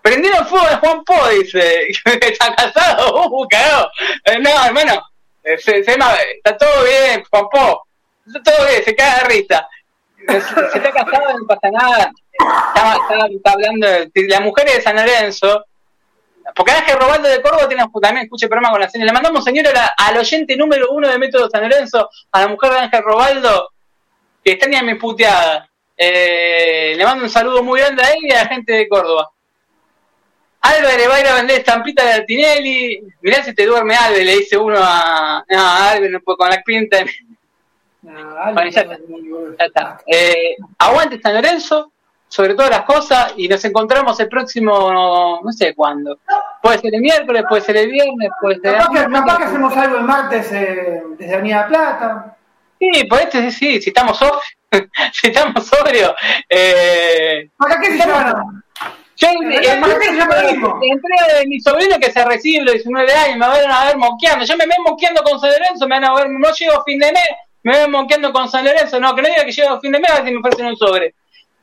[0.00, 1.88] Prendieron fuego de Juan Po, dice.
[2.04, 3.26] ¿Está casado?
[3.26, 3.90] Uh, cagado.
[4.24, 5.02] Eh, no, hermano.
[5.44, 7.86] Se, se, está todo bien, Juan Po.
[8.26, 9.68] Está todo bien, se caga de risa.
[10.26, 12.12] Se, se está casado, no pasa nada.
[12.74, 15.64] Está, está hablando de, de las mujeres de San Lorenzo
[16.54, 19.08] porque Ángel Robaldo de Córdoba tiene también escuche programa con la señora.
[19.08, 22.78] Le mandamos, señora, al oyente número uno de Método San Lorenzo, a la mujer de
[22.78, 23.70] Ángel Robaldo,
[24.44, 25.68] que está ni a mi puteada.
[25.96, 29.30] Eh, le mando un saludo muy grande a él y a la gente de Córdoba.
[30.60, 33.02] Álvaro le va a ir a vender estampita de Tinelli.
[33.20, 35.44] Mirá si te duerme Álvaro, le dice uno a.
[35.48, 36.98] No, Álvaro no puede con la pinta.
[38.02, 38.98] No, bueno, ya, está.
[39.58, 40.00] Ya está.
[40.06, 41.92] Eh, aguante San Lorenzo
[42.28, 46.18] sobre todas las cosas y nos encontramos el próximo, no sé cuándo.
[46.62, 48.76] Puede ser el miércoles, puede ser el viernes, puede ser...
[48.76, 52.36] Capaz, que, capaz que hacemos algo el martes eh, desde Avenida Plata.
[52.78, 54.42] Sí, por este sí, si estamos sobrios.
[55.12, 56.12] si estamos sobrios.
[56.48, 58.62] Eh, ¿Para qué se llaman?
[59.16, 59.60] Yo entré
[61.38, 64.44] de mi sobrino que se recibe los 19 años, me van a ver moqueando.
[64.44, 66.98] Yo me ven moqueando con San Lorenzo, me van a ver, no llego a fin
[66.98, 67.28] de mes,
[67.62, 69.00] me ven moqueando con San Lorenzo.
[69.00, 70.66] No, que no diga que llego a fin de mes, a ver si me ofrecen
[70.66, 71.14] un sobre.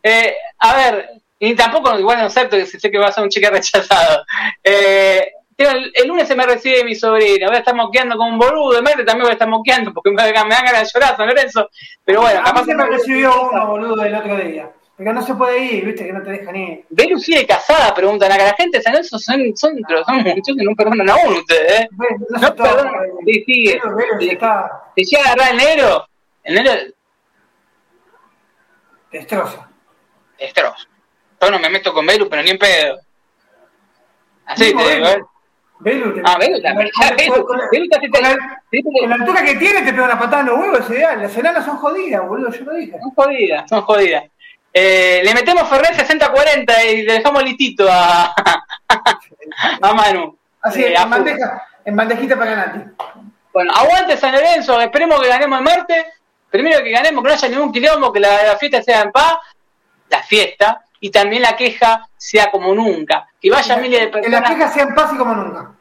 [0.03, 1.09] Eh, a ver,
[1.45, 4.23] y tampoco, igual no acepto que sé que va a ser un chique rechazado.
[4.63, 8.39] Eh, el, el, lunes se me recibe mi sobrino, voy a estar moqueando con un
[8.39, 11.17] boludo, de madre también voy a estar moqueando porque me, me dan ganas de llorar,
[11.17, 11.69] San Lorenzo.
[12.03, 12.63] Pero bueno, a capaz.
[12.65, 14.69] se me recibió uno, boludo, el otro día.
[14.95, 16.85] Pero no se puede ir, viste, que no te dejan ir.
[16.89, 18.45] Belu sigue casada, preguntan acá.
[18.45, 19.73] La gente de San Lorenzo son, son,
[20.05, 21.89] son muchos que no perdonan a uno ustedes, ¿eh?
[21.91, 22.93] no, no perdonan.
[23.25, 23.81] Sí, sigue.
[24.95, 26.07] ¿Te llega a agarrar el negro?
[26.43, 26.73] El negro.
[29.11, 29.72] Destroza
[30.37, 30.87] destrozo.
[31.41, 32.99] Yo no me meto con Belu, pero ni en pedo.
[34.45, 35.23] Así sí, te digo, ¿eh?
[35.79, 39.81] Belu, te ah, Belu, la, Belu, Belu con, con, la, con la altura que tiene
[39.81, 41.21] te pega una patada en los huevos, es ideal.
[41.21, 42.97] Las enanas son jodidas, boludo, yo lo dije.
[42.99, 44.23] Son jodidas, son jodidas.
[44.73, 48.33] Eh, le metemos Fernet 60-40 y le dejamos listito a,
[49.81, 50.37] a Manu.
[50.61, 52.79] Así, eh, en, bandeja, en bandejita para Nati.
[53.51, 56.05] Bueno, aguante San Lorenzo, esperemos que ganemos el martes.
[56.49, 59.37] Primero que ganemos, que no haya ningún quilombo, que la, la fiesta sea en paz
[60.13, 63.27] la fiesta y también la queja sea como nunca.
[63.41, 64.41] Que vaya miles de personas.
[64.41, 65.71] Que la queja sea en paz y como nunca.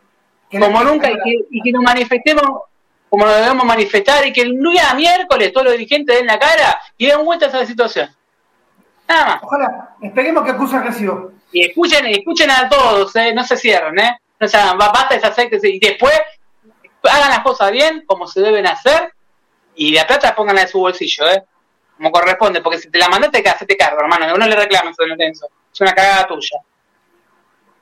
[0.50, 2.62] Que como nunca y que, y que, nos manifestemos
[3.08, 6.80] como nos debemos manifestar y que el día miércoles todos los dirigentes den la cara
[6.96, 8.08] y den vuelta a esa situación.
[9.06, 9.42] Nada más.
[9.42, 11.30] Ojalá, esperemos que acusen recibo.
[11.52, 13.34] Y escuchen, escuchen a todos, ¿eh?
[13.34, 14.18] no se cierren, ¿eh?
[14.40, 16.18] No se hagan, basta esa secta y después
[17.02, 19.12] hagan las cosas bien, como se deben hacer,
[19.74, 21.44] y la plata pónganla en su bolsillo, ¿eh?
[21.96, 24.34] Como corresponde, porque si te la mandaste, hacerte cargo, hermano.
[24.34, 25.48] Uno le reclama a San Lorenzo.
[25.72, 26.58] Es una cagada tuya.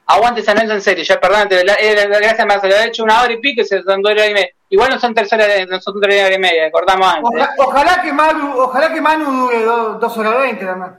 [0.07, 3.37] Aguante San Lorenzo en serio, ya perdónate, gracias más, le he hecho una hora y
[3.37, 4.51] pico y se son dos horas y media.
[4.69, 7.31] Igual no son tercera, no son tres horas y media, acordamos antes.
[7.31, 10.99] Ojalá, ojalá que Manu, ojalá que Manu dure dos, dos horas veinte también.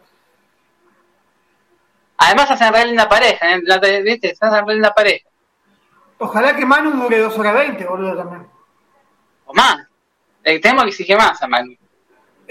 [2.18, 4.02] Además hacen re linda pareja, ¿eh?
[4.02, 4.34] ¿viste?
[4.40, 5.28] Hacen re linda pareja.
[6.18, 8.48] Ojalá que Manu dure dos horas veinte, boludo, también.
[9.46, 9.88] O más.
[10.44, 11.76] Eh, tenemos que exigir más a Manu.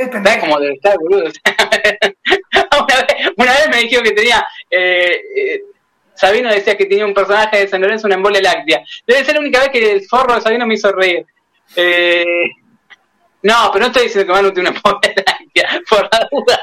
[0.06, 1.24] ¿Sabes cómo debe estar, boludo?
[1.24, 4.46] una, vez, una, vez, me dijeron que tenía.
[4.70, 5.62] Eh, eh,
[6.14, 8.82] Sabino decía que tenía un personaje de San Lorenzo, una embolia láctea.
[9.06, 11.24] Debe ser la única vez que el forro de Sabino me hizo reír.
[11.76, 12.44] Eh,
[13.42, 16.62] no, pero no estoy diciendo que Manu tiene una embolia láctea, por la duda.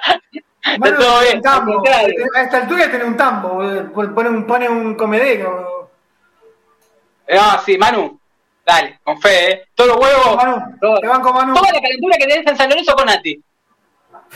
[0.80, 1.74] Manu todo bien, un tambo.
[1.75, 2.25] contrario.
[2.35, 3.57] A esta altura tiene un tambo,
[4.14, 5.91] pone un, pone un comedero.
[7.30, 8.19] Ah, sí, Manu.
[8.67, 9.63] Dale, con fe, ¿eh?
[9.73, 10.35] Todos los huevos.
[10.35, 11.53] Manu, todo- te banco, Manu.
[11.55, 13.41] Toda la calentura que tenés en San Lorenzo con Nati.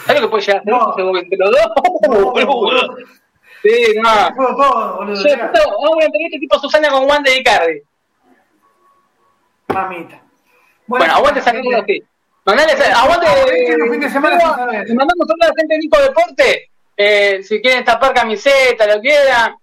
[0.06, 1.18] ¿Sabes lo que puede llegar a hacer No.
[1.20, 1.68] entre los dos?
[2.48, 2.96] Boludo.
[3.62, 4.34] Sí, no.
[4.56, 5.22] Todo, boludo.
[5.22, 7.82] Yo esto, vamos a entrevista tipo Susana con Juan de Icardi.
[9.68, 10.22] Mamita.
[10.88, 12.04] Bueno, aguante San Lorenzo, sí.
[12.46, 13.28] Mandale, aguante.
[13.78, 14.88] Los fines de semana saber.
[14.88, 16.70] Le mandamos saludos a la gente de Nico Deporte.
[16.98, 19.56] Eh, si quieren tapar camiseta, lo quieran.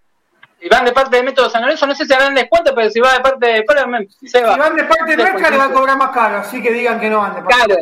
[0.60, 2.98] Y van de parte del método San Lorenzo, no sé si harán descuento, pero si
[3.00, 4.54] va de parte de sí se va.
[4.54, 6.98] Si van de parte de Merca, le va a cobrar más caro, así que digan
[6.98, 7.54] que no van de parte.
[7.54, 7.80] Claro.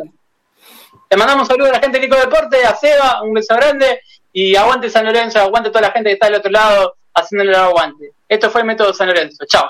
[1.09, 4.01] Le mandamos saludos a la gente de Nico Deporte, a Seba, un beso grande.
[4.33, 7.57] Y aguante San Lorenzo, aguante toda la gente que está del otro lado haciéndole el
[7.57, 8.11] aguante.
[8.27, 9.45] Esto fue el método San Lorenzo.
[9.47, 9.67] Chao.